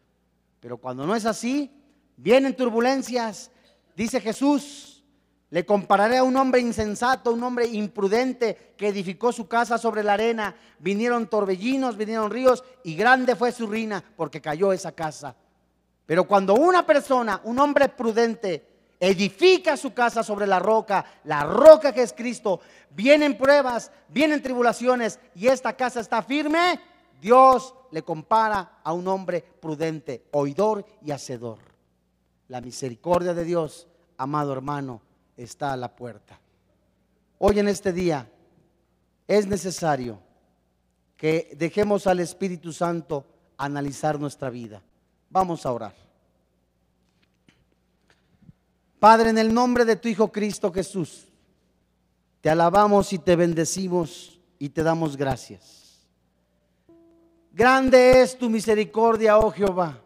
Pero 0.61 0.79
cuando 0.79 1.07
no 1.07 1.15
es 1.15 1.25
así, 1.25 1.71
vienen 2.17 2.57
turbulencias. 2.57 3.51
Dice 3.97 4.21
Jesús, 4.21 5.05
le 5.51 5.65
compararé 5.65 6.19
a 6.19 6.25
un 6.25 6.37
hombre 6.37 6.61
insensato, 6.61 7.33
un 7.33 7.43
hombre 7.43 7.67
imprudente 7.67 8.75
que 8.77 8.89
edificó 8.89 9.33
su 9.33 9.49
casa 9.49 9.79
sobre 9.79 10.03
la 10.03 10.15
arena. 10.15 10.55
Vinieron 10.79 11.29
torbellinos, 11.29 11.97
vinieron 11.97 12.31
ríos 12.31 12.65
y 12.85 12.95
grande 12.97 13.35
fue 13.35 13.53
su 13.53 13.67
ruina 13.67 14.05
porque 14.17 14.41
cayó 14.41 14.73
esa 14.73 14.93
casa. 14.93 15.35
Pero 16.05 16.25
cuando 16.25 16.55
una 16.55 16.85
persona, 16.85 17.41
un 17.45 17.59
hombre 17.59 17.89
prudente, 17.89 18.68
edifica 19.01 19.77
su 19.77 19.95
casa 19.95 20.23
sobre 20.23 20.47
la 20.47 20.59
roca, 20.59 21.05
la 21.25 21.45
roca 21.45 21.93
que 21.93 22.03
es 22.03 22.13
Cristo. 22.13 22.61
Vienen 22.91 23.37
pruebas, 23.37 23.91
vienen 24.09 24.43
tribulaciones 24.43 25.19
y 25.35 25.49
esta 25.49 25.75
casa 25.75 26.01
está 26.01 26.23
firme. 26.23 26.81
Dios 27.21 27.75
le 27.91 28.03
compara 28.03 28.81
a 28.83 28.93
un 28.93 29.09
hombre 29.09 29.43
prudente, 29.43 30.27
oidor 30.33 30.85
y 31.03 31.11
hacedor. 31.11 31.59
La 32.49 32.61
misericordia 32.61 33.35
de 33.35 33.45
Dios, 33.45 33.87
amado 34.17 34.53
hermano, 34.53 35.03
está 35.37 35.73
a 35.73 35.77
la 35.77 35.95
puerta. 35.95 36.41
Hoy 37.39 37.59
en 37.59 37.69
este 37.69 37.93
día 37.93 38.31
es 39.27 39.47
necesario 39.47 40.19
que 41.17 41.55
dejemos 41.57 42.07
al 42.07 42.21
Espíritu 42.21 42.73
Santo 42.73 43.27
analizar 43.57 44.19
nuestra 44.19 44.51
vida. 44.51 44.83
Vamos 45.31 45.67
a 45.67 45.73
orar. 45.73 46.08
Padre, 48.99 49.31
en 49.31 49.39
el 49.39 49.55
nombre 49.55 49.85
de 49.85 49.97
tu 49.97 50.09
Hijo 50.09 50.33
Cristo 50.33 50.73
Jesús, 50.73 51.29
te 52.41 52.51
alabamos 52.51 53.13
y 53.13 53.19
te 53.19 53.37
bendecimos 53.37 54.41
y 54.59 54.69
te 54.71 54.83
damos 54.83 55.17
gracias. 55.17 56.07
Grande 57.53 58.21
es 58.21 58.37
tu 58.37 58.51
misericordia, 58.51 59.39
oh 59.39 59.51
Jehová. 59.51 60.01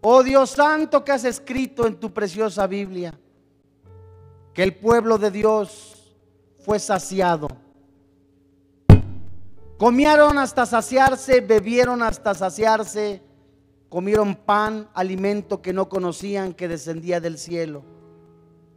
Oh 0.00 0.22
Dios 0.22 0.50
santo 0.50 1.04
que 1.04 1.12
has 1.12 1.24
escrito 1.24 1.86
en 1.86 1.98
tu 1.98 2.12
preciosa 2.12 2.66
Biblia, 2.66 3.18
que 4.54 4.62
el 4.62 4.76
pueblo 4.76 5.18
de 5.18 5.30
Dios 5.32 6.16
fue 6.64 6.78
saciado. 6.78 7.48
Comieron 9.78 10.38
hasta 10.38 10.66
saciarse, 10.66 11.40
bebieron 11.40 12.02
hasta 12.02 12.34
saciarse 12.34 13.22
Comieron 13.88 14.34
pan, 14.34 14.88
alimento 14.92 15.62
que 15.62 15.72
no 15.72 15.88
conocían 15.88 16.52
que 16.52 16.68
descendía 16.68 17.20
del 17.20 17.38
cielo. 17.38 17.82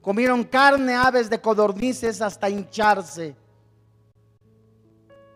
Comieron 0.01 0.43
carne, 0.43 0.93
aves 0.95 1.29
de 1.29 1.41
codornices 1.41 2.21
hasta 2.21 2.49
hincharse. 2.49 3.35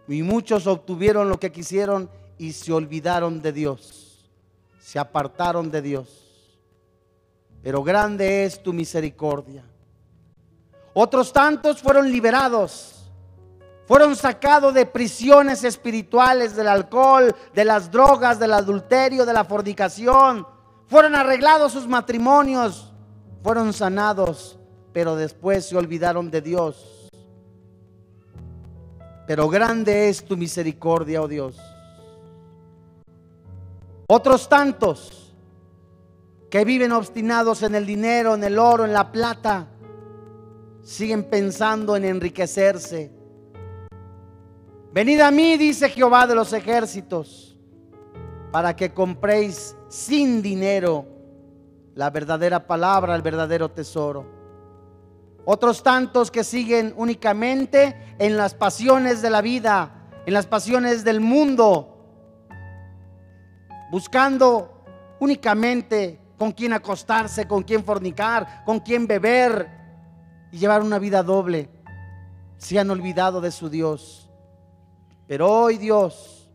Y 0.08 0.24
muchos 0.24 0.66
obtuvieron 0.66 1.30
lo 1.30 1.40
que 1.40 1.52
quisieron 1.52 2.10
y 2.38 2.54
se 2.54 2.72
olvidaron 2.72 3.42
de 3.42 3.52
Dios. 3.52 4.32
Se 4.80 4.98
apartaron 4.98 5.70
de 5.70 5.82
Dios. 5.82 6.62
Pero 7.62 7.84
grande 7.84 8.46
es 8.46 8.62
tu 8.62 8.72
misericordia. 8.72 9.64
Otros 10.94 11.34
tantos 11.34 11.82
fueron 11.82 12.10
liberados 12.10 12.95
fueron 13.88 14.16
sacados 14.16 14.74
de 14.74 14.86
prisiones 14.86 15.64
espirituales, 15.64 16.56
del 16.56 16.68
alcohol, 16.68 17.36
de 17.54 17.66
las 17.66 17.92
drogas, 17.92 18.40
del 18.40 18.54
adulterio, 18.54 19.26
de 19.26 19.34
la 19.34 19.46
fornicación. 19.46 20.48
Fueron 20.88 21.16
arreglados 21.16 21.74
sus 21.74 21.88
matrimonios, 21.88 22.92
fueron 23.44 23.74
sanados, 23.74 24.58
pero 24.92 25.16
después 25.16 25.68
se 25.68 25.78
olvidaron 25.78 26.32
de 26.32 26.42
Dios. 26.42 27.10
Pero 29.28 29.50
grande 29.50 30.10
es 30.10 30.24
tu 30.26 30.36
misericordia, 30.36 31.22
oh 31.22 31.28
Dios. 31.28 31.58
Otros 34.08 34.50
tantos 34.50 35.34
que 36.50 36.64
viven 36.64 36.92
obstinados 36.92 37.64
en 37.64 37.76
el 37.76 37.86
dinero, 37.86 38.36
en 38.36 38.44
el 38.44 38.58
oro, 38.58 38.86
en 38.86 38.94
la 38.94 39.12
plata, 39.12 39.68
siguen 40.84 41.24
pensando 41.24 41.96
en 41.96 42.06
enriquecerse 42.06 43.15
Venid 44.96 45.20
a 45.20 45.30
mí, 45.30 45.58
dice 45.58 45.90
Jehová 45.90 46.26
de 46.26 46.36
los 46.36 46.54
ejércitos, 46.54 47.58
para 48.50 48.78
que 48.78 48.94
compréis 48.94 49.76
sin 49.90 50.42
dinero 50.42 51.06
la 51.96 52.10
verdadera 52.10 52.66
palabra, 52.66 53.14
el 53.14 53.22
verdadero 53.22 53.70
tesoro. 53.70 54.26
Otros 55.44 55.84
tantos 55.84 56.32
que 56.32 56.46
siguen 56.46 56.94
únicamente 56.96 58.16
en 58.20 58.38
las 58.38 58.54
pasiones 58.54 59.22
de 59.22 59.30
la 59.30 59.42
vida, 59.42 59.92
en 60.26 60.34
las 60.34 60.46
pasiones 60.46 61.04
del 61.04 61.20
mundo, 61.20 61.98
buscando 63.92 64.82
únicamente 65.20 66.22
con 66.38 66.54
quién 66.54 66.72
acostarse, 66.72 67.50
con 67.50 67.64
quién 67.64 67.84
fornicar, 67.84 68.64
con 68.64 68.80
quién 68.80 69.08
beber 69.08 69.70
y 70.54 70.58
llevar 70.58 70.82
una 70.82 71.00
vida 71.00 71.22
doble. 71.22 71.70
Se 72.56 72.80
han 72.80 72.90
olvidado 72.90 73.42
de 73.42 73.52
su 73.52 73.70
Dios. 73.70 74.25
Pero 75.28 75.52
hoy 75.52 75.78
Dios 75.78 76.50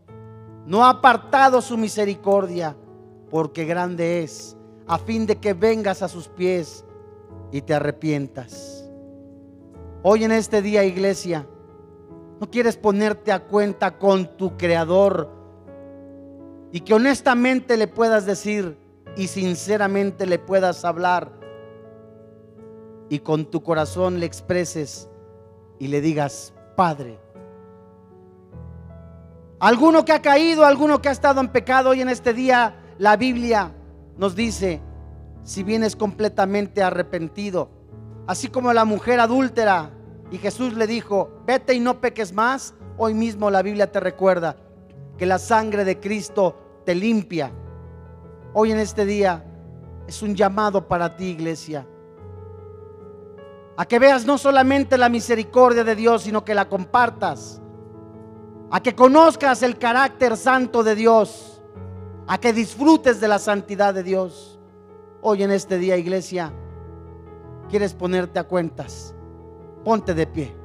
no 0.65 0.85
ha 0.85 0.89
apartado 0.89 1.61
su 1.61 1.77
misericordia 1.77 2.75
porque 3.29 3.65
grande 3.65 4.23
es, 4.23 4.55
a 4.87 4.97
fin 4.97 5.25
de 5.25 5.37
que 5.37 5.53
vengas 5.53 6.01
a 6.01 6.07
sus 6.07 6.27
pies 6.27 6.85
y 7.51 7.61
te 7.61 7.73
arrepientas. 7.73 8.89
Hoy 10.03 10.23
en 10.23 10.31
este 10.31 10.61
día, 10.61 10.83
iglesia, 10.83 11.47
no 12.39 12.49
quieres 12.49 12.77
ponerte 12.77 13.31
a 13.31 13.45
cuenta 13.45 13.97
con 13.97 14.37
tu 14.37 14.57
Creador 14.57 15.29
y 16.71 16.81
que 16.81 16.93
honestamente 16.93 17.77
le 17.77 17.87
puedas 17.87 18.25
decir 18.25 18.77
y 19.15 19.27
sinceramente 19.27 20.25
le 20.25 20.39
puedas 20.39 20.85
hablar. 20.85 21.39
y 23.09 23.19
con 23.19 23.45
tu 23.45 23.61
corazón 23.61 24.21
le 24.21 24.25
expreses 24.25 25.09
y 25.79 25.89
le 25.89 25.99
digas, 25.99 26.53
Padre. 26.77 27.19
Alguno 29.61 30.03
que 30.03 30.11
ha 30.11 30.23
caído, 30.23 30.65
alguno 30.65 31.03
que 31.03 31.09
ha 31.09 31.11
estado 31.11 31.39
en 31.39 31.47
pecado 31.49 31.91
hoy 31.91 32.01
en 32.01 32.09
este 32.09 32.33
día, 32.33 32.73
la 32.97 33.15
Biblia 33.15 33.71
nos 34.17 34.35
dice, 34.35 34.81
si 35.43 35.61
vienes 35.61 35.95
completamente 35.95 36.81
arrepentido, 36.81 37.69
así 38.25 38.47
como 38.47 38.73
la 38.73 38.85
mujer 38.85 39.19
adúltera, 39.19 39.91
y 40.31 40.39
Jesús 40.39 40.73
le 40.73 40.87
dijo, 40.87 41.43
vete 41.45 41.75
y 41.75 41.79
no 41.79 42.01
peques 42.01 42.33
más, 42.33 42.73
hoy 42.97 43.13
mismo 43.13 43.51
la 43.51 43.61
Biblia 43.61 43.91
te 43.91 43.99
recuerda 43.99 44.55
que 45.19 45.27
la 45.27 45.37
sangre 45.37 45.85
de 45.85 45.99
Cristo 45.99 46.81
te 46.83 46.95
limpia. 46.95 47.51
Hoy 48.55 48.71
en 48.71 48.79
este 48.79 49.05
día 49.05 49.45
es 50.07 50.23
un 50.23 50.33
llamado 50.33 50.87
para 50.87 51.15
ti, 51.15 51.25
iglesia. 51.25 51.85
A 53.77 53.85
que 53.85 53.99
veas 53.99 54.25
no 54.25 54.39
solamente 54.39 54.97
la 54.97 55.07
misericordia 55.07 55.83
de 55.83 55.95
Dios, 55.95 56.23
sino 56.23 56.43
que 56.43 56.55
la 56.55 56.67
compartas. 56.67 57.60
A 58.71 58.81
que 58.81 58.95
conozcas 58.95 59.61
el 59.63 59.77
carácter 59.77 60.37
santo 60.37 60.81
de 60.81 60.95
Dios. 60.95 61.61
A 62.25 62.37
que 62.37 62.53
disfrutes 62.53 63.19
de 63.19 63.27
la 63.27 63.37
santidad 63.37 63.93
de 63.93 64.01
Dios. 64.01 64.59
Hoy 65.21 65.43
en 65.43 65.51
este 65.51 65.77
día, 65.77 65.97
iglesia, 65.97 66.53
quieres 67.69 67.93
ponerte 67.93 68.39
a 68.39 68.45
cuentas. 68.45 69.13
Ponte 69.83 70.13
de 70.13 70.25
pie. 70.25 70.55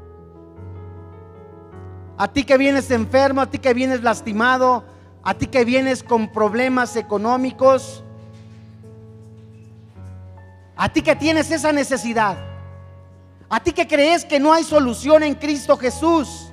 A 2.16 2.28
ti 2.28 2.44
que 2.44 2.56
vienes 2.56 2.90
enfermo, 2.90 3.42
a 3.42 3.50
ti 3.50 3.58
que 3.58 3.74
vienes 3.74 4.02
lastimado, 4.02 4.84
a 5.22 5.34
ti 5.34 5.48
que 5.48 5.64
vienes 5.64 6.02
con 6.02 6.32
problemas 6.32 6.96
económicos, 6.96 8.04
a 10.76 10.88
ti 10.88 11.02
que 11.02 11.16
tienes 11.16 11.50
esa 11.50 11.72
necesidad, 11.72 12.36
a 13.48 13.60
ti 13.60 13.72
que 13.72 13.86
crees 13.86 14.24
que 14.24 14.38
no 14.38 14.52
hay 14.52 14.64
solución 14.64 15.24
en 15.24 15.34
Cristo 15.34 15.76
Jesús, 15.76 16.45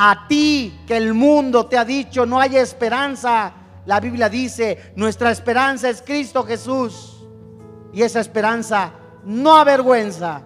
a 0.00 0.28
ti 0.28 0.80
que 0.86 0.96
el 0.96 1.12
mundo 1.12 1.66
te 1.66 1.76
ha 1.76 1.84
dicho 1.84 2.24
no 2.24 2.38
hay 2.38 2.56
esperanza, 2.56 3.52
la 3.84 3.98
Biblia 3.98 4.28
dice, 4.28 4.92
nuestra 4.94 5.32
esperanza 5.32 5.88
es 5.88 6.02
Cristo 6.02 6.44
Jesús. 6.44 7.26
Y 7.92 8.02
esa 8.02 8.20
esperanza 8.20 8.92
no 9.24 9.56
avergüenza. 9.56 10.42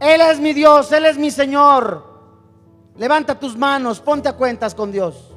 Él 0.00 0.20
es 0.20 0.40
mi 0.40 0.52
Dios, 0.52 0.90
Él 0.92 1.06
es 1.06 1.18
mi 1.18 1.30
Señor. 1.30 2.04
Levanta 2.96 3.38
tus 3.38 3.56
manos, 3.56 4.00
ponte 4.00 4.28
a 4.28 4.32
cuentas 4.32 4.74
con 4.74 4.90
Dios. 4.90 5.34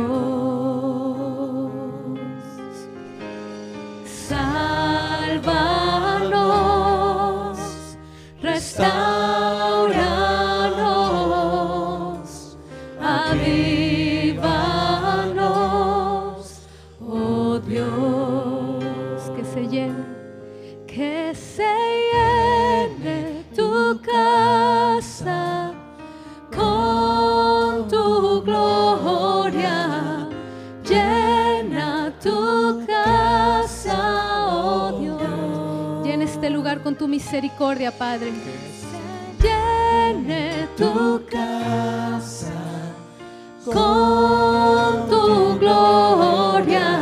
Sálvanos, 4.04 6.05
con 36.96 36.98
tu 36.98 37.08
misericordia, 37.08 37.90
Padre. 37.92 38.32
Llene 39.42 40.66
tu 40.76 41.20
casa 41.30 42.52
con 43.64 45.08
tu 45.10 45.58
gloria, 45.58 46.95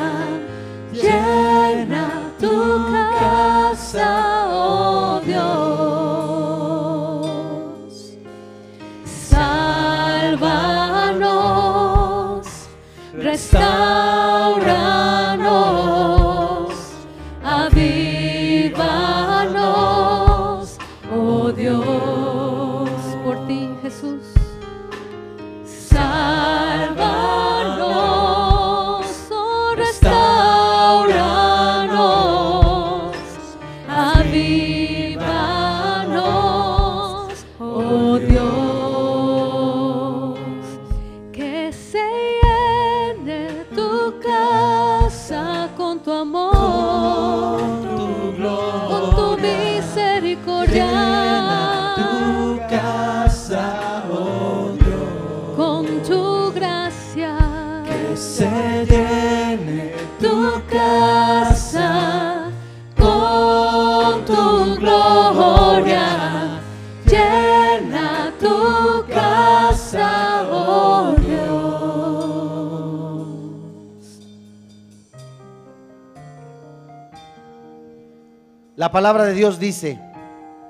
palabra 78.94 79.24
de 79.24 79.34
Dios 79.34 79.58
dice, 79.58 79.98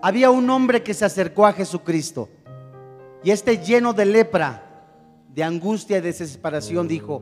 había 0.01 0.31
un 0.31 0.49
hombre 0.49 0.83
que 0.83 0.95
se 0.95 1.05
acercó 1.05 1.45
a 1.45 1.53
Jesucristo 1.53 2.31
y 3.23 3.31
este 3.31 3.59
lleno 3.59 3.93
de 3.93 4.07
lepra, 4.07 4.63
de 5.29 5.45
angustia 5.45 5.99
y 5.99 6.01
desesperación 6.01 6.89
dijo, 6.89 7.21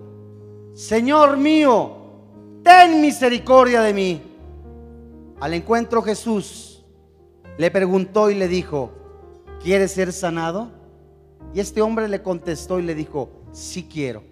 Señor 0.75 1.39
mío, 1.39 1.97
ten 2.63 3.01
misericordia 3.01 3.83
de 3.83 3.93
mí. 3.93 4.23
Al 5.41 5.55
encuentro 5.55 6.03
Jesús 6.03 6.85
le 7.59 7.69
preguntó 7.73 8.31
y 8.31 8.37
le 8.37 8.47
dijo, 8.47 8.93
¿quieres 9.61 9.91
ser 9.91 10.13
sanado? 10.13 10.71
Y 11.53 11.59
este 11.59 11.83
hombre 11.83 12.07
le 12.09 12.23
contestó 12.23 12.79
y 12.79 12.85
le 12.85 12.95
dijo, 12.95 13.29
sí 13.51 13.89
quiero. 13.93 14.23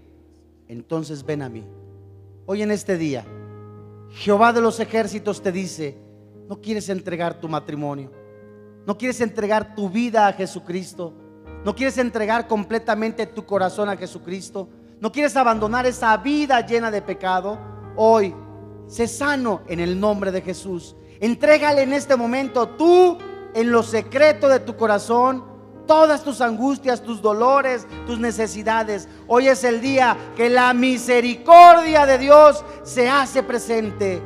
Entonces 0.68 1.26
ven 1.26 1.42
a 1.42 1.48
mí. 1.48 1.64
Hoy 2.46 2.62
en 2.62 2.70
este 2.70 2.96
día, 2.96 3.26
Jehová 4.10 4.52
de 4.52 4.60
los 4.60 4.78
ejércitos 4.78 5.42
te 5.42 5.50
dice, 5.50 6.09
no 6.50 6.60
quieres 6.60 6.88
entregar 6.88 7.38
tu 7.38 7.48
matrimonio, 7.48 8.10
no 8.84 8.98
quieres 8.98 9.20
entregar 9.20 9.76
tu 9.76 9.88
vida 9.88 10.26
a 10.26 10.32
Jesucristo, 10.32 11.14
no 11.64 11.76
quieres 11.76 11.96
entregar 11.96 12.48
completamente 12.48 13.24
tu 13.24 13.46
corazón 13.46 13.88
a 13.88 13.96
Jesucristo, 13.96 14.68
no 14.98 15.12
quieres 15.12 15.36
abandonar 15.36 15.86
esa 15.86 16.16
vida 16.16 16.60
llena 16.66 16.90
de 16.90 17.02
pecado. 17.02 17.56
Hoy, 17.94 18.34
sé 18.88 19.06
sano 19.06 19.62
en 19.68 19.78
el 19.78 20.00
nombre 20.00 20.32
de 20.32 20.42
Jesús. 20.42 20.96
Entrégale 21.20 21.82
en 21.82 21.92
este 21.92 22.16
momento 22.16 22.70
tú, 22.70 23.16
en 23.54 23.70
lo 23.70 23.84
secreto 23.84 24.48
de 24.48 24.58
tu 24.58 24.76
corazón, 24.76 25.44
todas 25.86 26.24
tus 26.24 26.40
angustias, 26.40 27.00
tus 27.00 27.22
dolores, 27.22 27.86
tus 28.08 28.18
necesidades. 28.18 29.08
Hoy 29.28 29.46
es 29.46 29.62
el 29.62 29.80
día 29.80 30.16
que 30.34 30.50
la 30.50 30.74
misericordia 30.74 32.06
de 32.06 32.18
Dios 32.18 32.64
se 32.82 33.08
hace 33.08 33.44
presente. 33.44 34.20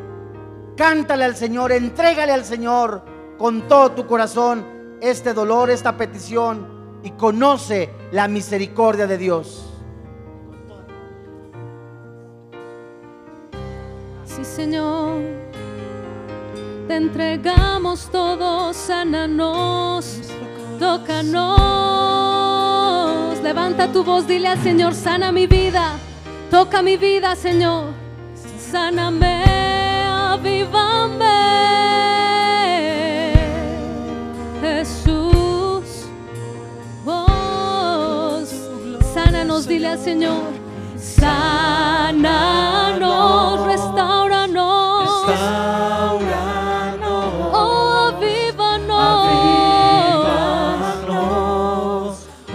Cántale 0.77 1.25
al 1.25 1.37
Señor, 1.37 1.73
entrégale 1.73 2.33
al 2.33 2.45
Señor 2.45 3.05
con 3.39 3.69
todo 3.69 3.93
tu 3.93 4.07
corazón 4.07 4.65
este 5.01 5.33
dolor, 5.33 5.71
esta 5.71 5.97
petición 5.97 7.01
y 7.03 7.11
conoce 7.13 7.91
la 8.11 8.27
misericordia 8.27 9.07
de 9.07 9.19
Dios. 9.19 9.71
Sí, 14.25 14.45
Señor, 14.45 15.21
te 16.89 16.97
entregamos 16.97 18.09
todo, 18.11 18.73
sánanos, 18.73 20.23
tócanos. 20.81 21.85
Levanta 23.43 23.93
tu 23.93 24.03
voz, 24.03 24.27
dile 24.27 24.49
al 24.49 24.61
Señor, 24.63 24.95
sana 24.95 25.31
mi 25.31 25.47
vida, 25.47 25.93
toca 26.51 26.83
mi 26.83 26.97
vida, 26.97 27.37
Señor, 27.37 27.93
sáname, 28.59 29.64
avívame. 30.35 31.39
Jesús, 34.61 35.87
sánanos, 39.15 39.67
dile 39.69 39.89
al 39.89 39.99
Señor, 39.99 40.43
sánanos, 40.97 42.07
restauranos. 43.67 45.27
Restauranos, 45.29 46.55
Oh, 47.53 48.11
avívanos, 48.17 49.29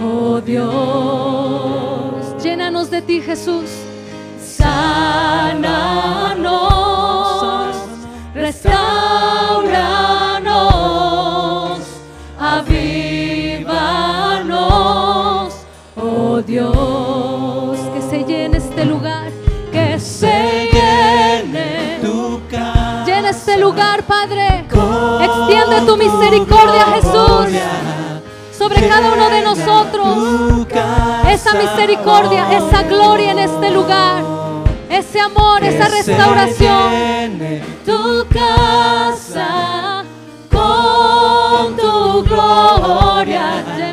Oh 0.02 0.40
Dios, 0.40 0.64
llénanos 2.42 2.90
de 2.90 3.02
ti, 3.02 3.20
Jesús. 3.22 3.70
Sánanos, 4.38 5.60
Dios, 16.50 17.78
que 17.94 18.02
se 18.02 18.24
llene 18.24 18.58
este 18.58 18.84
lugar, 18.84 19.30
que 19.70 20.00
se 20.00 20.68
llene. 20.72 22.00
tu 22.02 22.40
casa. 22.50 23.04
Llena 23.06 23.30
este 23.30 23.56
lugar, 23.56 24.02
Padre. 24.02 24.64
Extiende 25.22 25.80
tu 25.86 25.96
misericordia, 25.96 26.86
Jesús, 26.96 27.56
sobre 28.58 28.88
cada 28.88 29.12
uno 29.12 29.30
de 29.30 29.42
nosotros. 29.42 30.66
Esa 31.28 31.54
misericordia, 31.54 32.46
esa 32.50 32.82
gloria 32.82 33.30
en 33.30 33.38
este 33.38 33.70
lugar. 33.70 34.24
Ese 34.88 35.20
amor, 35.20 35.62
esa 35.62 35.86
restauración. 35.86 37.62
Tu 37.86 38.26
casa 38.28 40.02
con 40.50 41.76
tu 41.76 42.24
gloria. 42.24 43.89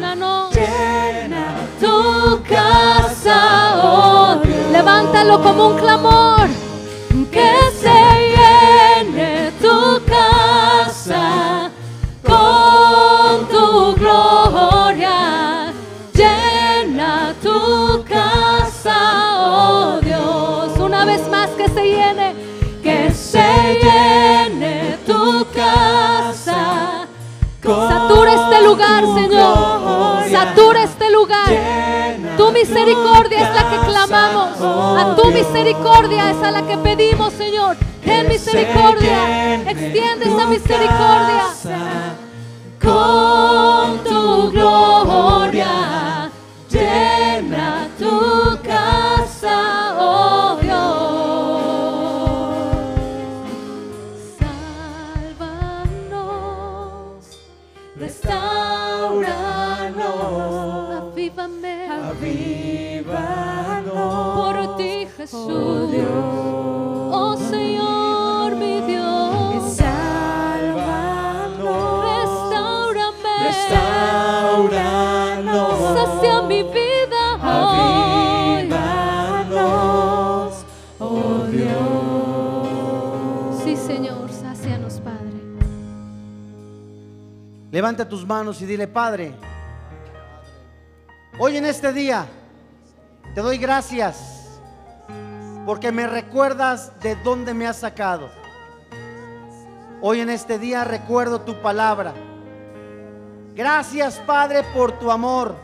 Como 5.27 5.67
un 5.67 5.77
clamor. 5.77 6.47
Que 7.31 7.51
se 7.79 7.99
llene 8.35 9.51
tu 9.61 10.01
casa 10.05 11.69
con 12.23 13.47
tu 13.47 13.93
gloria. 13.95 15.73
Llena 16.13 17.35
tu 17.41 18.03
casa, 18.03 18.97
oh 19.37 19.99
Dios. 20.01 20.77
Una 20.79 21.05
vez 21.05 21.29
más 21.29 21.49
que 21.51 21.69
se 21.69 21.83
llene, 21.83 22.33
que 22.81 23.11
se 23.11 23.79
llene 23.83 24.97
tu 25.05 25.45
casa. 25.53 27.05
Satura 27.61 28.33
este 28.33 28.61
lugar, 28.63 29.03
Señor. 29.13 30.29
Satura 30.31 30.83
este 30.83 31.11
lugar. 31.11 31.47
Tu 32.57 32.73
misericordia 32.73 33.49
es 33.49 33.55
la 33.55 33.69
que 33.69 33.87
clamamos. 33.87 34.61
A 34.61 35.15
tu 35.15 35.31
misericordia 35.31 36.31
es 36.31 36.43
a 36.43 36.51
la 36.51 36.65
que 36.65 36.77
pedimos, 36.77 37.33
Señor. 37.33 37.77
Ten 38.03 38.27
misericordia. 38.27 39.61
Extiende 39.69 40.25
esa 40.25 40.47
misericordia. 40.47 41.43
Con 42.81 44.03
tu 44.03 44.51
gloria. 44.51 46.06
Levanta 87.69 88.07
tus 88.07 88.25
manos 88.25 88.61
y 88.61 88.65
dile, 88.65 88.87
Padre, 88.87 89.33
hoy 91.37 91.57
en 91.57 91.65
este 91.65 91.91
día 91.91 92.25
te 93.35 93.41
doy 93.41 93.57
gracias 93.57 94.36
porque 95.67 95.91
me 95.91 96.07
recuerdas 96.07 96.93
de 97.01 97.17
dónde 97.17 97.53
me 97.53 97.67
has 97.67 97.75
sacado. 97.75 98.29
Hoy 100.01 100.21
en 100.21 100.29
este 100.29 100.57
día 100.57 100.85
recuerdo 100.85 101.41
tu 101.41 101.61
palabra. 101.61 102.13
Gracias, 103.53 104.17
Padre, 104.25 104.63
por 104.73 104.93
tu 104.93 105.11
amor, 105.11 105.55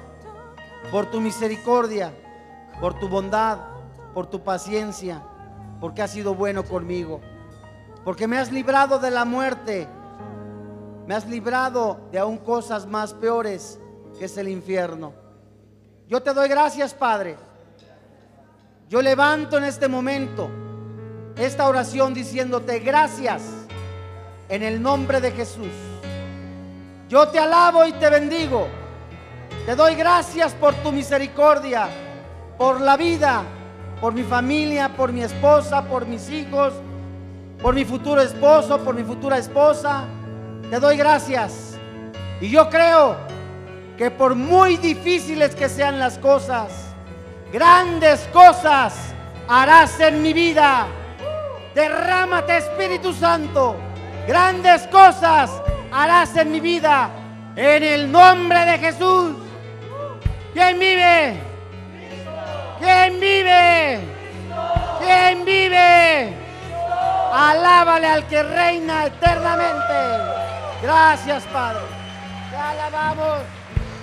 por 0.92 1.06
tu 1.06 1.22
misericordia, 1.22 2.14
por 2.82 3.00
tu 3.00 3.08
bondad, 3.08 3.60
por 4.14 4.28
tu 4.28 4.44
paciencia, 4.44 5.24
porque 5.80 6.02
has 6.02 6.12
sido 6.12 6.36
bueno 6.36 6.66
conmigo, 6.66 7.22
porque 8.04 8.28
me 8.28 8.38
has 8.38 8.52
librado 8.52 9.00
de 9.00 9.10
la 9.10 9.24
muerte 9.24 9.88
me 11.06 11.16
has 11.16 11.28
librado 11.28 12.08
de 12.12 12.20
aún 12.20 12.38
cosas 12.38 12.86
más 12.86 13.14
peores 13.14 13.80
que 14.18 14.26
es 14.26 14.38
el 14.38 14.48
infierno. 14.48 15.14
Yo 16.08 16.22
te 16.22 16.34
doy 16.34 16.48
gracias, 16.48 16.94
Padre. 16.94 17.36
Yo 18.94 19.02
levanto 19.02 19.58
en 19.58 19.64
este 19.64 19.88
momento 19.88 20.52
esta 21.36 21.68
oración 21.68 22.14
diciéndote 22.14 22.78
gracias 22.78 23.42
en 24.48 24.62
el 24.62 24.80
nombre 24.84 25.20
de 25.20 25.32
Jesús. 25.32 25.72
Yo 27.10 27.28
te 27.30 27.40
alabo 27.40 27.88
y 27.88 27.94
te 27.94 28.08
bendigo. 28.12 28.68
Te 29.66 29.76
doy 29.76 29.96
gracias 29.96 30.54
por 30.54 30.76
tu 30.76 30.92
misericordia, 30.92 31.88
por 32.56 32.82
la 32.82 32.96
vida, 32.96 33.42
por 34.00 34.14
mi 34.14 34.22
familia, 34.22 34.90
por 34.96 35.12
mi 35.12 35.24
esposa, 35.24 35.84
por 35.86 36.06
mis 36.06 36.30
hijos, 36.30 36.74
por 37.64 37.74
mi 37.74 37.86
futuro 37.86 38.22
esposo, 38.22 38.78
por 38.84 38.94
mi 38.94 39.04
futura 39.04 39.40
esposa. 39.40 40.04
Te 40.70 40.80
doy 40.80 40.98
gracias. 40.98 41.80
Y 42.40 42.48
yo 42.48 42.70
creo 42.70 43.18
que 43.98 44.12
por 44.12 44.36
muy 44.36 44.78
difíciles 44.78 45.56
que 45.56 45.68
sean 45.68 45.98
las 45.98 46.20
cosas, 46.20 46.93
grandes 47.54 48.28
cosas 48.34 49.14
harás 49.48 50.00
en 50.00 50.22
mi 50.24 50.34
vida. 50.34 50.88
Derrámate 51.76 52.58
Espíritu 52.58 53.14
Santo. 53.14 53.76
Grandes 54.28 54.88
cosas 54.88 55.52
harás 55.92 56.36
en 56.36 56.52
mi 56.52 56.60
vida. 56.60 57.10
En 57.56 57.84
el 57.84 58.12
nombre 58.12 58.66
de 58.66 58.80
Jesús. 58.80 59.36
¿Quién 60.54 60.80
vive? 60.80 61.40
¿Quién 62.80 63.20
vive? 63.20 64.00
¿Quién 65.00 65.46
vive? 65.46 66.34
Alábale 67.32 68.08
al 68.08 68.28
que 68.28 68.42
reina 68.42 69.06
eternamente. 69.06 69.94
Gracias, 70.82 71.44
Padre. 71.46 71.82
Te 72.50 72.58
alabamos. 72.58 73.63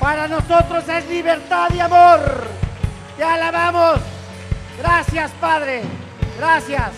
Para 0.00 0.28
nosotros 0.28 0.88
es 0.88 1.08
libertad 1.08 1.68
y 1.74 1.80
amor. 1.80 2.46
Te 3.16 3.24
alabamos. 3.24 3.98
Gracias, 4.78 5.30
Padre. 5.40 5.82
Gracias. 6.38 6.92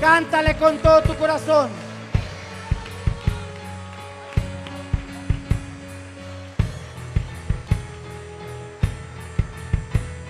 Cántale 0.00 0.56
con 0.56 0.78
todo 0.78 1.02
tu 1.02 1.14
corazón. 1.16 1.70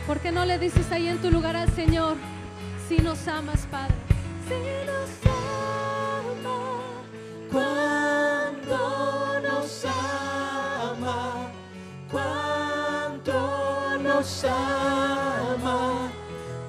¿Por 0.06 0.18
qué 0.18 0.32
no 0.32 0.44
le 0.44 0.58
dices 0.58 0.90
ahí 0.92 1.08
en 1.08 1.18
tu 1.18 1.30
lugar 1.30 1.56
al 1.56 1.74
Señor, 1.74 2.16
si 2.88 2.98
nos 2.98 3.26
amas, 3.26 3.66
Padre? 3.70 3.94
Si 4.46 4.54
nos 4.86 5.10
ama, 6.42 6.58
cuánto 7.50 9.40
nos 9.40 9.84
ama, 11.04 11.50
cuánto 12.10 13.32
nos 14.02 14.44
ama, 14.44 16.10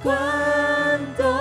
cuánto 0.04 1.35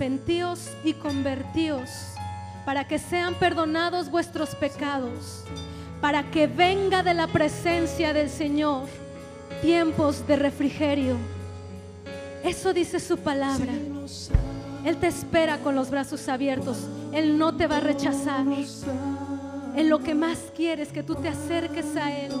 arrepentíos 0.00 0.70
y 0.82 0.94
convertíos 0.94 1.90
para 2.64 2.88
que 2.88 2.98
sean 2.98 3.34
perdonados 3.34 4.10
vuestros 4.10 4.54
pecados, 4.54 5.44
para 6.00 6.30
que 6.30 6.46
venga 6.46 7.02
de 7.02 7.12
la 7.12 7.26
presencia 7.26 8.14
del 8.14 8.30
Señor 8.30 8.88
tiempos 9.60 10.26
de 10.26 10.36
refrigerio. 10.36 11.16
Eso 12.42 12.72
dice 12.72 12.98
su 12.98 13.18
palabra. 13.18 13.74
Él 14.86 14.96
te 14.96 15.08
espera 15.08 15.58
con 15.58 15.74
los 15.74 15.90
brazos 15.90 16.26
abiertos. 16.30 16.78
Él 17.12 17.36
no 17.36 17.54
te 17.54 17.66
va 17.66 17.76
a 17.76 17.80
rechazar. 17.80 18.46
Él 19.76 19.88
lo 19.90 19.98
que 19.98 20.14
más 20.14 20.38
quiere 20.56 20.82
es 20.82 20.92
que 20.92 21.02
tú 21.02 21.14
te 21.16 21.28
acerques 21.28 21.94
a 21.96 22.10
Él 22.10 22.32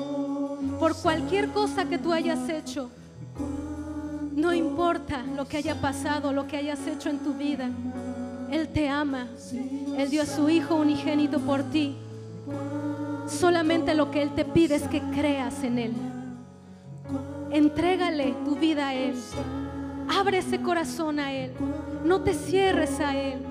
por 0.78 0.96
cualquier 0.96 1.48
cosa 1.48 1.84
que 1.84 1.98
tú 1.98 2.10
hayas 2.10 2.48
hecho. 2.48 2.90
No 4.40 4.54
importa 4.54 5.22
lo 5.36 5.46
que 5.46 5.58
haya 5.58 5.74
pasado, 5.74 6.32
lo 6.32 6.46
que 6.46 6.56
hayas 6.56 6.86
hecho 6.86 7.10
en 7.10 7.18
tu 7.18 7.34
vida. 7.34 7.68
Él 8.50 8.68
te 8.68 8.88
ama. 8.88 9.26
Él 9.98 10.08
dio 10.08 10.22
a 10.22 10.26
su 10.26 10.48
Hijo 10.48 10.76
unigénito 10.76 11.40
por 11.40 11.62
ti. 11.64 11.94
Solamente 13.28 13.94
lo 13.94 14.10
que 14.10 14.22
Él 14.22 14.34
te 14.34 14.46
pide 14.46 14.76
es 14.76 14.84
que 14.84 15.02
creas 15.10 15.62
en 15.62 15.78
Él. 15.78 15.92
Entrégale 17.50 18.34
tu 18.46 18.56
vida 18.56 18.88
a 18.88 18.94
Él. 18.94 19.14
Abre 20.08 20.38
ese 20.38 20.62
corazón 20.62 21.20
a 21.20 21.34
Él. 21.34 21.52
No 22.02 22.22
te 22.22 22.32
cierres 22.32 22.98
a 22.98 23.14
Él. 23.14 23.42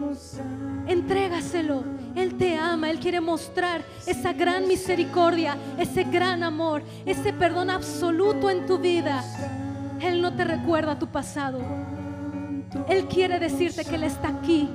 Entrégaselo. 0.87 1.83
Él 2.15 2.33
te 2.33 2.57
ama. 2.57 2.89
Él 2.89 2.97
quiere 2.99 3.21
mostrar 3.21 3.83
esa 4.07 4.33
gran 4.33 4.67
misericordia, 4.67 5.55
ese 5.77 6.03
gran 6.03 6.41
amor, 6.41 6.81
ese 7.05 7.31
perdón 7.31 7.69
absoluto 7.69 8.49
en 8.49 8.65
tu 8.65 8.79
vida. 8.79 9.23
Él 10.01 10.21
no 10.21 10.35
te 10.35 10.43
recuerda 10.43 10.97
tu 10.97 11.07
pasado. 11.07 11.59
Él 12.87 13.07
quiere 13.07 13.39
decirte 13.39 13.83
que 13.83 13.95
Él 13.95 14.03
está 14.03 14.29
aquí 14.29 14.69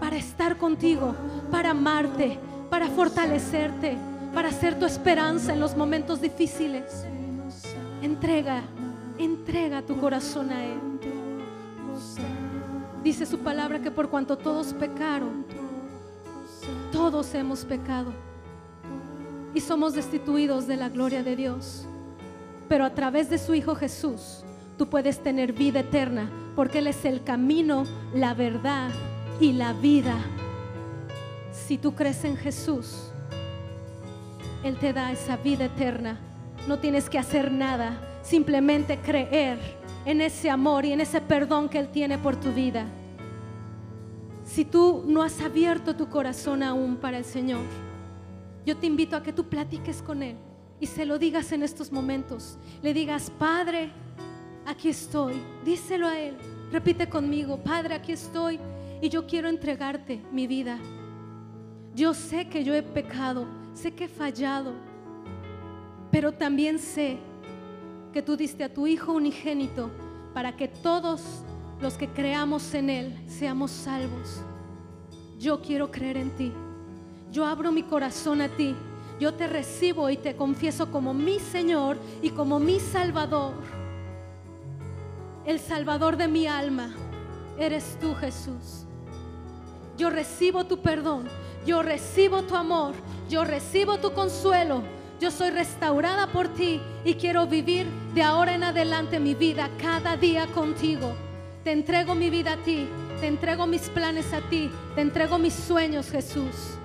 para 0.00 0.16
estar 0.16 0.56
contigo, 0.58 1.14
para 1.50 1.70
amarte, 1.70 2.38
para 2.70 2.88
fortalecerte, 2.88 3.96
para 4.34 4.50
ser 4.50 4.78
tu 4.78 4.84
esperanza 4.84 5.52
en 5.52 5.60
los 5.60 5.76
momentos 5.76 6.20
difíciles. 6.20 7.06
Entrega, 8.02 8.62
entrega 9.18 9.82
tu 9.82 9.96
corazón 9.98 10.50
a 10.50 10.64
Él. 10.64 10.78
Dice 13.02 13.24
su 13.24 13.38
palabra 13.38 13.80
que 13.80 13.90
por 13.90 14.10
cuanto 14.10 14.36
todos 14.36 14.72
pecaron, 14.74 15.46
todos 16.90 17.32
hemos 17.34 17.64
pecado 17.64 18.12
y 19.54 19.60
somos 19.60 19.94
destituidos 19.94 20.66
de 20.66 20.76
la 20.76 20.88
gloria 20.88 21.22
de 21.22 21.36
Dios. 21.36 21.86
Pero 22.68 22.84
a 22.84 22.90
través 22.90 23.30
de 23.30 23.38
su 23.38 23.54
Hijo 23.54 23.76
Jesús, 23.76 24.44
tú 24.76 24.88
puedes 24.88 25.22
tener 25.22 25.52
vida 25.52 25.80
eterna, 25.80 26.30
porque 26.54 26.78
Él 26.78 26.86
es 26.86 27.04
el 27.04 27.22
camino, 27.22 27.84
la 28.14 28.34
verdad 28.34 28.90
y 29.40 29.52
la 29.52 29.72
vida. 29.72 30.16
Si 31.52 31.78
tú 31.78 31.94
crees 31.94 32.24
en 32.24 32.36
Jesús, 32.36 33.10
Él 34.62 34.76
te 34.76 34.92
da 34.92 35.12
esa 35.12 35.36
vida 35.36 35.66
eterna. 35.66 36.20
No 36.68 36.78
tienes 36.78 37.08
que 37.08 37.18
hacer 37.18 37.50
nada, 37.52 38.20
simplemente 38.22 38.98
creer 38.98 39.58
en 40.04 40.20
ese 40.20 40.50
amor 40.50 40.84
y 40.84 40.92
en 40.92 41.00
ese 41.00 41.20
perdón 41.20 41.68
que 41.68 41.78
Él 41.78 41.88
tiene 41.88 42.18
por 42.18 42.36
tu 42.36 42.52
vida. 42.52 42.86
Si 44.44 44.64
tú 44.64 45.04
no 45.06 45.22
has 45.22 45.40
abierto 45.40 45.96
tu 45.96 46.08
corazón 46.08 46.62
aún 46.62 46.96
para 46.96 47.18
el 47.18 47.24
Señor, 47.24 47.64
yo 48.64 48.76
te 48.76 48.86
invito 48.86 49.16
a 49.16 49.22
que 49.22 49.32
tú 49.32 49.44
platiques 49.48 50.02
con 50.02 50.22
Él 50.22 50.36
y 50.80 50.86
se 50.86 51.06
lo 51.06 51.18
digas 51.18 51.52
en 51.52 51.62
estos 51.62 51.90
momentos. 51.90 52.58
Le 52.82 52.92
digas, 52.94 53.30
Padre, 53.30 53.90
aquí 54.66 54.88
estoy. 54.88 55.34
Díselo 55.64 56.06
a 56.06 56.18
Él. 56.18 56.36
Repite 56.70 57.08
conmigo, 57.08 57.56
Padre, 57.56 57.94
aquí 57.94 58.12
estoy 58.12 58.58
y 59.00 59.08
yo 59.08 59.26
quiero 59.26 59.48
entregarte 59.48 60.20
mi 60.32 60.46
vida. 60.46 60.78
Yo 61.94 62.12
sé 62.12 62.48
que 62.48 62.64
yo 62.64 62.74
he 62.74 62.82
pecado, 62.82 63.46
sé 63.72 63.94
que 63.94 64.04
he 64.04 64.08
fallado, 64.08 64.74
pero 66.10 66.32
también 66.32 66.78
sé 66.78 67.18
que 68.12 68.20
tú 68.20 68.36
diste 68.36 68.64
a 68.64 68.72
tu 68.72 68.86
Hijo 68.86 69.12
unigénito 69.12 69.90
para 70.34 70.56
que 70.56 70.68
todos 70.68 71.22
los 71.80 71.94
que 71.94 72.08
creamos 72.08 72.74
en 72.74 72.90
Él 72.90 73.18
seamos 73.26 73.70
salvos. 73.70 74.42
Yo 75.38 75.62
quiero 75.62 75.90
creer 75.90 76.16
en 76.16 76.30
ti. 76.30 76.52
Yo 77.30 77.44
abro 77.44 77.70
mi 77.70 77.82
corazón 77.82 78.40
a 78.40 78.48
ti. 78.48 78.74
Yo 79.20 79.34
te 79.34 79.46
recibo 79.46 80.10
y 80.10 80.16
te 80.16 80.36
confieso 80.36 80.90
como 80.90 81.14
mi 81.14 81.38
Señor 81.38 81.98
y 82.22 82.30
como 82.30 82.58
mi 82.58 82.80
Salvador. 82.80 83.54
El 85.46 85.60
Salvador 85.60 86.16
de 86.16 86.26
mi 86.26 86.48
alma 86.48 86.90
eres 87.56 87.96
tú, 88.00 88.16
Jesús. 88.16 88.84
Yo 89.96 90.10
recibo 90.10 90.66
tu 90.66 90.82
perdón. 90.82 91.28
Yo 91.64 91.82
recibo 91.82 92.42
tu 92.42 92.56
amor. 92.56 92.94
Yo 93.28 93.44
recibo 93.44 93.98
tu 93.98 94.12
consuelo. 94.12 94.82
Yo 95.20 95.30
soy 95.30 95.50
restaurada 95.50 96.26
por 96.26 96.48
ti 96.48 96.80
y 97.04 97.14
quiero 97.14 97.46
vivir 97.46 97.86
de 98.12 98.22
ahora 98.22 98.56
en 98.56 98.64
adelante 98.64 99.20
mi 99.20 99.36
vida 99.36 99.70
cada 99.80 100.16
día 100.16 100.48
contigo. 100.48 101.14
Te 101.62 101.70
entrego 101.70 102.16
mi 102.16 102.28
vida 102.28 102.54
a 102.54 102.56
ti, 102.64 102.88
te 103.20 103.28
entrego 103.28 103.68
mis 103.68 103.88
planes 103.88 104.32
a 104.32 104.40
ti, 104.50 104.68
te 104.96 105.00
entrego 105.00 105.38
mis 105.38 105.54
sueños, 105.54 106.10
Jesús. 106.10 106.76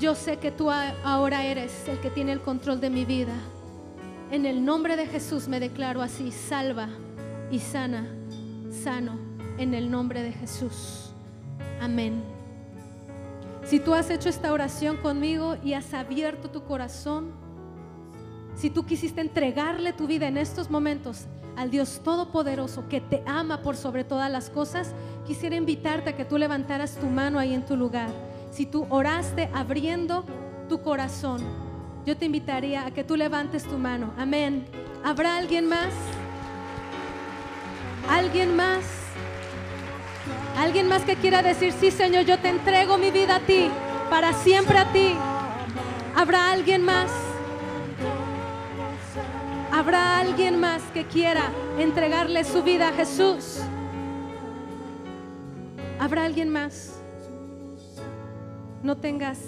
Yo 0.00 0.14
sé 0.14 0.38
que 0.38 0.50
tú 0.50 0.70
ahora 0.70 1.44
eres 1.44 1.86
el 1.88 2.00
que 2.00 2.10
tiene 2.10 2.32
el 2.32 2.40
control 2.40 2.80
de 2.80 2.90
mi 2.90 3.04
vida. 3.04 3.34
En 4.30 4.46
el 4.46 4.64
nombre 4.64 4.96
de 4.96 5.06
Jesús 5.06 5.46
me 5.46 5.60
declaro 5.60 6.02
así, 6.02 6.32
salva 6.32 6.88
y 7.50 7.58
sana, 7.58 8.06
sano, 8.70 9.12
en 9.58 9.74
el 9.74 9.90
nombre 9.90 10.22
de 10.22 10.32
Jesús. 10.32 11.10
Amén. 11.80 12.22
Si 13.64 13.80
tú 13.80 13.94
has 13.94 14.10
hecho 14.10 14.28
esta 14.28 14.52
oración 14.52 14.96
conmigo 14.96 15.56
y 15.64 15.72
has 15.72 15.92
abierto 15.92 16.50
tu 16.50 16.62
corazón, 16.62 17.32
si 18.54 18.70
tú 18.70 18.86
quisiste 18.86 19.20
entregarle 19.20 19.92
tu 19.92 20.06
vida 20.06 20.28
en 20.28 20.38
estos 20.38 20.70
momentos 20.70 21.26
al 21.56 21.70
Dios 21.70 22.00
Todopoderoso 22.04 22.88
que 22.88 23.00
te 23.00 23.22
ama 23.26 23.62
por 23.62 23.76
sobre 23.76 24.04
todas 24.04 24.30
las 24.30 24.50
cosas, 24.50 24.92
quisiera 25.26 25.56
invitarte 25.56 26.10
a 26.10 26.16
que 26.16 26.24
tú 26.24 26.38
levantaras 26.38 26.96
tu 26.96 27.06
mano 27.06 27.38
ahí 27.38 27.54
en 27.54 27.64
tu 27.64 27.76
lugar. 27.76 28.10
Si 28.52 28.66
tú 28.66 28.86
oraste 28.88 29.50
abriendo 29.52 30.24
tu 30.68 30.80
corazón, 30.80 31.40
yo 32.06 32.16
te 32.16 32.26
invitaría 32.26 32.86
a 32.86 32.92
que 32.92 33.04
tú 33.04 33.16
levantes 33.16 33.64
tu 33.64 33.78
mano. 33.78 34.12
Amén. 34.16 34.66
¿Habrá 35.02 35.36
alguien 35.36 35.68
más? 35.68 35.92
¿Alguien 38.08 38.54
más? 38.56 38.84
¿Alguien 40.56 40.88
más 40.88 41.02
que 41.02 41.16
quiera 41.16 41.42
decir, 41.42 41.72
sí 41.72 41.90
Señor, 41.90 42.24
yo 42.24 42.38
te 42.38 42.48
entrego 42.48 42.96
mi 42.96 43.10
vida 43.10 43.36
a 43.36 43.40
ti, 43.40 43.68
para 44.08 44.32
siempre 44.32 44.78
a 44.78 44.90
ti? 44.92 45.14
¿Habrá 46.14 46.50
alguien 46.50 46.82
más? 46.82 47.10
¿Habrá 49.70 50.18
alguien 50.18 50.58
más 50.58 50.82
que 50.94 51.04
quiera 51.04 51.50
entregarle 51.78 52.44
su 52.44 52.62
vida 52.62 52.88
a 52.88 52.92
Jesús? 52.92 53.60
¿Habrá 55.98 56.24
alguien 56.24 56.48
más? 56.48 57.02
No 58.82 58.96
tengas 58.96 59.38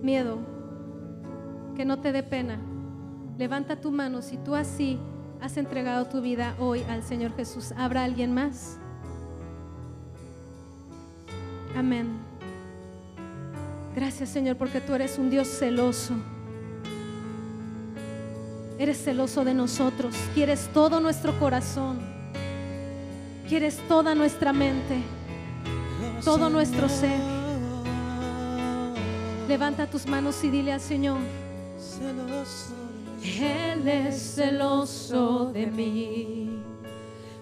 miedo, 0.00 0.38
que 1.74 1.84
no 1.84 1.98
te 1.98 2.12
dé 2.12 2.22
pena. 2.22 2.58
Levanta 3.36 3.80
tu 3.80 3.90
mano 3.90 4.22
si 4.22 4.38
tú 4.38 4.54
así 4.54 4.98
has 5.46 5.56
entregado 5.56 6.06
tu 6.06 6.20
vida 6.20 6.56
hoy 6.58 6.82
al 6.90 7.04
Señor 7.04 7.34
Jesús. 7.36 7.72
¿Habrá 7.76 8.02
alguien 8.02 8.34
más? 8.34 8.78
Amén. 11.76 12.08
Gracias 13.94 14.28
Señor 14.28 14.56
porque 14.56 14.80
tú 14.80 14.92
eres 14.94 15.18
un 15.18 15.30
Dios 15.30 15.46
celoso. 15.46 16.14
Eres 18.76 19.04
celoso 19.04 19.44
de 19.44 19.54
nosotros. 19.54 20.16
Quieres 20.34 20.68
todo 20.74 20.98
nuestro 21.00 21.38
corazón. 21.38 22.00
Quieres 23.48 23.78
toda 23.86 24.16
nuestra 24.16 24.52
mente. 24.52 25.00
Todo 26.24 26.50
nuestro 26.50 26.88
ser. 26.88 27.20
Levanta 29.46 29.86
tus 29.86 30.06
manos 30.06 30.42
y 30.42 30.50
dile 30.50 30.72
al 30.72 30.80
Señor. 30.80 31.20
Él 33.26 33.88
es 33.88 34.36
celoso 34.36 35.50
de 35.52 35.66
mí. 35.66 36.62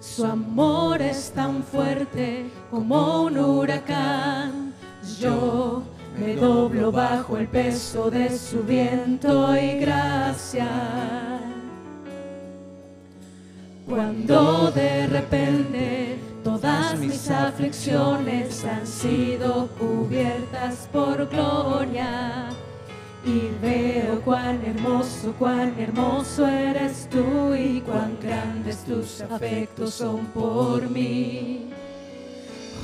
Su 0.00 0.24
amor 0.24 1.02
es 1.02 1.30
tan 1.30 1.62
fuerte 1.62 2.46
como 2.70 3.24
un 3.24 3.38
huracán. 3.38 4.72
Yo 5.20 5.82
me 6.18 6.36
doblo 6.36 6.90
bajo 6.90 7.36
el 7.36 7.48
peso 7.48 8.10
de 8.10 8.36
su 8.36 8.62
viento 8.62 9.54
y 9.56 9.78
gracia. 9.80 10.68
Cuando 13.86 14.70
de 14.70 15.06
repente 15.06 16.18
todas 16.42 16.98
mis 16.98 17.30
aflicciones 17.30 18.64
han 18.64 18.86
sido 18.86 19.68
cubiertas 19.78 20.88
por 20.90 21.28
gloria 21.28 22.48
y 23.26 23.50
veo 23.62 24.20
cuán 24.20 24.62
hermoso, 24.64 25.34
cuán 25.38 25.74
hermoso 25.78 26.46
eres 26.46 27.08
tú 27.10 27.54
y 27.54 27.80
cuán 27.80 28.18
grandes 28.22 28.84
tus 28.84 29.22
afectos 29.22 29.94
son 29.94 30.26
por 30.26 30.88
mí. 30.90 31.70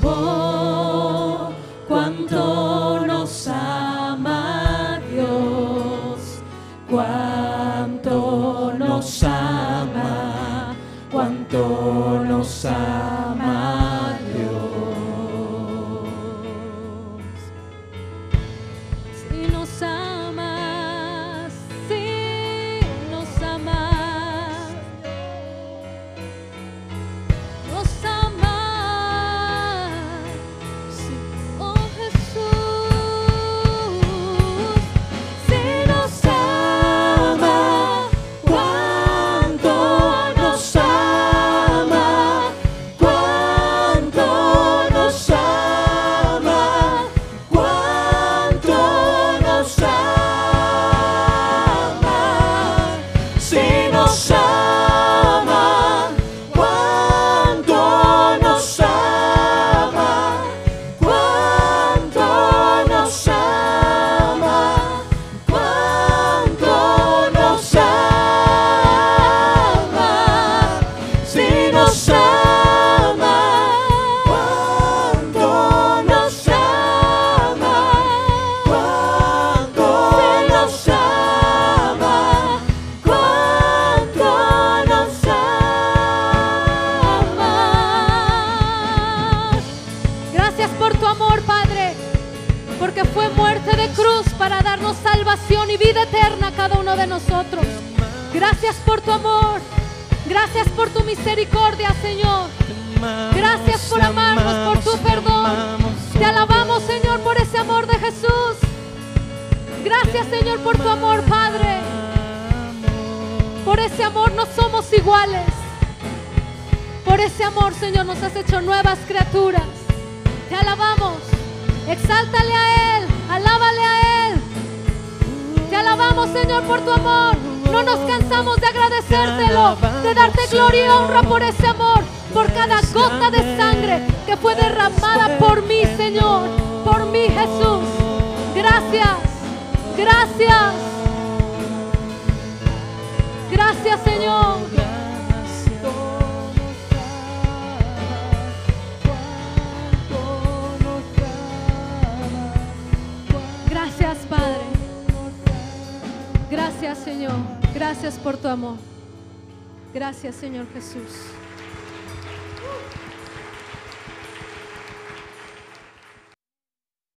Oh, 0.02 1.50
cuánto 1.86 3.06
nos 3.06 3.48
ama 3.48 4.98
Dios, 5.12 6.40
cuánto 6.88 8.72
nos 8.78 9.22
ama, 9.24 10.74
cuánto 11.12 12.24
nos 12.26 12.64
ama 12.64 12.89